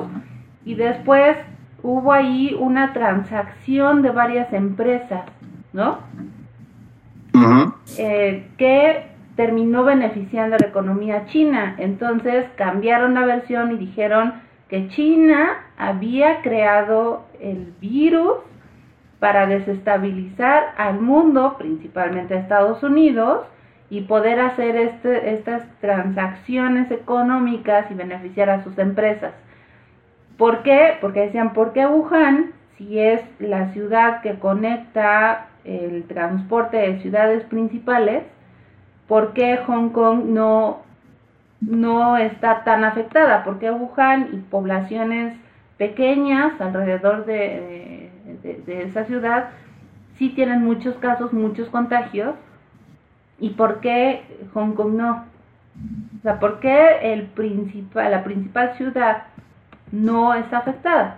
y 0.66 0.76
después 0.76 1.38
hubo 1.82 2.12
ahí 2.12 2.56
una 2.60 2.94
transacción 2.94 4.02
de 4.02 4.10
varias 4.10 4.52
empresas, 4.54 5.22
¿no? 5.74 6.00
Eh, 7.98 8.48
que 8.58 9.08
terminó 9.36 9.84
beneficiando 9.84 10.56
a 10.56 10.60
la 10.60 10.68
economía 10.68 11.26
china. 11.26 11.76
Entonces 11.78 12.46
cambiaron 12.56 13.14
la 13.14 13.26
versión 13.26 13.72
y 13.74 13.78
dijeron 13.78 14.34
que 14.70 14.88
China 14.90 15.64
había 15.78 16.42
creado 16.42 17.26
el 17.40 17.74
virus 17.80 18.38
para 19.20 19.46
desestabilizar 19.46 20.74
al 20.78 21.00
mundo, 21.00 21.56
principalmente 21.58 22.34
a 22.34 22.40
Estados 22.40 22.84
Unidos, 22.84 23.46
y 23.90 24.02
poder 24.02 24.40
hacer 24.40 24.76
este, 24.76 25.34
estas 25.36 25.64
transacciones 25.80 26.90
económicas 26.92 27.90
y 27.92 27.94
beneficiar 27.94 28.50
a 28.50 28.64
sus 28.64 28.78
empresas. 28.78 29.34
¿Por 30.38 30.64
qué? 30.64 30.98
Porque 31.00 31.22
decían, 31.22 31.54
¿por 31.54 31.72
qué 31.72 31.86
Wuhan, 31.86 32.52
si 32.78 33.00
es 33.00 33.22
la 33.40 33.72
ciudad 33.72 34.22
que 34.22 34.38
conecta 34.40 35.48
el 35.64 36.04
transporte 36.08 36.78
de 36.78 37.00
ciudades 37.00 37.44
principales, 37.46 38.24
¿por 39.08 39.34
qué 39.34 39.58
Hong 39.66 39.90
Kong 39.90 40.26
no, 40.26 40.82
no 41.62 42.18
está 42.18 42.64
tan 42.64 42.84
afectada? 42.84 43.44
¿Por 43.44 43.60
qué 43.60 43.72
Wuhan 43.72 44.30
y 44.34 44.38
poblaciones 44.38 45.38
pequeñas 45.78 46.60
alrededor 46.60 47.26
de, 47.26 48.10
de, 48.44 48.84
esa 48.84 49.06
ciudad 49.06 49.50
sí 50.18 50.30
tienen 50.30 50.64
muchos 50.64 50.96
casos, 50.96 51.34
muchos 51.34 51.70
contagios? 51.70 52.36
¿Y 53.40 53.52
por 53.52 53.82
qué 53.82 54.24
Hong 54.54 54.74
Kong 54.74 54.94
no? 54.94 55.26
O 56.20 56.22
sea, 56.22 56.40
¿por 56.40 56.60
qué 56.60 57.28
la 57.94 58.24
principal 58.24 58.74
ciudad 58.76 59.24
no 59.92 60.34
está 60.34 60.60
afectada? 60.60 61.18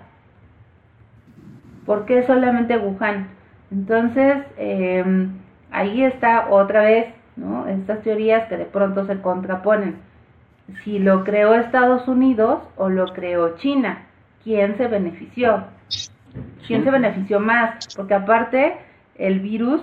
¿Por 1.86 2.06
qué 2.06 2.24
solamente 2.24 2.78
Wuhan? 2.78 3.28
Entonces, 3.72 4.44
eh, 4.58 5.30
ahí 5.72 6.04
está 6.04 6.50
otra 6.50 6.82
vez, 6.82 7.14
¿no? 7.36 7.68
Estas 7.68 8.02
teorías 8.02 8.48
que 8.48 8.58
de 8.58 8.66
pronto 8.66 9.06
se 9.06 9.22
contraponen. 9.22 10.07
Si 10.84 11.00
lo 11.00 11.24
creó 11.24 11.54
Estados 11.56 12.08
Unidos 12.08 12.60
o 12.76 12.90
lo 12.90 13.06
creó 13.08 13.56
China, 13.58 14.06
¿quién 14.44 14.78
se 14.78 14.88
benefició? 14.88 15.64
¿Quién 16.68 16.84
se 16.84 16.92
benefició 16.92 17.40
más? 17.40 17.88
Porque 17.96 18.14
aparte, 18.14 18.74
el 19.16 19.40
virus 19.40 19.82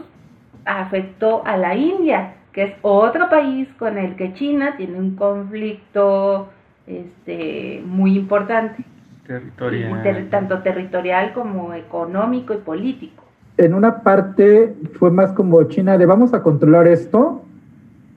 afectó 0.67 1.45
a 1.47 1.57
la 1.57 1.75
India, 1.75 2.35
que 2.53 2.63
es 2.65 2.73
otro 2.83 3.29
país 3.29 3.69
con 3.79 3.99
el 3.99 4.15
que 4.17 4.35
China 4.35 4.75
tiene 4.77 4.99
un 4.99 5.17
conflicto 5.17 6.49
este, 6.87 7.83
muy 7.87 8.17
importante, 8.17 8.85
Territorial. 9.27 10.03
ter- 10.03 10.31
tanto 10.31 10.59
territorial 10.63 11.33
como 11.33 11.73
económico 11.75 12.53
y 12.55 12.59
político. 12.59 13.25
En 13.57 13.73
una 13.75 14.03
parte 14.03 14.75
fue 14.99 15.11
más 15.11 15.33
como 15.33 15.63
China 15.65 15.97
de 15.97 16.07
vamos 16.07 16.35
a 16.35 16.43
controlar 16.43 16.87
esto, 16.87 17.43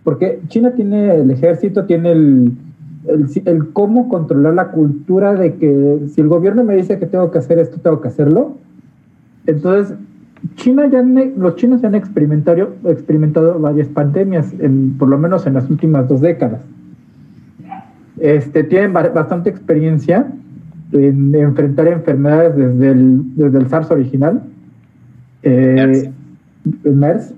porque 0.08 0.40
China 0.48 0.72
tiene 0.72 1.16
el 1.16 1.30
ejército, 1.32 1.84
tiene 1.84 2.14
el, 2.14 2.54
el, 3.44 3.74
cómo 3.74 4.08
controlar 4.08 4.54
la 4.54 4.70
cultura 4.72 5.34
de 5.34 5.56
que 5.56 6.04
si 6.08 6.22
el 6.22 6.30
gobierno 6.30 6.64
me 6.64 6.78
dice 6.78 6.98
que 6.98 7.08
tengo 7.08 7.30
que 7.30 7.40
hacer 7.40 7.60
esto, 7.60 7.82
tengo 7.82 8.00
que 8.00 8.08
hacerlo. 8.08 8.56
Entonces, 9.48 9.98
China 10.56 10.88
ya 10.90 11.02
los 11.02 11.58
chinos 11.58 11.82
ya 11.82 11.90
han 11.90 11.96
experimentado, 11.96 12.76
experimentado 12.86 13.60
varias 13.60 13.90
pandemias, 13.90 14.54
en, 14.60 14.98
por 14.98 15.10
lo 15.10 15.18
menos 15.18 15.46
en 15.46 15.56
las 15.56 15.70
últimas 15.70 16.08
dos 16.08 16.22
décadas. 16.22 16.62
Este, 18.18 18.64
tienen 18.64 18.94
bastante 18.94 19.50
experiencia 19.50 20.26
en 20.94 21.36
enfrentar 21.36 21.86
enfermedades 21.90 22.56
desde 22.56 22.92
el, 22.92 23.36
desde 23.36 23.58
el 23.58 23.68
SARS 23.68 23.92
original, 23.92 24.42
eh, 25.44 26.14
el 26.86 26.96
MERS. 26.96 27.34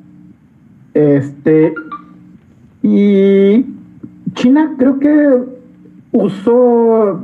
Este, 0.94 1.74
y 2.82 3.66
China 4.34 4.76
creo 4.78 5.00
que 5.00 5.44
usó, 6.12 7.22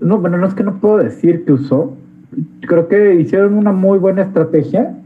no, 0.00 0.18
bueno, 0.18 0.38
no 0.38 0.46
es 0.46 0.54
que 0.54 0.64
no 0.64 0.76
puedo 0.76 0.98
decir 0.98 1.44
que 1.44 1.52
usó, 1.52 1.94
creo 2.62 2.88
que 2.88 3.14
hicieron 3.16 3.54
una 3.54 3.72
muy 3.72 3.98
buena 3.98 4.22
estrategia. 4.22 4.96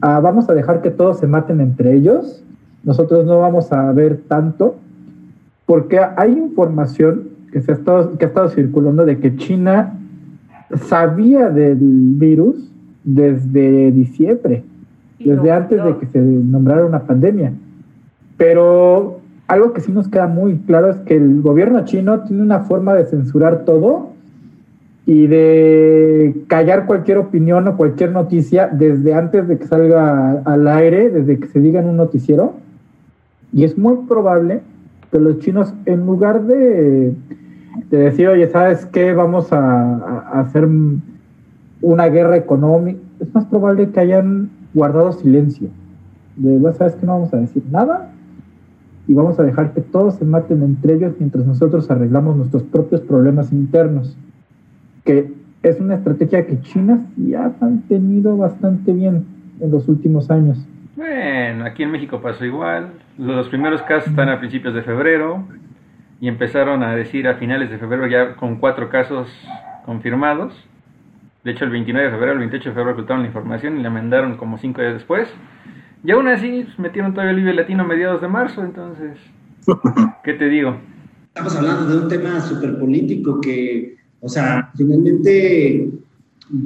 Ah, 0.00 0.20
vamos 0.20 0.48
a 0.48 0.54
dejar 0.54 0.82
que 0.82 0.90
todos 0.90 1.18
se 1.18 1.26
maten 1.26 1.60
entre 1.60 1.94
ellos, 1.94 2.42
nosotros 2.84 3.24
no 3.24 3.38
vamos 3.38 3.72
a 3.72 3.92
ver 3.92 4.22
tanto, 4.28 4.76
porque 5.66 6.00
hay 6.16 6.32
información 6.32 7.28
que, 7.52 7.60
se 7.60 7.72
ha 7.72 7.74
estado, 7.74 8.18
que 8.18 8.24
ha 8.24 8.28
estado 8.28 8.48
circulando 8.48 9.04
de 9.04 9.18
que 9.18 9.36
China 9.36 9.98
sabía 10.88 11.50
del 11.50 11.78
virus 11.78 12.70
desde 13.04 13.92
diciembre, 13.92 14.64
desde 15.18 15.50
antes 15.50 15.84
de 15.84 15.96
que 15.98 16.06
se 16.06 16.20
nombrara 16.20 16.84
una 16.84 17.00
pandemia. 17.00 17.52
Pero 18.36 19.21
algo 19.52 19.74
que 19.74 19.82
sí 19.82 19.92
nos 19.92 20.08
queda 20.08 20.26
muy 20.26 20.56
claro 20.60 20.88
es 20.88 20.96
que 21.00 21.14
el 21.14 21.42
gobierno 21.42 21.84
chino 21.84 22.20
tiene 22.20 22.42
una 22.42 22.60
forma 22.60 22.94
de 22.94 23.04
censurar 23.04 23.66
todo 23.66 24.08
y 25.04 25.26
de 25.26 26.42
callar 26.46 26.86
cualquier 26.86 27.18
opinión 27.18 27.68
o 27.68 27.76
cualquier 27.76 28.12
noticia 28.12 28.68
desde 28.68 29.12
antes 29.12 29.46
de 29.46 29.58
que 29.58 29.66
salga 29.66 30.40
al 30.46 30.66
aire, 30.68 31.10
desde 31.10 31.38
que 31.38 31.48
se 31.48 31.60
diga 31.60 31.80
en 31.80 31.88
un 31.90 31.98
noticiero. 31.98 32.54
Y 33.52 33.64
es 33.64 33.76
muy 33.76 34.06
probable 34.08 34.62
que 35.10 35.18
los 35.18 35.38
chinos, 35.40 35.74
en 35.84 36.06
lugar 36.06 36.44
de, 36.44 37.12
decir, 37.90 38.28
oye, 38.28 38.48
¿sabes 38.48 38.86
qué? 38.86 39.12
Vamos 39.12 39.52
a, 39.52 40.30
hacer 40.32 40.66
una 41.82 42.08
guerra 42.08 42.38
económica, 42.38 43.00
es 43.20 43.34
más 43.34 43.44
probable 43.44 43.90
que 43.90 44.00
hayan 44.00 44.48
guardado 44.72 45.12
silencio. 45.12 45.68
De, 46.36 46.72
¿sabes 46.72 46.94
qué? 46.94 47.04
No 47.04 47.12
vamos 47.12 47.34
a 47.34 47.36
decir 47.36 47.62
nada 47.70 48.11
y 49.06 49.14
vamos 49.14 49.38
a 49.38 49.42
dejar 49.42 49.72
que 49.74 49.80
todos 49.80 50.14
se 50.14 50.24
maten 50.24 50.62
entre 50.62 50.94
ellos 50.94 51.14
mientras 51.18 51.44
nosotros 51.46 51.90
arreglamos 51.90 52.36
nuestros 52.36 52.62
propios 52.62 53.00
problemas 53.00 53.52
internos. 53.52 54.16
Que 55.04 55.32
es 55.62 55.80
una 55.80 55.96
estrategia 55.96 56.46
que 56.46 56.60
China 56.60 57.06
ya 57.16 57.46
ha 57.46 57.70
tenido 57.88 58.36
bastante 58.36 58.92
bien 58.92 59.26
en 59.60 59.70
los 59.70 59.88
últimos 59.88 60.30
años. 60.30 60.64
Bueno, 60.96 61.64
aquí 61.64 61.82
en 61.82 61.90
México 61.90 62.20
pasó 62.20 62.44
igual. 62.44 62.92
Los 63.18 63.48
primeros 63.48 63.82
casos 63.82 64.10
están 64.10 64.28
a 64.28 64.38
principios 64.38 64.74
de 64.74 64.82
febrero 64.82 65.44
y 66.20 66.28
empezaron 66.28 66.82
a 66.82 66.94
decir 66.94 67.26
a 67.26 67.34
finales 67.34 67.70
de 67.70 67.78
febrero 67.78 68.06
ya 68.06 68.36
con 68.36 68.56
cuatro 68.56 68.88
casos 68.88 69.28
confirmados. 69.84 70.54
De 71.44 71.50
hecho, 71.50 71.64
el 71.64 71.70
29 71.70 72.06
de 72.06 72.12
febrero, 72.12 72.32
el 72.34 72.38
28 72.38 72.68
de 72.68 72.74
febrero 72.74 72.92
ocultaron 72.92 73.22
la 73.22 73.28
información 73.28 73.78
y 73.78 73.82
la 73.82 73.90
mandaron 73.90 74.36
como 74.36 74.58
cinco 74.58 74.80
días 74.80 74.94
después. 74.94 75.28
Y 76.04 76.10
aún 76.10 76.28
así 76.28 76.64
pues, 76.64 76.78
metieron 76.78 77.12
todavía 77.12 77.32
el 77.32 77.40
Vive 77.40 77.54
Latino 77.54 77.84
a 77.84 77.86
mediados 77.86 78.20
de 78.20 78.28
marzo, 78.28 78.62
entonces, 78.62 79.18
¿qué 80.24 80.32
te 80.34 80.48
digo? 80.48 80.76
Estamos 81.28 81.56
hablando 81.56 81.86
de 81.86 82.02
un 82.02 82.08
tema 82.08 82.40
súper 82.40 82.78
político 82.78 83.40
que, 83.40 83.96
o 84.20 84.28
sea, 84.28 84.70
finalmente, 84.76 85.88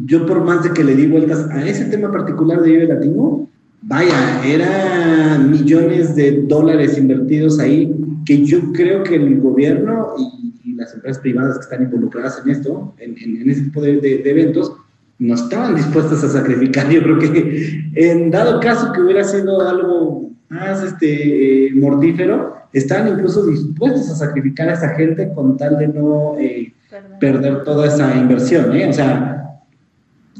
yo 0.07 0.27
por 0.27 0.43
más 0.43 0.65
de 0.65 0.71
que 0.71 0.83
le 0.83 0.97
di 0.97 1.07
vueltas 1.07 1.49
a 1.51 1.65
ese 1.67 1.85
tema 1.85 2.11
particular 2.11 2.63
de 2.63 2.71
Vive 2.71 2.89
Latino, 2.89 3.49
vaya, 3.83 4.45
eran 4.45 5.51
millones 5.51 6.17
de 6.17 6.43
dólares 6.43 6.99
invertidos 6.99 7.61
ahí 7.61 7.95
que 8.25 8.45
yo 8.45 8.73
creo 8.73 9.05
que 9.05 9.17
el 9.17 9.41
gobierno 9.41 10.15
y, 10.19 10.47
las 10.77 10.93
empresas 10.93 11.23
privadas 11.23 11.57
que 11.57 11.63
están 11.63 11.83
involucradas 11.85 12.43
en 12.45 12.51
esto, 12.51 12.95
en, 12.99 13.17
en, 13.17 13.49
ese 13.49 13.63
tipo 13.63 13.81
de, 13.81 13.99
de 13.99 14.31
eventos, 14.31 14.77
no 15.19 15.35
estaban 15.35 15.75
dispuestas 15.75 16.23
a 16.25 16.29
sacrificar. 16.29 16.89
Yo 16.91 17.03
creo 17.03 17.19
que 17.19 17.91
en 17.95 18.31
dado 18.31 18.61
caso 18.61 18.93
que 18.93 19.01
hubiera 19.01 19.25
sido 19.25 19.67
algo 19.67 20.31
más 20.49 20.83
este, 20.83 21.71
mortífero, 21.75 22.57
estaban 22.73 23.09
incluso 23.09 23.47
dispuestos 23.47 24.11
a 24.11 24.17
sacrificar 24.17 24.69
a 24.69 24.75
esa 24.75 24.91
gente 24.91 25.33
con 25.35 25.57
tal 25.57 25.79
de 25.79 25.89
no 25.89 26.37
eh, 26.39 26.73
perder 27.19 27.65
toda 27.65 27.87
esa 27.87 28.15
inversión. 28.17 28.75
¿eh? 28.77 28.89
O 28.89 28.93
sea, 28.93 29.61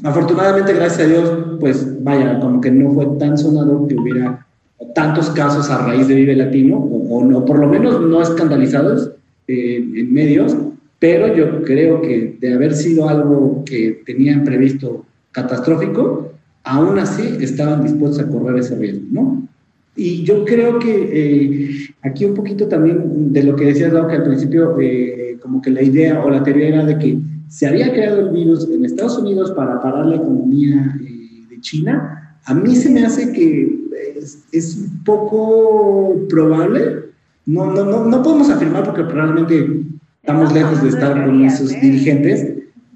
afortunadamente, 0.03 0.73
gracias 0.73 1.07
a 1.07 1.09
Dios, 1.09 1.57
pues 1.59 2.03
vaya, 2.03 2.39
como 2.39 2.61
que 2.61 2.71
no 2.71 2.91
fue 2.91 3.05
tan 3.17 3.37
sonado 3.37 3.87
que 3.87 3.95
hubiera 3.95 4.45
tantos 4.93 5.29
casos 5.31 5.69
a 5.69 5.79
raíz 5.79 6.07
de 6.07 6.15
Vive 6.15 6.35
Latino, 6.35 6.77
o, 6.77 7.23
no, 7.23 7.43
por 7.45 7.59
lo 7.59 7.67
menos 7.67 7.99
no 8.01 8.21
escandalizados 8.21 9.11
eh, 9.47 9.77
en 9.77 10.13
medios, 10.13 10.55
pero 10.99 11.35
yo 11.35 11.61
creo 11.63 12.01
que 12.01 12.37
de 12.39 12.53
haber 12.53 12.73
sido 12.73 13.07
algo 13.07 13.63
que 13.65 14.01
tenían 14.05 14.43
previsto 14.43 15.05
catastrófico, 15.31 16.33
aún 16.63 16.97
así 16.97 17.37
estaban 17.39 17.83
dispuestos 17.83 18.19
a 18.19 18.27
correr 18.27 18.57
ese 18.59 18.75
riesgo, 18.75 19.05
¿no? 19.11 19.47
Y 19.95 20.23
yo 20.23 20.45
creo 20.45 20.77
que 20.77 21.09
eh, 21.11 21.69
aquí 22.03 22.25
un 22.25 22.35
poquito 22.35 22.67
también 22.67 23.33
de 23.33 23.43
lo 23.43 23.55
que 23.55 23.65
decías, 23.65 23.91
Lau, 23.91 24.07
que 24.07 24.15
al 24.15 24.23
principio 24.23 24.79
eh, 24.79 25.37
como 25.41 25.61
que 25.61 25.71
la 25.71 25.81
idea 25.81 26.23
o 26.23 26.29
la 26.29 26.43
teoría 26.43 26.67
era 26.67 26.85
de 26.85 26.97
que 26.99 27.17
se 27.49 27.65
había 27.65 27.91
creado 27.91 28.19
el 28.19 28.29
virus 28.29 28.69
en 28.69 28.85
Estados 28.85 29.17
Unidos 29.17 29.51
para 29.51 29.81
parar 29.81 30.05
la 30.05 30.17
economía 30.17 30.95
eh, 31.01 31.47
de 31.49 31.61
China, 31.61 32.37
a 32.45 32.53
mí 32.53 32.75
se 32.75 32.89
me 32.89 33.05
hace 33.05 33.31
que 33.31 33.87
es, 34.15 34.43
es 34.51 34.77
un 34.77 35.03
poco 35.03 36.27
probable, 36.29 37.05
no, 37.45 37.71
no, 37.71 37.83
no, 37.83 38.05
no 38.05 38.21
podemos 38.21 38.49
afirmar 38.49 38.83
porque 38.83 39.03
probablemente 39.03 39.81
estamos 40.27 40.51
lejos 40.51 40.83
de 40.83 40.89
estar 40.89 41.25
con 41.25 41.45
esos 41.45 41.69
dirigentes, 41.79 42.45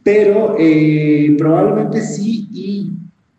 pero 0.04 0.58
eh, 0.60 1.34
probablemente 1.38 2.02
sí, 2.02 2.46
y 2.52 2.92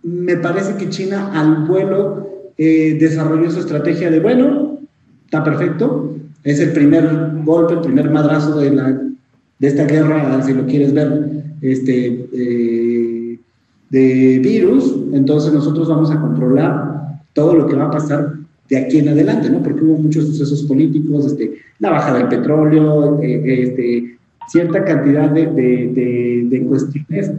me 0.03 0.39
parece 0.39 0.77
que 0.77 0.89
China 0.89 1.31
al 1.35 1.67
vuelo 1.67 2.27
eh, 2.57 2.97
desarrolló 2.99 3.51
su 3.51 3.61
estrategia 3.61 4.11
de, 4.11 4.19
bueno, 4.19 4.79
está 5.27 5.45
perfecto, 5.45 6.17
es 6.43 6.59
el 6.61 6.73
primer 6.73 7.33
golpe, 7.45 7.75
el 7.75 7.81
primer 7.81 8.11
madrazo 8.11 8.59
de, 8.61 8.71
la, 8.71 8.99
de 9.59 9.69
esta 9.69 9.85
guerra, 9.85 10.43
si 10.43 10.55
lo 10.55 10.65
quieres 10.65 10.95
ver, 10.95 11.29
este, 11.61 12.29
eh, 12.33 13.39
de 13.91 14.39
virus, 14.39 14.97
entonces 15.13 15.53
nosotros 15.53 15.91
vamos 15.91 16.11
a 16.11 16.19
controlar 16.19 17.19
todo 17.35 17.57
lo 17.57 17.67
que 17.67 17.77
va 17.77 17.89
a 17.89 17.91
pasar 17.91 18.37
de 18.73 18.79
aquí 18.79 19.01
en 19.01 19.09
adelante, 19.11 19.51
¿no? 19.51 19.63
Porque 19.63 19.85
hubo 19.85 19.99
muchos 19.99 20.29
sucesos 20.29 20.63
políticos, 20.63 21.27
este, 21.27 21.59
la 21.79 21.91
bajada 21.91 22.21
del 22.21 22.29
petróleo, 22.29 23.21
eh, 23.21 23.65
este, 23.65 24.17
cierta 24.49 24.83
cantidad 24.83 25.29
de, 25.29 25.45
de, 26.49 26.67
cuestiones 26.67 27.33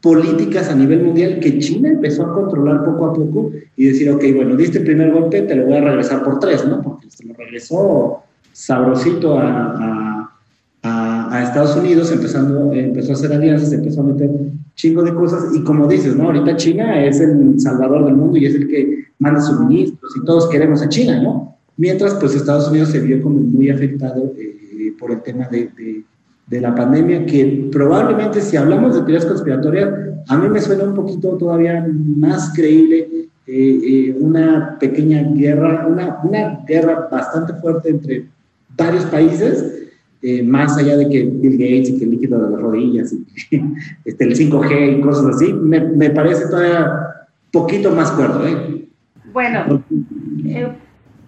políticas 0.00 0.68
a 0.68 0.74
nivel 0.74 1.04
mundial 1.04 1.38
que 1.38 1.60
China 1.60 1.88
empezó 1.88 2.24
a 2.24 2.32
controlar 2.32 2.84
poco 2.84 3.06
a 3.06 3.14
poco 3.14 3.52
y 3.76 3.86
decir, 3.86 4.10
ok, 4.10 4.24
bueno, 4.34 4.56
diste 4.56 4.78
el 4.78 4.84
primer 4.84 5.12
golpe, 5.12 5.42
te 5.42 5.54
lo 5.54 5.66
voy 5.66 5.74
a 5.74 5.82
regresar 5.82 6.24
por 6.24 6.40
tres, 6.40 6.66
¿no? 6.66 6.82
Porque 6.82 7.08
se 7.10 7.24
lo 7.24 7.34
regresó 7.34 8.24
sabrosito 8.52 9.38
a, 9.38 10.05
a 11.36 11.44
Estados 11.44 11.76
Unidos, 11.76 12.10
empezando, 12.12 12.72
empezó 12.72 13.12
a 13.12 13.14
hacer 13.14 13.32
alianzas, 13.32 13.72
empezó 13.72 14.00
a 14.00 14.04
meter 14.04 14.30
chingo 14.74 15.02
de 15.02 15.14
cosas 15.14 15.54
y 15.54 15.62
como 15.62 15.86
dices, 15.86 16.16
¿no? 16.16 16.24
Ahorita 16.24 16.56
China 16.56 17.04
es 17.04 17.20
el 17.20 17.58
salvador 17.60 18.04
del 18.04 18.14
mundo 18.14 18.36
y 18.36 18.46
es 18.46 18.54
el 18.54 18.68
que 18.68 19.04
manda 19.18 19.40
suministros 19.40 20.16
y 20.16 20.24
todos 20.24 20.48
queremos 20.48 20.82
a 20.82 20.88
China, 20.88 21.20
¿no? 21.22 21.56
Mientras, 21.76 22.14
pues 22.14 22.34
Estados 22.34 22.68
Unidos 22.68 22.90
se 22.90 23.00
vio 23.00 23.20
como 23.22 23.38
muy 23.38 23.70
afectado 23.70 24.32
eh, 24.38 24.94
por 24.98 25.10
el 25.10 25.22
tema 25.22 25.48
de, 25.48 25.70
de, 26.48 26.60
la 26.60 26.74
pandemia, 26.74 27.26
que 27.26 27.68
probablemente 27.70 28.40
si 28.40 28.56
hablamos 28.56 28.94
de 28.94 29.00
teorías 29.00 29.26
conspiratorias, 29.26 29.90
a 30.28 30.36
mí 30.38 30.48
me 30.48 30.60
suena 30.60 30.84
un 30.84 30.94
poquito 30.94 31.36
todavía 31.36 31.86
más 32.16 32.52
creíble 32.54 33.08
eh, 33.46 33.80
eh, 33.84 34.16
una 34.18 34.76
pequeña 34.78 35.22
guerra, 35.34 35.86
una, 35.86 36.20
una 36.24 36.64
guerra 36.66 37.08
bastante 37.10 37.52
fuerte 37.54 37.90
entre 37.90 38.26
varios 38.76 39.04
países, 39.04 39.85
más 40.44 40.76
allá 40.78 40.96
de 40.96 41.08
que 41.08 41.24
Bill 41.24 41.58
Gates 41.58 41.90
y 41.90 41.98
que 41.98 42.04
el 42.04 42.10
líquido 42.12 42.44
de 42.44 42.50
las 42.50 42.60
rodillas 42.60 43.12
y 43.12 43.24
este, 44.04 44.24
el 44.24 44.36
5G 44.36 44.98
y 44.98 45.00
cosas 45.00 45.36
así, 45.36 45.52
me, 45.52 45.80
me 45.80 46.10
parece 46.10 46.48
todavía 46.48 46.90
poquito 47.52 47.90
más 47.90 48.10
cuerdo, 48.12 48.46
¿eh? 48.46 48.88
Bueno, 49.32 49.82
eh, 50.44 50.72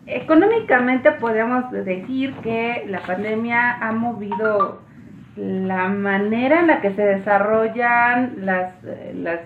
económicamente 0.06 1.12
podemos 1.12 1.70
decir 1.70 2.34
que 2.42 2.84
la 2.88 3.00
pandemia 3.00 3.72
ha 3.74 3.92
movido 3.92 4.80
la 5.36 5.88
manera 5.88 6.60
en 6.60 6.66
la 6.66 6.80
que 6.80 6.94
se 6.94 7.02
desarrollan 7.02 8.44
las, 8.44 8.72
las, 9.14 9.40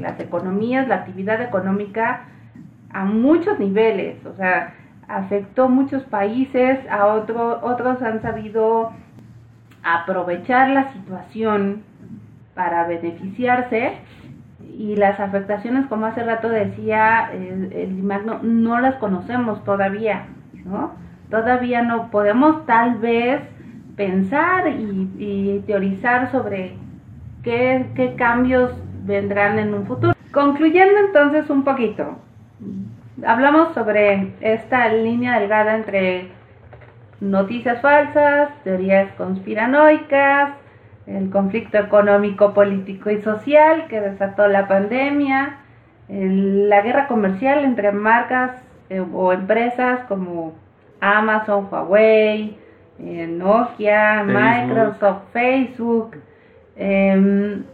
las 0.00 0.18
economías, 0.20 0.88
la 0.88 0.96
actividad 0.96 1.40
económica 1.40 2.24
a 2.90 3.04
muchos 3.04 3.58
niveles. 3.58 4.16
O 4.24 4.34
sea, 4.36 4.74
afectó 5.08 5.68
muchos 5.68 6.02
países, 6.04 6.78
a 6.90 7.06
otro, 7.06 7.60
otros 7.62 8.02
han 8.02 8.22
sabido 8.22 8.92
aprovechar 9.82 10.70
la 10.70 10.92
situación 10.92 11.82
para 12.54 12.86
beneficiarse 12.86 13.92
y 14.76 14.96
las 14.96 15.20
afectaciones, 15.20 15.86
como 15.86 16.06
hace 16.06 16.24
rato 16.24 16.48
decía 16.48 17.30
el, 17.32 17.72
el 17.72 17.98
IMAG, 17.98 18.42
no, 18.42 18.80
las 18.80 18.96
conocemos 18.96 19.62
todavía, 19.64 20.26
¿no? 20.64 20.92
Todavía 21.30 21.82
no 21.82 22.10
podemos 22.10 22.66
tal 22.66 22.96
vez 22.96 23.40
pensar 23.96 24.68
y, 24.68 25.62
teorizar 25.66 26.30
sobre 26.30 26.74
qué, 27.42 27.86
qué 27.94 28.14
cambios 28.14 28.72
vendrán 29.04 29.58
en 29.58 29.74
un 29.74 29.86
futuro. 29.86 30.14
Concluyendo 30.32 30.98
entonces 30.98 31.48
un 31.48 31.64
poquito, 31.64 32.18
hablamos 33.24 33.72
sobre 33.74 34.32
esta 34.40 34.88
línea 34.88 35.38
delgada 35.38 35.76
entre 35.76 36.28
noticias 37.20 37.80
falsas, 37.80 38.50
teorías 38.62 39.10
conspiranoicas, 39.12 40.50
el 41.06 41.30
conflicto 41.30 41.78
económico, 41.78 42.52
político 42.52 43.10
y 43.10 43.22
social 43.22 43.86
que 43.88 44.00
desató 44.00 44.48
la 44.48 44.68
pandemia, 44.68 45.58
la 46.08 46.82
guerra 46.82 47.06
comercial 47.06 47.64
entre 47.64 47.92
marcas 47.92 48.52
eh, 48.90 49.00
o 49.00 49.32
empresas 49.32 50.00
como 50.08 50.54
Amazon, 51.00 51.68
Huawei, 51.70 52.56
eh, 52.98 53.26
Nokia, 53.26 54.24
Microsoft, 54.24 55.22
Facebook. 55.32 56.16
Em, 56.76 57.64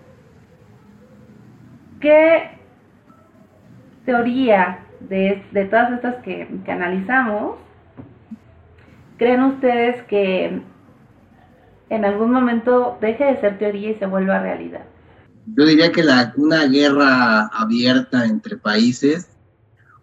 ¿Qué 2.01 2.51
teoría 4.05 4.79
de, 5.09 5.43
todas 5.71 5.93
estas 5.93 6.17
que, 6.23 6.49
que 6.65 6.73
analizamos 6.73 7.57
creen 9.17 9.43
ustedes 9.43 10.03
que 10.09 10.63
en 11.91 12.05
algún 12.05 12.33
momento 12.33 12.97
deje 13.01 13.25
de 13.25 13.41
ser 13.41 13.59
teoría 13.59 13.91
y 13.91 13.95
se 13.97 14.07
vuelva 14.07 14.41
realidad? 14.41 14.85
Yo 15.47 15.67
diría 15.67 15.93
que 15.93 16.03
la, 16.03 16.33
una 16.37 16.67
guerra 16.67 17.47
abierta 17.49 18.25
entre 18.25 18.57
países, 18.57 19.29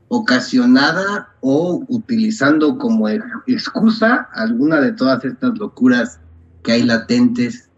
ocasionada 0.08 1.30
o 1.42 1.84
utilizando 1.88 2.78
como 2.78 3.10
excusa 3.48 4.30
alguna 4.34 4.82
de 4.82 4.92
todas 4.94 5.24
estas 5.26 5.58
locuras 5.58 6.20
que 6.64 6.74
hay 6.74 6.84
latentes 6.84 7.69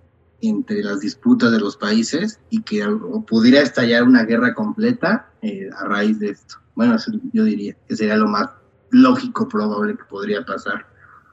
entre 0.42 0.84
las 0.84 1.00
disputas 1.00 1.52
de 1.52 1.60
los 1.60 1.78
países 1.78 2.40
y 2.50 2.62
que 2.62 2.86
pudiera 3.28 3.62
estallar 3.62 4.04
una 4.04 4.24
guerra 4.24 4.54
completa 4.54 5.30
eh, 5.42 5.70
a 5.78 5.86
raíz 5.86 6.20
de 6.20 6.30
esto. 6.30 6.56
Bueno, 6.76 6.96
yo 7.34 7.44
diría 7.44 7.76
que 7.88 7.96
sería 7.96 8.16
lo 8.16 8.28
más 8.28 8.50
lógico, 8.92 9.48
probable 9.48 9.96
que 9.96 10.04
podría 10.06 10.44
pasar. 10.46 10.86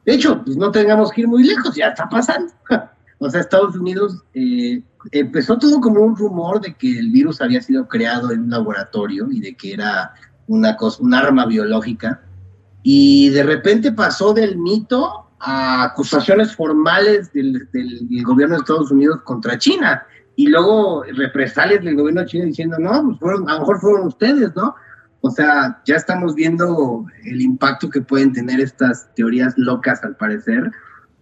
De 0.04 0.14
hecho, 0.14 0.42
pues 0.44 0.56
no 0.56 0.70
tengamos 0.70 1.10
que 1.12 1.22
ir 1.22 1.28
muy 1.28 1.44
lejos, 1.44 1.74
ya 1.74 1.88
está 1.88 2.08
pasando. 2.08 2.52
o 3.18 3.30
sea, 3.30 3.40
Estados 3.40 3.76
Unidos 3.76 4.22
eh, 4.34 4.82
empezó 5.12 5.58
todo 5.58 5.80
como 5.80 6.00
un 6.00 6.16
rumor 6.16 6.60
de 6.60 6.74
que 6.74 6.98
el 6.98 7.10
virus 7.10 7.40
había 7.40 7.60
sido 7.60 7.86
creado 7.88 8.32
en 8.32 8.42
un 8.42 8.50
laboratorio 8.50 9.30
y 9.30 9.40
de 9.40 9.56
que 9.56 9.74
era 9.74 10.14
una 10.46 10.76
cosa, 10.76 11.02
un 11.02 11.14
arma 11.14 11.46
biológica. 11.46 12.22
Y 12.82 13.28
de 13.30 13.42
repente 13.42 13.92
pasó 13.92 14.32
del 14.32 14.56
mito 14.56 15.27
a 15.40 15.84
acusaciones 15.84 16.54
formales 16.54 17.32
del, 17.32 17.68
gobierno 18.24 18.56
de 18.56 18.60
Estados 18.60 18.90
Unidos 18.90 19.20
contra 19.22 19.58
China. 19.58 20.04
Y 20.36 20.48
luego 20.48 21.04
represalias 21.16 21.82
del 21.82 21.96
gobierno 21.96 22.20
de 22.20 22.26
China 22.26 22.44
diciendo, 22.44 22.76
no, 22.78 23.02
pues 23.04 23.18
fueron, 23.18 23.48
a 23.48 23.54
lo 23.54 23.60
mejor 23.60 23.80
fueron 23.80 24.06
ustedes, 24.06 24.54
¿no? 24.54 24.74
O 25.20 25.30
sea, 25.30 25.80
ya 25.84 25.96
estamos 25.96 26.34
viendo 26.34 27.04
el 27.24 27.40
impacto 27.40 27.90
que 27.90 28.00
pueden 28.00 28.32
tener 28.32 28.60
estas 28.60 29.12
teorías 29.14 29.54
locas 29.56 30.04
al 30.04 30.16
parecer 30.16 30.70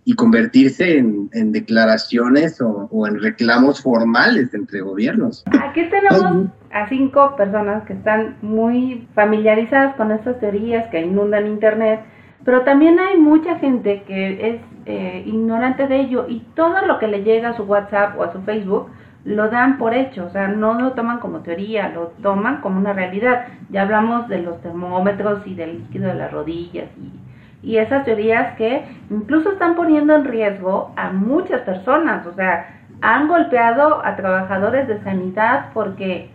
y 0.04 0.14
convertirse 0.14 0.98
en, 0.98 1.52
declaraciones 1.52 2.60
o, 2.60 3.06
en 3.08 3.20
reclamos 3.20 3.82
formales 3.82 4.54
entre 4.54 4.80
gobiernos. 4.80 5.44
Aquí 5.60 5.82
tenemos 5.90 6.46
a 6.72 6.88
cinco 6.88 7.34
personas 7.36 7.84
que 7.86 7.94
están 7.94 8.36
muy 8.40 9.08
familiarizadas 9.14 9.96
con 9.96 10.12
estas 10.12 10.38
teorías 10.38 10.88
que 10.90 11.00
inundan 11.00 11.48
Internet, 11.48 12.00
pero 12.46 12.62
también 12.62 13.00
hay 13.00 13.18
mucha 13.18 13.58
gente 13.58 14.04
que 14.04 14.48
es 14.48 14.60
eh, 14.86 15.24
ignorante 15.26 15.88
de 15.88 15.98
ello 15.98 16.26
y 16.28 16.38
todo 16.54 16.80
lo 16.86 17.00
que 17.00 17.08
le 17.08 17.24
llega 17.24 17.48
a 17.48 17.56
su 17.56 17.64
WhatsApp 17.64 18.16
o 18.16 18.22
a 18.22 18.32
su 18.32 18.40
Facebook 18.42 18.88
lo 19.24 19.48
dan 19.48 19.78
por 19.78 19.92
hecho, 19.92 20.26
o 20.26 20.30
sea, 20.30 20.46
no 20.46 20.74
lo 20.74 20.92
toman 20.92 21.18
como 21.18 21.40
teoría, 21.40 21.88
lo 21.88 22.12
toman 22.22 22.60
como 22.60 22.78
una 22.78 22.92
realidad. 22.92 23.48
Ya 23.70 23.82
hablamos 23.82 24.28
de 24.28 24.42
los 24.42 24.62
termómetros 24.62 25.44
y 25.44 25.56
del 25.56 25.78
líquido 25.78 26.06
de 26.06 26.14
las 26.14 26.30
rodillas 26.30 26.86
y, 26.96 27.68
y 27.68 27.78
esas 27.78 28.04
teorías 28.04 28.54
que 28.54 28.84
incluso 29.10 29.50
están 29.50 29.74
poniendo 29.74 30.14
en 30.14 30.26
riesgo 30.26 30.92
a 30.94 31.10
muchas 31.10 31.62
personas, 31.62 32.24
o 32.28 32.34
sea, 32.34 32.80
han 33.02 33.26
golpeado 33.26 34.06
a 34.06 34.14
trabajadores 34.14 34.86
de 34.86 35.02
sanidad 35.02 35.70
porque 35.74 36.30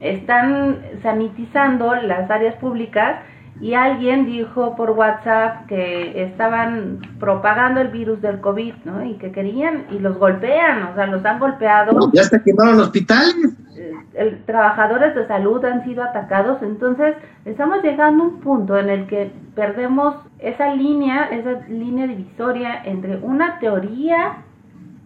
están 0.00 0.76
sanitizando 1.02 1.94
las 1.94 2.30
áreas 2.30 2.54
públicas 2.56 3.16
y 3.60 3.74
alguien 3.74 4.26
dijo 4.26 4.74
por 4.74 4.90
WhatsApp 4.90 5.66
que 5.66 6.24
estaban 6.24 6.98
propagando 7.20 7.80
el 7.80 7.88
virus 7.88 8.20
del 8.20 8.40
COVID, 8.40 8.74
¿no? 8.84 9.04
Y 9.04 9.14
que 9.14 9.30
querían, 9.30 9.86
y 9.90 10.00
los 10.00 10.18
golpean, 10.18 10.82
o 10.84 10.94
sea, 10.94 11.06
los 11.06 11.24
han 11.24 11.38
golpeado. 11.38 12.10
ya 12.12 12.24
se 12.24 12.42
quemaron 12.42 12.80
hospitales. 12.80 13.56
Eh, 13.76 13.92
el, 14.14 14.44
trabajadores 14.44 15.14
de 15.14 15.26
salud 15.28 15.64
han 15.64 15.84
sido 15.84 16.02
atacados, 16.02 16.62
entonces 16.62 17.14
estamos 17.44 17.82
llegando 17.82 18.24
a 18.24 18.26
un 18.26 18.40
punto 18.40 18.76
en 18.76 18.90
el 18.90 19.06
que 19.06 19.30
perdemos 19.54 20.16
esa 20.40 20.74
línea, 20.74 21.24
esa 21.26 21.66
línea 21.68 22.06
divisoria 22.06 22.82
entre 22.84 23.18
una 23.18 23.58
teoría 23.60 24.38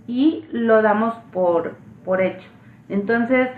y 0.06 0.46
lo 0.52 0.80
damos 0.80 1.14
por, 1.32 1.76
por 2.04 2.22
hecho. 2.22 2.48
Entonces, 2.88 3.48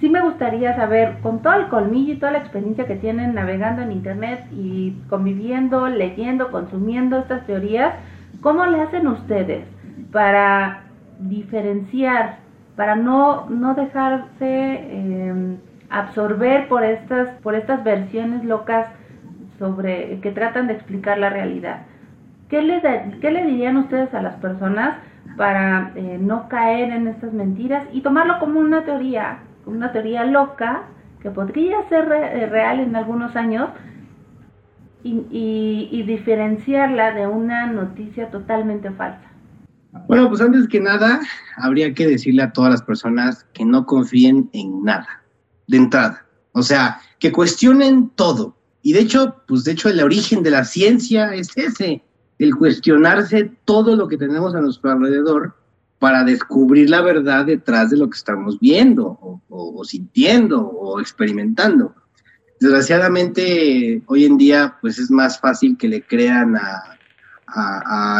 sí 0.00 0.08
me 0.08 0.20
gustaría 0.20 0.76
saber, 0.76 1.18
con 1.22 1.42
todo 1.42 1.54
el 1.54 1.68
colmillo 1.68 2.14
y 2.14 2.16
toda 2.16 2.32
la 2.32 2.38
experiencia 2.38 2.86
que 2.86 2.96
tienen 2.96 3.34
navegando 3.34 3.82
en 3.82 3.92
Internet 3.92 4.46
y 4.52 4.96
conviviendo, 5.08 5.88
leyendo, 5.88 6.50
consumiendo 6.50 7.18
estas 7.18 7.46
teorías, 7.46 7.94
¿cómo 8.40 8.66
le 8.66 8.80
hacen 8.80 9.06
ustedes 9.06 9.64
para 10.12 10.82
diferenciar, 11.18 12.38
para 12.76 12.96
no, 12.96 13.48
no 13.48 13.74
dejarse 13.74 14.74
em, 14.90 15.56
absorber 15.90 16.68
por 16.68 16.84
estas, 16.84 17.28
por 17.42 17.54
estas 17.54 17.82
versiones 17.84 18.44
locas 18.44 18.86
sobre 19.58 20.20
que 20.20 20.30
tratan 20.32 20.66
de 20.66 20.74
explicar 20.74 21.18
la 21.18 21.30
realidad? 21.30 21.82
¿Qué 22.48 22.62
le, 22.62 22.82
qué 23.20 23.30
le 23.30 23.46
dirían 23.46 23.78
ustedes 23.78 24.12
a 24.14 24.22
las 24.22 24.34
personas 24.36 24.96
para 25.36 25.92
eh, 25.94 26.18
no 26.20 26.48
caer 26.48 26.90
en 26.90 27.08
estas 27.08 27.32
mentiras 27.32 27.86
y 27.92 28.00
tomarlo 28.00 28.38
como 28.38 28.60
una 28.60 28.84
teoría, 28.84 29.38
una 29.66 29.92
teoría 29.92 30.24
loca 30.24 30.84
que 31.20 31.30
podría 31.30 31.88
ser 31.88 32.10
eh, 32.12 32.46
real 32.46 32.80
en 32.80 32.96
algunos 32.96 33.36
años 33.36 33.70
y, 35.04 36.02
diferenciarla 36.06 37.12
de 37.12 37.26
una 37.26 37.66
noticia 37.66 38.30
totalmente 38.30 38.90
falsa. 38.92 39.30
Bueno, 40.06 40.28
pues 40.28 40.40
antes 40.40 40.68
que 40.68 40.80
nada, 40.80 41.20
habría 41.56 41.92
que 41.92 42.06
decirle 42.06 42.42
a 42.42 42.52
todas 42.52 42.70
las 42.70 42.82
personas 42.82 43.44
que 43.52 43.64
no 43.64 43.84
confíen 43.84 44.48
en 44.52 44.82
nada, 44.84 45.22
de 45.66 45.76
entrada. 45.76 46.24
O 46.52 46.62
sea, 46.62 47.00
que 47.18 47.32
cuestionen 47.32 48.10
todo. 48.10 48.56
Y 48.82 48.92
de 48.92 49.00
hecho, 49.00 49.42
pues 49.46 49.64
de 49.64 49.72
hecho 49.72 49.88
el 49.88 50.00
origen 50.00 50.42
de 50.42 50.50
la 50.50 50.64
ciencia 50.64 51.34
es 51.34 51.56
ese, 51.56 52.02
el 52.42 52.56
cuestionarse 52.56 53.52
todo 53.64 53.94
lo 53.94 54.08
que 54.08 54.16
tenemos 54.16 54.54
a 54.54 54.60
nuestro 54.60 54.90
alrededor 54.90 55.54
para 56.00 56.24
descubrir 56.24 56.90
la 56.90 57.00
verdad 57.00 57.46
detrás 57.46 57.90
de 57.90 57.96
lo 57.96 58.10
que 58.10 58.16
estamos 58.16 58.58
viendo 58.58 59.40
o, 59.48 59.84
sintiendo 59.84 60.60
o 60.60 60.98
experimentando. 60.98 61.94
Desgraciadamente, 62.58 64.02
hoy 64.06 64.24
en 64.24 64.36
día, 64.36 64.76
pues 64.80 64.98
es 64.98 65.12
más 65.12 65.38
fácil 65.38 65.76
que 65.78 65.86
le 65.86 66.02
crean 66.02 66.56
a, 66.56 66.98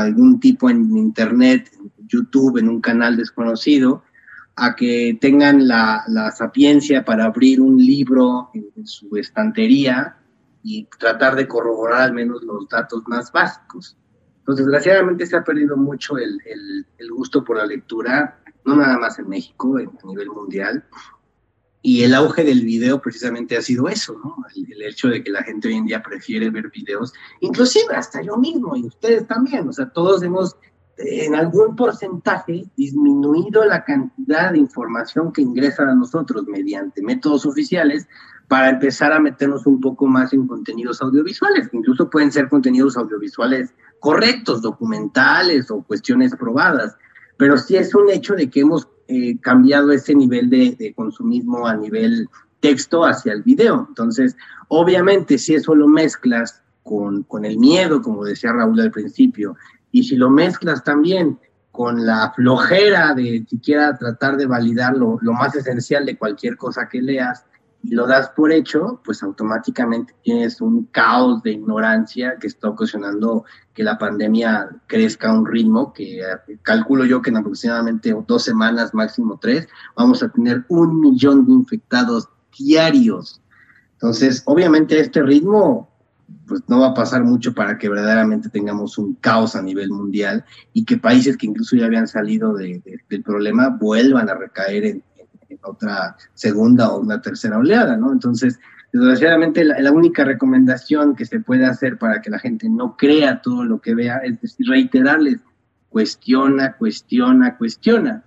algún 0.05 0.39
tipo 0.39 0.70
en 0.70 0.97
Internet, 0.97 1.70
en 1.77 2.07
YouTube, 2.07 2.59
en 2.59 2.68
un 2.68 2.81
canal 2.81 3.16
desconocido, 3.16 4.05
a 4.55 4.77
que 4.77 5.18
tengan 5.20 5.66
la, 5.66 6.05
sapiencia 6.37 7.05
para 7.05 7.25
abrir 7.25 7.61
un 7.61 7.77
libro 7.77 8.51
en, 8.55 8.87
su 8.87 9.16
estantería 9.16 10.16
y 10.62 10.85
tratar 11.01 11.35
de 11.35 11.49
corroborar 11.49 12.03
al 12.03 12.12
menos 12.12 12.45
los 12.45 12.68
datos 12.68 13.03
más 13.09 13.33
básicos. 13.33 13.97
Entonces, 14.43 14.66
desgraciadamente 14.66 15.24
se 15.24 15.36
ha 15.36 15.45
perdido 15.45 15.76
mucho 15.76 16.18
el, 16.18 16.84
gusto 17.11 17.45
por 17.45 17.59
la 17.59 17.66
lectura, 17.66 18.43
no 18.64 18.74
nada 18.74 18.99
más 18.99 19.16
en 19.20 19.28
México, 19.28 19.76
a 19.76 20.07
nivel 20.07 20.30
mundial. 20.30 20.84
Y 21.80 22.03
el 22.03 22.12
auge 22.14 22.43
del 22.43 22.64
video 22.64 23.01
precisamente 23.01 23.57
ha 23.57 23.62
sido 23.62 23.88
eso, 23.88 24.18
¿no? 24.18 24.36
El, 24.57 24.82
hecho 24.82 25.09
de 25.09 25.22
que 25.22 25.30
la 25.30 25.45
gente 25.45 25.68
hoy 25.68 25.74
en 25.74 25.86
día 25.86 26.03
prefiere 26.03 26.51
ver 26.51 26.70
videos, 26.70 27.12
inclusive 27.40 27.95
hasta 27.95 28.20
yo 28.20 28.36
mismo 28.36 28.76
y 28.76 28.84
ustedes 28.84 29.28
también, 29.28 29.68
o 29.68 29.72
sea, 29.72 29.88
todos 29.90 30.24
hemos 30.24 30.57
en 30.99 31.34
algún 31.34 31.74
porcentaje 31.74 32.64
disminuido 32.76 33.64
la 33.64 33.84
cantidad 33.84 34.53
de 34.53 34.59
información 34.59 35.32
que 35.32 35.43
ingresa 35.43 35.82
a 35.82 35.95
nosotros 35.95 36.47
mediante 36.47 37.03
métodos 37.03 37.47
oficiales 37.47 38.07
para 38.49 38.70
empezar 38.70 39.12
a 39.12 39.20
meternos 39.20 39.66
un 39.66 39.80
poco 39.80 40.07
más 40.07 40.32
en 40.32 40.47
contenidos 40.47 41.01
audiovisuales, 41.01 41.68
que 41.68 41.78
incluso 41.78 42.11
pueden 42.11 42.30
ser 42.30 42.49
contenidos 42.49 42.97
audiovisuales 42.97 43.72
correctos, 43.99 44.61
documentales 44.61 45.70
o 45.70 45.82
cuestiones 45.82 46.34
probadas, 46.36 46.97
pero 47.38 47.57
sí 47.57 47.76
es 47.76 47.95
un 47.95 48.11
hecho 48.11 48.34
de 48.34 48.51
que 48.51 48.61
hemos 48.61 48.88
eh, 49.09 49.38
cambiado 49.40 49.90
ese 49.93 50.14
nivel 50.14 50.51
de, 50.51 50.76
de, 50.78 50.93
consumismo 50.93 51.66
a 51.66 51.76
nivel 51.76 52.28
texto 52.61 53.05
hacia 53.05 53.32
el 53.32 53.43
video. 53.43 53.86
Entonces, 53.88 54.36
obviamente, 54.68 55.38
si 55.38 55.55
eso 55.55 55.74
lo 55.74 55.88
mezclas 55.88 56.62
con, 56.82 57.22
con 57.24 57.45
el 57.45 57.59
miedo, 57.59 58.03
como 58.03 58.24
decía 58.24 58.53
Raúl 58.53 58.80
al 58.80 58.90
principio, 58.90 59.57
y 59.93 60.03
si 60.03 60.16
lo 60.16 60.30
mezclas 60.30 60.82
también 60.82 61.38
con 61.70 62.05
la 62.05 62.32
flojera 62.34 63.14
de 63.14 63.47
siquiera 63.49 63.97
tratar 63.97 64.36
de 64.36 64.47
validar 64.47 64.97
lo, 64.97 65.18
lo, 65.22 65.32
más 65.32 65.55
esencial 65.55 66.05
de 66.05 66.18
cualquier 66.18 66.57
cosa 66.57 66.88
que 66.88 67.01
leas 67.01 67.45
y 67.84 67.95
lo 67.95 68.07
das 68.07 68.28
por 68.30 68.53
hecho, 68.53 69.01
pues 69.05 69.22
automáticamente 69.22 70.14
tienes 70.22 70.61
un 70.61 70.84
caos 70.93 71.43
de 71.43 71.53
ignorancia 71.53 72.36
que 72.40 72.47
está 72.47 72.68
ocasionando 72.68 73.45
que 73.74 73.82
la 73.82 73.99
pandemia 73.99 74.68
crezca 74.86 75.30
a 75.30 75.34
un 75.34 75.47
ritmo 75.47 75.93
que 75.93 76.20
eh, 76.20 76.59
calculo 76.62 77.05
yo 77.05 77.20
que 77.22 77.30
en 77.30 77.38
aproximadamente 77.38 78.14
dos 78.26 78.45
semanas, 78.45 78.95
máximo 78.95 79.38
tres, 79.40 79.66
vamos 79.97 80.22
a 80.22 80.28
tener 80.28 80.64
un 80.68 81.01
millón 81.01 81.45
de 81.47 81.53
infectados 81.53 82.28
diarios. 82.57 83.40
Entonces, 83.95 84.43
obviamente 84.47 85.01
este 85.01 85.22
ritmo 85.22 85.91
pues 86.53 86.69
no 86.69 86.81
va 86.81 86.89
a 86.89 86.95
pasar 86.95 87.25
mucho 87.25 87.55
para 87.55 87.79
que 87.79 87.89
verdaderamente 87.89 88.51
tengamos 88.51 88.99
un 88.99 89.15
caos 89.15 89.57
a 89.57 89.63
nivel 89.63 89.89
mundial 89.89 90.45
y 90.75 90.85
que 90.85 90.99
países 90.99 91.39
que 91.39 91.47
incluso 91.47 91.77
ya 91.77 91.87
habían 91.87 92.07
salido 92.07 92.53
de, 92.53 92.83
de, 92.85 93.01
del 93.09 93.23
problema 93.23 93.71
vuelvan 93.71 94.29
a 94.29 94.35
recaer 94.35 94.85
en, 94.85 95.03
otra 95.63 96.17
segunda 96.35 96.91
o 96.91 97.01
una 97.01 97.21
tercera 97.21 97.59
oleada, 97.59 97.97
¿no? 97.97 98.13
Entonces, 98.13 98.59
desgraciadamente, 98.93 99.65
la, 99.65 99.93
única 99.93 100.25
recomendación 100.25 101.15
que 101.15 101.25
se 101.25 101.41
puede 101.41 101.67
hacer 101.67 101.99
para 101.99 102.21
que 102.21 102.31
la 102.31 102.39
gente 102.39 102.69
no 102.69 102.97
crea 102.97 103.41
todo 103.41 103.65
lo 103.65 103.81
que 103.81 103.95
vea 103.95 104.19
es 104.19 104.57
reiterarles, 104.59 105.41
cuestiona, 105.89 106.75
cuestiona, 106.77 107.57
cuestiona. 107.57 108.25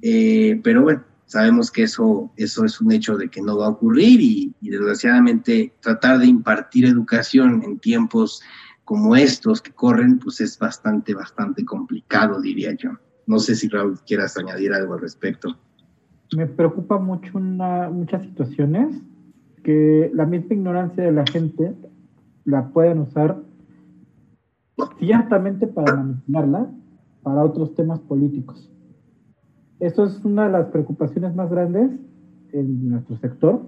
Eh, 0.00 0.60
pero 0.64 0.82
bueno, 0.82 1.04
sabemos 1.32 1.70
que 1.70 1.84
eso, 1.84 2.30
eso 2.36 2.64
es 2.64 2.80
un 2.80 2.92
hecho 2.92 3.16
de 3.16 3.28
que 3.28 3.40
no 3.40 3.56
va 3.56 3.66
a 3.66 3.70
ocurrir 3.70 4.20
y, 4.20 4.54
desgraciadamente 4.60 5.72
tratar 5.80 6.18
de 6.18 6.26
impartir 6.26 6.84
educación 6.84 7.62
en 7.64 7.78
tiempos 7.78 8.42
como 8.84 9.16
estos 9.16 9.62
que 9.62 9.72
corren, 9.72 10.18
pues 10.18 10.40
es 10.40 10.58
bastante, 10.58 11.14
bastante 11.14 11.64
complicado, 11.64 12.40
diría 12.40 12.74
yo. 12.76 12.90
No 13.26 13.38
sé 13.38 13.54
si 13.54 13.68
Raúl 13.68 13.98
quieras 14.06 14.36
añadir 14.36 14.72
algo 14.72 14.94
al 14.94 15.00
respecto. 15.00 15.56
Me 16.36 16.46
preocupa 16.46 16.98
mucho 16.98 17.38
una, 17.38 17.88
muchas 17.88 18.22
situaciones 18.22 18.96
que 19.62 20.10
la 20.12 20.26
misma 20.26 20.54
ignorancia 20.54 21.04
de 21.04 21.12
la 21.12 21.24
gente 21.26 21.74
la 22.44 22.68
pueden 22.68 22.98
usar 22.98 23.40
ciertamente 24.98 25.66
para 25.66 25.96
manipularla 25.96 26.70
para 27.22 27.44
otros 27.44 27.74
temas 27.74 28.00
políticos. 28.00 28.71
Esto 29.82 30.04
es 30.04 30.24
una 30.24 30.44
de 30.44 30.52
las 30.52 30.66
preocupaciones 30.68 31.34
más 31.34 31.50
grandes 31.50 31.90
en 32.52 32.88
nuestro 32.88 33.16
sector, 33.16 33.62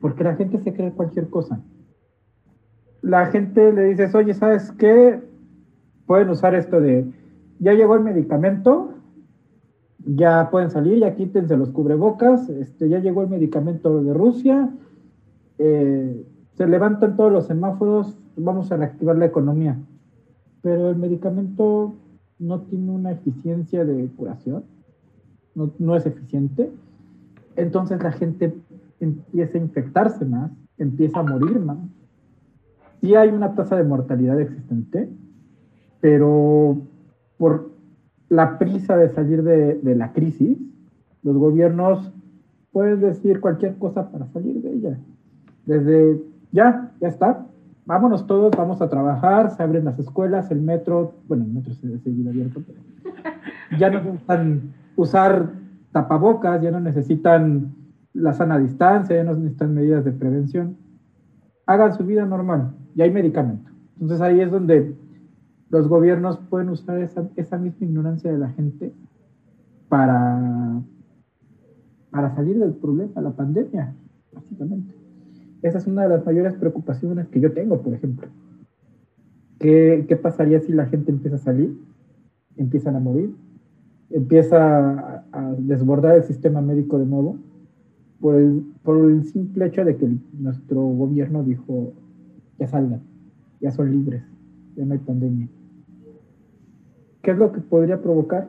porque 0.00 0.22
la 0.22 0.36
gente 0.36 0.60
se 0.60 0.72
cree 0.72 0.92
cualquier 0.92 1.30
cosa. 1.30 1.60
La 3.00 3.26
gente 3.26 3.72
le 3.72 3.86
dices, 3.86 4.14
oye, 4.14 4.34
¿sabes 4.34 4.70
qué? 4.70 5.20
Pueden 6.06 6.28
usar 6.28 6.54
esto 6.54 6.80
de, 6.80 7.10
ya 7.58 7.72
llegó 7.72 7.96
el 7.96 8.04
medicamento, 8.04 8.92
ya 9.98 10.48
pueden 10.52 10.70
salir, 10.70 11.00
ya 11.00 11.16
quítense 11.16 11.56
los 11.56 11.70
cubrebocas, 11.70 12.48
este, 12.48 12.88
ya 12.88 13.00
llegó 13.00 13.22
el 13.22 13.28
medicamento 13.28 14.00
de 14.00 14.14
Rusia, 14.14 14.70
eh, 15.58 16.24
se 16.52 16.68
levantan 16.68 17.16
todos 17.16 17.32
los 17.32 17.48
semáforos, 17.48 18.16
vamos 18.36 18.70
a 18.70 18.76
reactivar 18.76 19.16
la 19.16 19.26
economía. 19.26 19.76
Pero 20.60 20.90
el 20.90 20.96
medicamento 20.98 21.96
no 22.38 22.60
tiene 22.60 22.92
una 22.92 23.10
eficiencia 23.10 23.84
de 23.84 24.06
curación 24.16 24.70
no, 25.54 25.72
no 25.78 25.96
es 25.96 26.06
eficiente, 26.06 26.70
entonces 27.56 28.02
la 28.02 28.12
gente 28.12 28.54
empieza 29.00 29.58
a 29.58 29.60
infectarse 29.60 30.24
más, 30.24 30.50
empieza 30.78 31.20
a 31.20 31.22
morir 31.22 31.58
más. 31.60 31.78
Sí 33.00 33.14
hay 33.14 33.30
una 33.30 33.54
tasa 33.54 33.76
de 33.76 33.84
mortalidad 33.84 34.40
existente, 34.40 35.08
pero 36.00 36.78
por 37.36 37.70
la 38.28 38.58
prisa 38.58 38.96
de 38.96 39.08
salir 39.10 39.42
de, 39.42 39.94
la 39.94 40.12
crisis, 40.12 40.58
los 41.22 41.36
gobiernos 41.36 42.12
pueden 42.72 43.00
decir 43.00 43.40
cualquier 43.40 43.76
cosa 43.76 44.10
para 44.10 44.26
salir 44.28 44.62
de 44.62 44.72
ella. 44.72 44.98
Desde 45.66 46.22
ya, 46.50 46.92
ya 47.00 47.08
está, 47.08 47.46
vámonos 47.84 48.26
todos, 48.26 48.52
vamos 48.56 48.80
a 48.80 48.88
trabajar, 48.88 49.50
se 49.50 49.62
abren 49.62 49.84
las 49.84 49.98
escuelas, 49.98 50.50
el 50.50 50.60
metro, 50.60 51.14
bueno, 51.28 51.44
el 51.44 51.52
metro 51.52 51.74
se 51.74 51.98
seguir 51.98 52.28
abierto, 52.28 52.62
pero 52.66 52.80
ya 53.78 53.90
no 53.90 54.14
están 54.14 54.72
usar 54.96 55.52
tapabocas, 55.92 56.62
ya 56.62 56.70
no 56.70 56.80
necesitan 56.80 57.74
la 58.12 58.32
sana 58.32 58.58
distancia, 58.58 59.16
ya 59.16 59.24
no 59.24 59.34
necesitan 59.34 59.74
medidas 59.74 60.04
de 60.04 60.12
prevención. 60.12 60.76
Hagan 61.66 61.94
su 61.94 62.04
vida 62.04 62.26
normal 62.26 62.74
y 62.94 63.02
hay 63.02 63.10
medicamento. 63.10 63.70
Entonces 63.94 64.20
ahí 64.20 64.40
es 64.40 64.50
donde 64.50 64.94
los 65.70 65.88
gobiernos 65.88 66.38
pueden 66.50 66.68
usar 66.68 66.98
esa, 66.98 67.28
esa 67.36 67.58
misma 67.58 67.86
ignorancia 67.86 68.30
de 68.30 68.38
la 68.38 68.50
gente 68.50 68.92
para, 69.88 70.82
para 72.10 72.34
salir 72.34 72.58
del 72.58 72.74
problema, 72.74 73.20
la 73.20 73.30
pandemia, 73.30 73.94
básicamente. 74.32 74.94
Esa 75.62 75.78
es 75.78 75.86
una 75.86 76.02
de 76.02 76.08
las 76.08 76.26
mayores 76.26 76.54
preocupaciones 76.54 77.28
que 77.28 77.40
yo 77.40 77.52
tengo, 77.52 77.80
por 77.80 77.94
ejemplo. 77.94 78.28
¿Qué, 79.58 80.04
qué 80.08 80.16
pasaría 80.16 80.60
si 80.60 80.72
la 80.72 80.86
gente 80.86 81.12
empieza 81.12 81.36
a 81.36 81.38
salir? 81.38 81.78
Empiezan 82.56 82.96
a 82.96 83.00
morir, 83.00 83.34
empieza 84.12 85.24
a, 85.32 85.54
desbordar 85.58 86.16
el 86.16 86.24
sistema 86.24 86.60
médico 86.60 86.98
de 86.98 87.06
nuevo 87.06 87.38
por 88.20 88.36
el, 88.36 88.62
por 88.82 89.10
el 89.10 89.24
simple 89.24 89.66
hecho 89.66 89.84
de 89.84 89.96
que 89.96 90.08
nuestro 90.34 90.80
gobierno 90.80 91.42
dijo, 91.42 91.92
ya 92.58 92.68
salgan, 92.68 93.02
ya 93.60 93.70
son 93.70 93.90
libres, 93.90 94.22
ya 94.76 94.84
no 94.84 94.92
hay 94.92 95.00
pandemia. 95.00 95.48
¿Qué 97.22 97.30
es 97.30 97.38
lo 97.38 97.52
que 97.52 97.60
podría 97.60 98.00
provocar? 98.00 98.48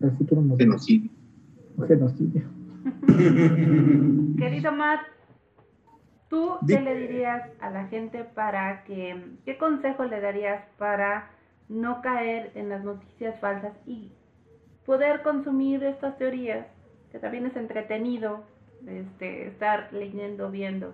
El 0.00 0.10
futuro 0.12 0.42
nos 0.42 0.58
genocidio. 0.58 1.10
Un 1.76 1.86
genocidio. 1.86 2.42
Querido 4.36 4.72
Matt, 4.72 5.00
¿tú 6.28 6.52
qué 6.66 6.80
le 6.80 6.96
dirías 6.96 7.42
a 7.60 7.70
la 7.70 7.86
gente 7.86 8.24
para 8.34 8.84
que, 8.84 9.36
qué 9.44 9.58
consejo 9.58 10.04
le 10.04 10.20
darías 10.20 10.62
para 10.78 11.30
no 11.70 12.02
caer 12.02 12.52
en 12.56 12.68
las 12.68 12.84
noticias 12.84 13.40
falsas 13.40 13.72
y 13.86 14.12
poder 14.84 15.22
consumir 15.22 15.82
estas 15.84 16.18
teorías, 16.18 16.66
que 17.12 17.18
también 17.18 17.46
es 17.46 17.56
entretenido 17.56 18.44
este, 18.86 19.46
estar 19.46 19.88
leyendo, 19.92 20.50
viendo. 20.50 20.92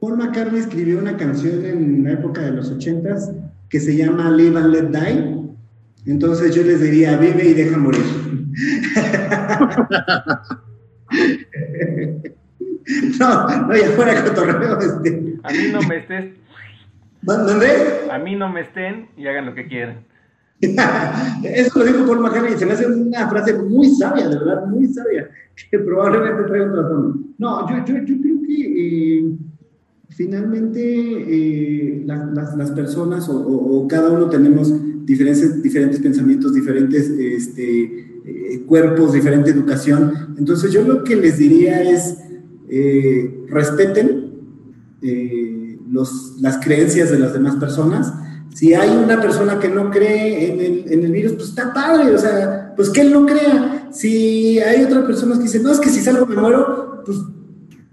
Paul 0.00 0.18
McCartney 0.18 0.60
escribió 0.60 0.98
una 0.98 1.16
canción 1.16 1.64
en 1.64 2.04
la 2.04 2.12
época 2.12 2.42
de 2.42 2.50
los 2.50 2.70
ochentas 2.70 3.32
que 3.68 3.80
se 3.80 3.96
llama 3.96 4.30
Live 4.30 4.56
and 4.58 4.72
Let 4.72 4.88
Die. 4.88 5.48
Entonces 6.06 6.54
yo 6.54 6.62
les 6.62 6.80
diría, 6.80 7.16
vive 7.16 7.44
y 7.44 7.54
deja 7.54 7.76
morir. 7.76 8.00
no, 13.20 13.66
no, 13.66 13.76
ya 13.76 13.88
fuera 13.90 14.24
cotorreo. 14.24 14.80
Este. 14.80 15.36
A 15.42 15.52
mí 15.52 15.58
no 15.72 15.82
me 15.82 15.96
estés 15.98 16.32
¿Dónde? 17.22 17.66
A 18.10 18.18
mí 18.18 18.36
no 18.36 18.48
me 18.48 18.62
estén 18.62 19.08
y 19.16 19.26
hagan 19.26 19.46
lo 19.46 19.54
que 19.54 19.66
quieran. 19.66 20.04
Eso 21.44 21.78
lo 21.78 21.84
dijo 21.84 22.06
Paul 22.06 22.20
McCartney 22.20 22.54
y 22.54 22.58
se 22.58 22.66
me 22.66 22.72
hace 22.72 22.86
una 22.86 23.28
frase 23.28 23.54
muy 23.54 23.88
sabia, 23.90 24.28
de 24.28 24.38
verdad, 24.38 24.66
muy 24.66 24.88
sabia, 24.88 25.28
que 25.70 25.78
probablemente 25.78 26.42
trae 26.44 26.62
un 26.62 26.72
trastorno. 26.72 27.20
No, 27.38 27.68
yo, 27.70 27.84
yo, 27.84 28.04
yo, 28.04 28.20
creo 28.20 28.42
que 28.42 29.18
eh, 29.18 29.36
finalmente 30.08 30.80
eh, 30.82 32.02
la, 32.04 32.26
las, 32.26 32.56
las, 32.56 32.72
personas 32.72 33.28
o, 33.28 33.40
o, 33.40 33.78
o, 33.78 33.88
cada 33.88 34.10
uno 34.10 34.28
tenemos 34.28 34.72
diferentes, 35.06 35.62
diferentes 35.62 36.00
pensamientos, 36.00 36.54
diferentes 36.54 37.08
este, 37.08 38.08
eh, 38.28 38.62
cuerpos, 38.66 39.12
diferente 39.12 39.50
educación. 39.50 40.34
Entonces 40.36 40.72
yo 40.72 40.82
lo 40.82 41.04
que 41.04 41.16
les 41.16 41.38
diría 41.38 41.82
es 41.82 42.18
eh, 42.68 43.46
respeten 43.48 44.26
los, 45.90 46.34
las 46.40 46.58
creencias 46.58 47.10
de 47.10 47.18
las 47.18 47.32
demás 47.32 47.56
personas. 47.56 48.12
Si 48.54 48.74
hay 48.74 48.90
una 48.90 49.20
persona 49.20 49.58
que 49.58 49.68
no 49.68 49.90
cree 49.90 50.52
en 50.52 50.60
el, 50.60 50.92
en 50.92 51.04
el, 51.04 51.12
virus, 51.12 51.32
pues 51.32 51.48
está 51.50 51.72
padre, 51.72 52.14
o 52.14 52.18
sea, 52.18 52.72
pues 52.76 52.90
que 52.90 53.02
él 53.02 53.12
no 53.12 53.26
crea. 53.26 53.88
Si 53.92 54.58
hay 54.58 54.82
otras 54.84 55.04
personas 55.04 55.38
que 55.38 55.44
dicen, 55.44 55.62
no, 55.62 55.72
es 55.72 55.80
que 55.80 55.90
si 55.90 56.00
salgo 56.00 56.26
me 56.26 56.36
muero, 56.36 57.02
pues, 57.04 57.18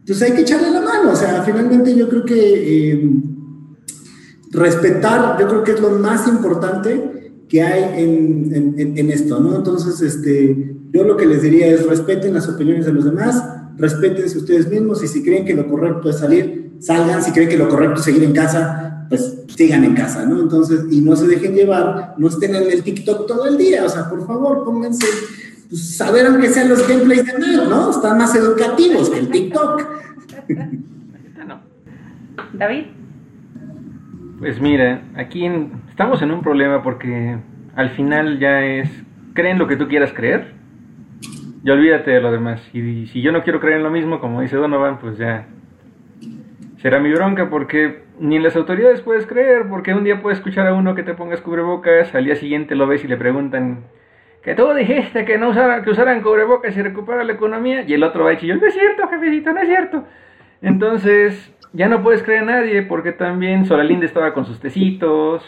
pues 0.06 0.22
hay 0.22 0.32
que 0.32 0.42
echarle 0.42 0.72
la 0.72 0.82
mano. 0.82 1.12
O 1.12 1.16
sea, 1.16 1.44
finalmente 1.44 1.96
yo 1.96 2.10
creo 2.10 2.26
que 2.26 2.94
eh, 2.94 3.12
respetar, 4.52 5.38
yo 5.40 5.48
creo 5.48 5.64
que 5.64 5.72
es 5.74 5.82
lo 5.82 5.92
más 5.92 6.28
importante 6.28 7.44
que 7.48 7.62
hay 7.62 8.02
en, 8.02 8.76
en, 8.78 8.98
en, 8.98 9.12
esto, 9.12 9.40
¿no? 9.40 9.56
Entonces, 9.56 10.02
este, 10.02 10.76
yo 10.92 11.04
lo 11.04 11.16
que 11.16 11.26
les 11.26 11.42
diría 11.42 11.68
es 11.68 11.86
respeten 11.86 12.34
las 12.34 12.50
opiniones 12.50 12.86
de 12.86 12.94
los 12.94 13.06
demás, 13.06 13.44
respétense 13.78 14.38
ustedes 14.38 14.70
mismos 14.70 15.04
y 15.04 15.08
si 15.08 15.24
creen 15.24 15.46
que 15.46 15.54
lo 15.54 15.68
correcto 15.68 16.10
es 16.10 16.20
salir, 16.20 16.74
salgan, 16.80 17.22
si 17.24 17.32
creen 17.32 17.50
que 17.50 17.58
lo 17.58 17.70
correcto 17.70 18.00
es 18.00 18.06
seguir 18.06 18.24
en 18.24 18.34
casa, 18.34 19.06
pues 19.10 19.44
sigan 19.48 19.84
en 19.84 19.94
casa, 19.94 20.26
¿no? 20.26 20.42
Entonces, 20.42 20.86
y 20.92 21.02
no 21.02 21.16
se 21.16 21.28
dejen 21.28 21.54
llevar, 21.54 22.16
no 22.18 22.28
estén 22.28 22.56
en 22.56 22.72
el 22.72 22.84
TikTok 22.84 23.28
todo 23.28 23.48
el 23.48 23.58
día, 23.58 23.84
o 23.86 23.90
sea, 23.90 24.10
por 24.10 24.26
favor, 24.26 24.64
pónganse, 24.64 25.06
pues, 25.70 25.96
saber 25.96 26.26
aunque 26.26 26.50
sean 26.50 26.70
los 26.70 26.88
gameplays 26.88 27.26
de 27.26 27.34
Nerd, 27.34 27.70
¿no? 27.70 27.92
Están 27.92 28.18
más 28.18 28.36
educativos 28.36 29.10
que 29.10 29.20
el 29.20 29.30
TikTok. 29.30 29.88
David. 32.54 32.86
Pues 34.40 34.60
mira, 34.60 35.04
aquí 35.16 35.46
estamos 35.90 36.22
en 36.22 36.32
un 36.32 36.42
problema 36.42 36.84
porque 36.84 37.38
al 37.76 37.90
final 37.92 38.40
ya 38.40 38.64
es, 38.64 38.90
creen 39.34 39.58
lo 39.58 39.68
que 39.68 39.76
tú 39.76 39.88
quieras 39.88 40.12
creer 40.14 40.55
y 41.66 41.70
olvídate 41.72 42.12
de 42.12 42.22
lo 42.22 42.32
demás. 42.32 42.62
Y, 42.74 43.08
si 43.08 43.24
yo 43.24 43.32
no 43.32 43.42
quiero 43.42 43.60
creer 43.60 43.78
en 43.78 43.84
lo 43.84 43.90
mismo, 43.90 44.20
como 44.20 44.42
dice 44.42 44.56
Donovan, 44.56 45.00
pues 45.00 45.18
ya 45.18 45.48
será 46.78 47.00
mi 47.00 47.12
bronca 47.12 47.50
porque 47.50 48.04
ni 48.20 48.36
en 48.36 48.44
las 48.44 48.56
autoridades 48.56 49.02
puedes 49.02 49.26
creer, 49.26 49.68
porque 49.68 49.96
un 49.96 50.04
día 50.04 50.22
puedes 50.22 50.38
escuchar 50.38 50.68
a 50.68 50.76
uno 50.76 50.94
que 50.94 51.02
te 51.02 51.16
pongas 51.16 51.42
cubrebocas, 51.42 52.14
al 52.14 52.26
día 52.26 52.36
siguiente 52.36 52.76
lo 52.76 52.86
ves 52.86 53.04
y 53.04 53.08
le 53.08 53.18
preguntan 53.18 53.86
que 54.44 54.54
tú 54.54 54.72
dijiste 54.76 55.26
que 55.26 55.40
no 55.40 55.50
usaran, 55.50 55.84
que 55.84 55.90
usaran 55.90 56.22
cubrebocas 56.22 56.78
y 56.78 56.84
recupera 56.84 57.24
la 57.24 57.34
economía, 57.34 57.82
y 57.82 57.94
el 57.96 58.04
otro 58.04 58.26
va 58.26 58.34
y 58.34 58.46
yo, 58.46 58.56
no 58.58 58.68
es 58.68 58.74
cierto, 58.76 59.08
jefecito, 59.08 59.52
no 59.52 59.60
es 59.60 59.68
cierto. 59.68 60.04
Entonces, 60.62 61.52
ya 61.74 61.88
no 61.88 62.04
puedes 62.04 62.22
creer 62.22 62.44
a 62.44 62.46
nadie 62.46 62.84
porque 62.84 63.12
también 63.12 63.66
Solalinde 63.66 64.06
estaba 64.06 64.36
con 64.36 64.46
sus 64.46 64.60
tecitos. 64.60 65.44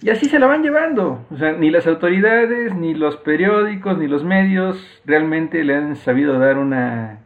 Y 0.00 0.10
así 0.10 0.26
se 0.26 0.38
la 0.38 0.46
van 0.46 0.62
llevando. 0.62 1.24
O 1.30 1.36
sea, 1.36 1.52
ni 1.52 1.70
las 1.70 1.86
autoridades, 1.86 2.74
ni 2.74 2.94
los 2.94 3.16
periódicos, 3.16 3.98
ni 3.98 4.06
los 4.06 4.24
medios 4.24 4.78
realmente 5.04 5.64
le 5.64 5.74
han 5.74 5.96
sabido 5.96 6.38
dar 6.38 6.58
una 6.58 7.18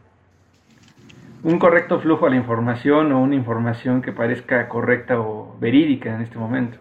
un 1.43 1.59
correcto 1.59 1.99
flujo 1.99 2.25
a 2.25 2.29
la 2.29 2.37
información 2.37 3.11
o 3.11 3.21
una 3.21 3.35
información 3.35 4.01
que 4.01 4.13
parezca 4.13 4.69
correcta 4.69 5.19
o 5.19 5.57
verídica 5.59 6.15
en 6.15 6.21
este 6.21 6.37
momento. 6.37 6.77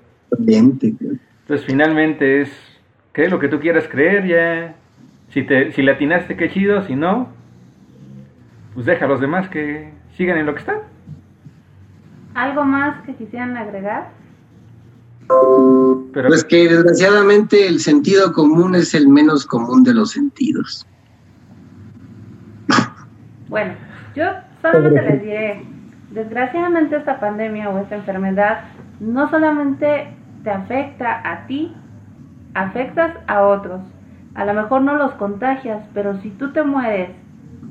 Entonces 1.42 1.66
finalmente 1.66 2.42
es, 2.42 2.80
cree 3.10 3.28
lo 3.28 3.38
que 3.40 3.48
tú 3.48 3.58
quieras 3.58 3.88
creer 3.88 4.26
ya. 4.26 4.74
Si, 5.30 5.42
te, 5.42 5.72
si 5.72 5.82
le 5.82 5.92
atinaste, 5.92 6.36
qué 6.36 6.48
chido. 6.48 6.82
Si 6.82 6.94
no, 6.94 7.28
pues 8.74 8.86
deja 8.86 9.06
a 9.06 9.08
los 9.08 9.20
demás 9.20 9.48
que 9.48 9.90
sigan 10.16 10.38
en 10.38 10.46
lo 10.46 10.54
que 10.54 10.60
están. 10.60 10.78
¿Algo 12.34 12.64
más 12.64 13.02
que 13.02 13.14
quisieran 13.14 13.56
agregar? 13.56 14.10
Pues 16.12 16.44
que 16.44 16.68
desgraciadamente 16.68 17.66
el 17.66 17.80
sentido 17.80 18.32
común 18.32 18.74
es 18.74 18.94
el 18.94 19.08
menos 19.08 19.46
común 19.46 19.82
de 19.82 19.94
los 19.94 20.10
sentidos. 20.10 20.86
Bueno, 23.48 23.74
yo 24.14 24.24
solamente 24.62 25.02
les 25.02 25.22
diré, 25.22 25.66
desgraciadamente 26.10 26.96
esta 26.96 27.20
pandemia 27.20 27.68
o 27.70 27.78
esta 27.78 27.96
enfermedad 27.96 28.64
no 29.00 29.28
solamente 29.30 30.08
te 30.44 30.50
afecta 30.50 31.20
a 31.30 31.46
ti, 31.46 31.74
afectas 32.54 33.14
a 33.26 33.42
otros. 33.42 33.80
A 34.34 34.44
lo 34.44 34.54
mejor 34.54 34.82
no 34.82 34.96
los 34.96 35.12
contagias, 35.12 35.84
pero 35.92 36.18
si 36.22 36.30
tú 36.30 36.52
te 36.52 36.62
mueres 36.62 37.10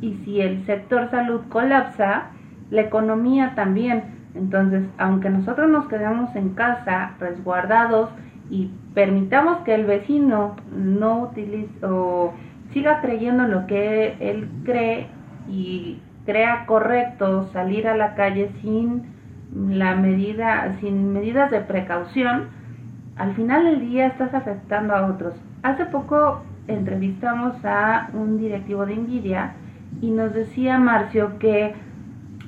y 0.02 0.14
si 0.24 0.42
el 0.42 0.66
sector 0.66 1.10
salud 1.10 1.42
colapsa, 1.50 2.26
la 2.70 2.82
economía 2.82 3.54
también. 3.56 4.21
Entonces, 4.36 4.84
aunque 4.98 5.30
nosotros 5.30 5.70
nos 5.70 5.88
quedemos 5.88 6.36
en 6.36 6.50
casa 6.50 7.12
resguardados 7.20 8.10
y 8.50 8.72
permitamos 8.94 9.60
que 9.60 9.76
el 9.76 9.86
vecino 9.86 10.56
no 10.76 11.24
utilice 11.24 11.86
o 11.86 12.34
siga 12.72 13.02
creyendo 13.02 13.44
en 13.44 13.52
lo 13.52 13.68
que 13.68 14.16
él 14.20 14.50
cree 14.64 15.08
y 15.50 16.00
crea 16.26 16.66
correcto 16.66 17.50
salir 17.52 17.88
a 17.88 17.96
la 17.96 18.16
calle 18.16 18.52
sin 18.62 19.04
la 19.54 19.96
medida, 19.96 20.76
sin 20.80 21.12
medidas 21.12 21.52
de 21.52 21.60
precaución, 21.62 22.48
al 23.18 23.36
final 23.36 23.66
del 23.66 23.82
día 23.82 24.08
estás 24.08 24.34
afectando 24.34 24.96
a 24.96 25.08
otros. 25.08 25.34
Hace 25.64 25.86
poco 25.86 26.42
entrevistamos 26.68 27.54
a 27.66 28.10
un 28.14 28.38
directivo 28.38 28.86
de 28.86 28.96
Nvidia 28.96 29.54
y 30.02 30.12
nos 30.12 30.34
decía 30.34 30.78
Marcio 30.78 31.38
que 31.38 31.74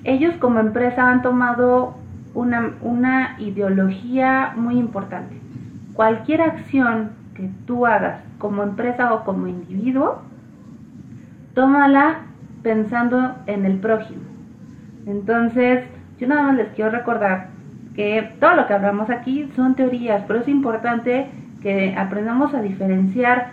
ellos 0.04 0.36
como 0.38 0.60
empresa 0.60 1.10
han 1.10 1.22
tomado 1.22 1.96
una, 2.34 2.74
una 2.82 3.36
ideología 3.40 4.54
muy 4.56 4.78
importante. 4.78 5.40
Cualquier 5.94 6.42
acción 6.42 7.12
que 7.36 7.50
tú 7.66 7.86
hagas 7.86 8.22
como 8.38 8.64
empresa 8.64 9.14
o 9.14 9.24
como 9.24 9.48
individuo, 9.48 10.22
tómala 11.54 12.22
pensando 12.62 13.36
en 13.46 13.66
el 13.66 13.80
prójimo. 13.80 14.22
Entonces, 15.06 15.86
yo 16.20 16.28
nada 16.28 16.44
más 16.44 16.56
les 16.56 16.70
quiero 16.70 16.92
recordar 16.92 17.48
que 17.96 18.36
todo 18.40 18.56
lo 18.56 18.68
que 18.68 18.74
hablamos 18.74 19.10
aquí 19.10 19.50
son 19.56 19.76
teorías, 19.76 20.24
pero 20.28 20.40
es 20.40 20.48
importante 20.48 21.30
que 21.62 21.96
aprendamos 21.98 22.54
a 22.54 22.62
diferenciar 22.62 23.52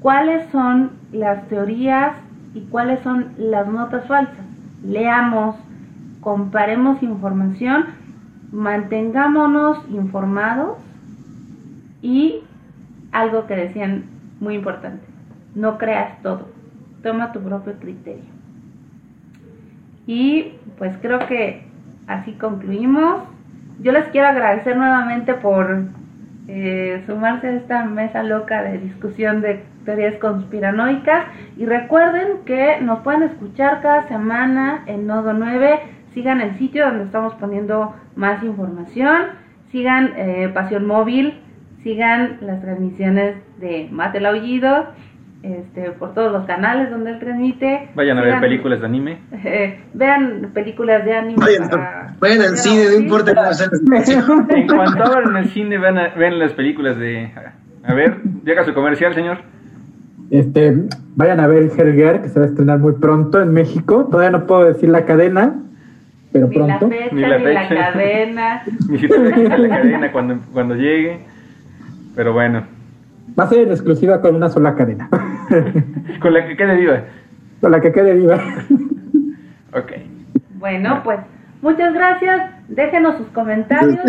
cuáles 0.00 0.48
son 0.50 0.92
las 1.12 1.46
teorías 1.48 2.12
y 2.54 2.62
cuáles 2.62 3.00
son 3.00 3.32
las 3.36 3.68
notas 3.68 4.06
falsas. 4.06 4.44
Leamos, 4.84 5.56
comparemos 6.20 7.02
información, 7.02 7.86
mantengámonos 8.52 9.78
informados 9.90 10.78
y 12.02 12.40
algo 13.12 13.46
que 13.46 13.56
decían 13.56 14.04
muy 14.40 14.54
importante, 14.54 15.04
no 15.54 15.78
creas 15.78 16.20
todo, 16.22 16.48
toma 17.02 17.32
tu 17.32 17.40
propio 17.40 17.74
criterio. 17.74 18.38
Y 20.06 20.54
pues 20.78 20.96
creo 21.02 21.18
que 21.26 21.64
así 22.06 22.32
concluimos. 22.32 23.24
Yo 23.80 23.92
les 23.92 24.06
quiero 24.06 24.28
agradecer 24.28 24.76
nuevamente 24.76 25.34
por 25.34 25.84
eh, 26.48 27.02
sumarse 27.06 27.46
a 27.46 27.52
esta 27.52 27.84
mesa 27.84 28.22
loca 28.22 28.62
de 28.62 28.78
discusión 28.78 29.42
de 29.42 29.62
teorías 29.84 30.14
conspiranoicas 30.16 31.26
y 31.58 31.66
recuerden 31.66 32.44
que 32.46 32.80
nos 32.80 33.00
pueden 33.00 33.24
escuchar 33.24 33.82
cada 33.82 34.08
semana 34.08 34.82
en 34.86 35.06
Nodo 35.06 35.34
9 35.34 35.97
sigan 36.18 36.40
el 36.40 36.58
sitio 36.58 36.84
donde 36.84 37.04
estamos 37.04 37.32
poniendo 37.34 37.94
más 38.16 38.42
información, 38.42 39.26
sigan 39.70 40.14
eh, 40.16 40.50
Pasión 40.52 40.84
Móvil, 40.84 41.34
sigan 41.84 42.38
las 42.40 42.60
transmisiones 42.60 43.36
de 43.60 43.88
Mate 43.92 44.18
el 44.18 44.26
Aullido, 44.26 44.86
este, 45.44 45.92
por 45.92 46.14
todos 46.14 46.32
los 46.32 46.44
canales 46.44 46.90
donde 46.90 47.12
él 47.12 47.20
transmite. 47.20 47.90
Vayan 47.94 48.18
a 48.18 48.22
ver 48.22 48.40
películas 48.40 48.80
de 48.80 48.86
anime. 48.86 49.18
vean 49.94 50.50
películas 50.52 51.04
de 51.04 51.14
anime. 51.14 51.44
Vayan, 52.18 52.42
al 52.42 52.56
cine, 52.56 52.84
no 52.90 52.98
importa 52.98 53.32
cómo 53.32 53.52
sean 53.52 53.70
En 54.50 54.66
cuanto 54.66 55.04
abran 55.04 55.36
el 55.36 55.48
cine, 55.50 55.78
vean, 55.78 56.38
las 56.40 56.52
películas 56.54 56.98
de... 56.98 57.30
A 57.84 57.94
ver, 57.94 58.22
llega 58.44 58.64
su 58.64 58.74
comercial, 58.74 59.14
señor. 59.14 59.38
Este, 60.30 60.74
vayan 61.14 61.38
a 61.38 61.46
ver 61.46 61.70
Helger, 61.78 62.22
que 62.22 62.28
se 62.28 62.40
va 62.40 62.46
a 62.46 62.48
estrenar 62.48 62.80
muy 62.80 62.94
pronto 62.94 63.40
en 63.40 63.52
México. 63.52 64.08
Todavía 64.10 64.36
no 64.36 64.48
puedo 64.48 64.64
decir 64.64 64.88
la 64.88 65.04
cadena, 65.04 65.62
pero 66.32 66.48
ni 66.48 66.54
pronto. 66.54 66.88
La 66.88 66.96
fecha, 66.96 67.14
ni 67.14 67.20
la, 67.22 67.38
fecha. 67.38 67.52
la 67.52 67.92
cadena. 67.92 68.62
ni 68.88 68.98
siquiera 68.98 69.58
la 69.58 69.68
cadena 69.68 70.12
cuando, 70.12 70.38
cuando 70.52 70.74
llegue. 70.74 71.20
Pero 72.14 72.32
bueno. 72.32 72.64
Va 73.38 73.44
a 73.44 73.48
ser 73.48 73.60
en 73.60 73.70
exclusiva 73.70 74.20
con 74.20 74.34
una 74.34 74.48
sola 74.48 74.74
cadena. 74.74 75.08
con 76.20 76.32
la 76.32 76.46
que 76.46 76.56
quede 76.56 76.76
viva. 76.76 77.02
Con 77.60 77.70
la 77.70 77.80
que 77.80 77.92
quede 77.92 78.14
viva. 78.14 78.40
ok. 79.72 79.92
Bueno, 80.54 81.02
pues 81.04 81.20
muchas 81.62 81.94
gracias. 81.94 82.50
Déjenos 82.68 83.16
sus 83.16 83.28
comentarios 83.28 84.00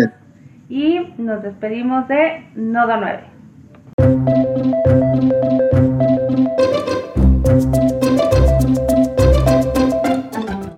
y 0.68 1.14
nos 1.18 1.42
despedimos 1.42 2.08
de 2.08 2.44
Nodo 2.54 2.96
9. 2.96 3.20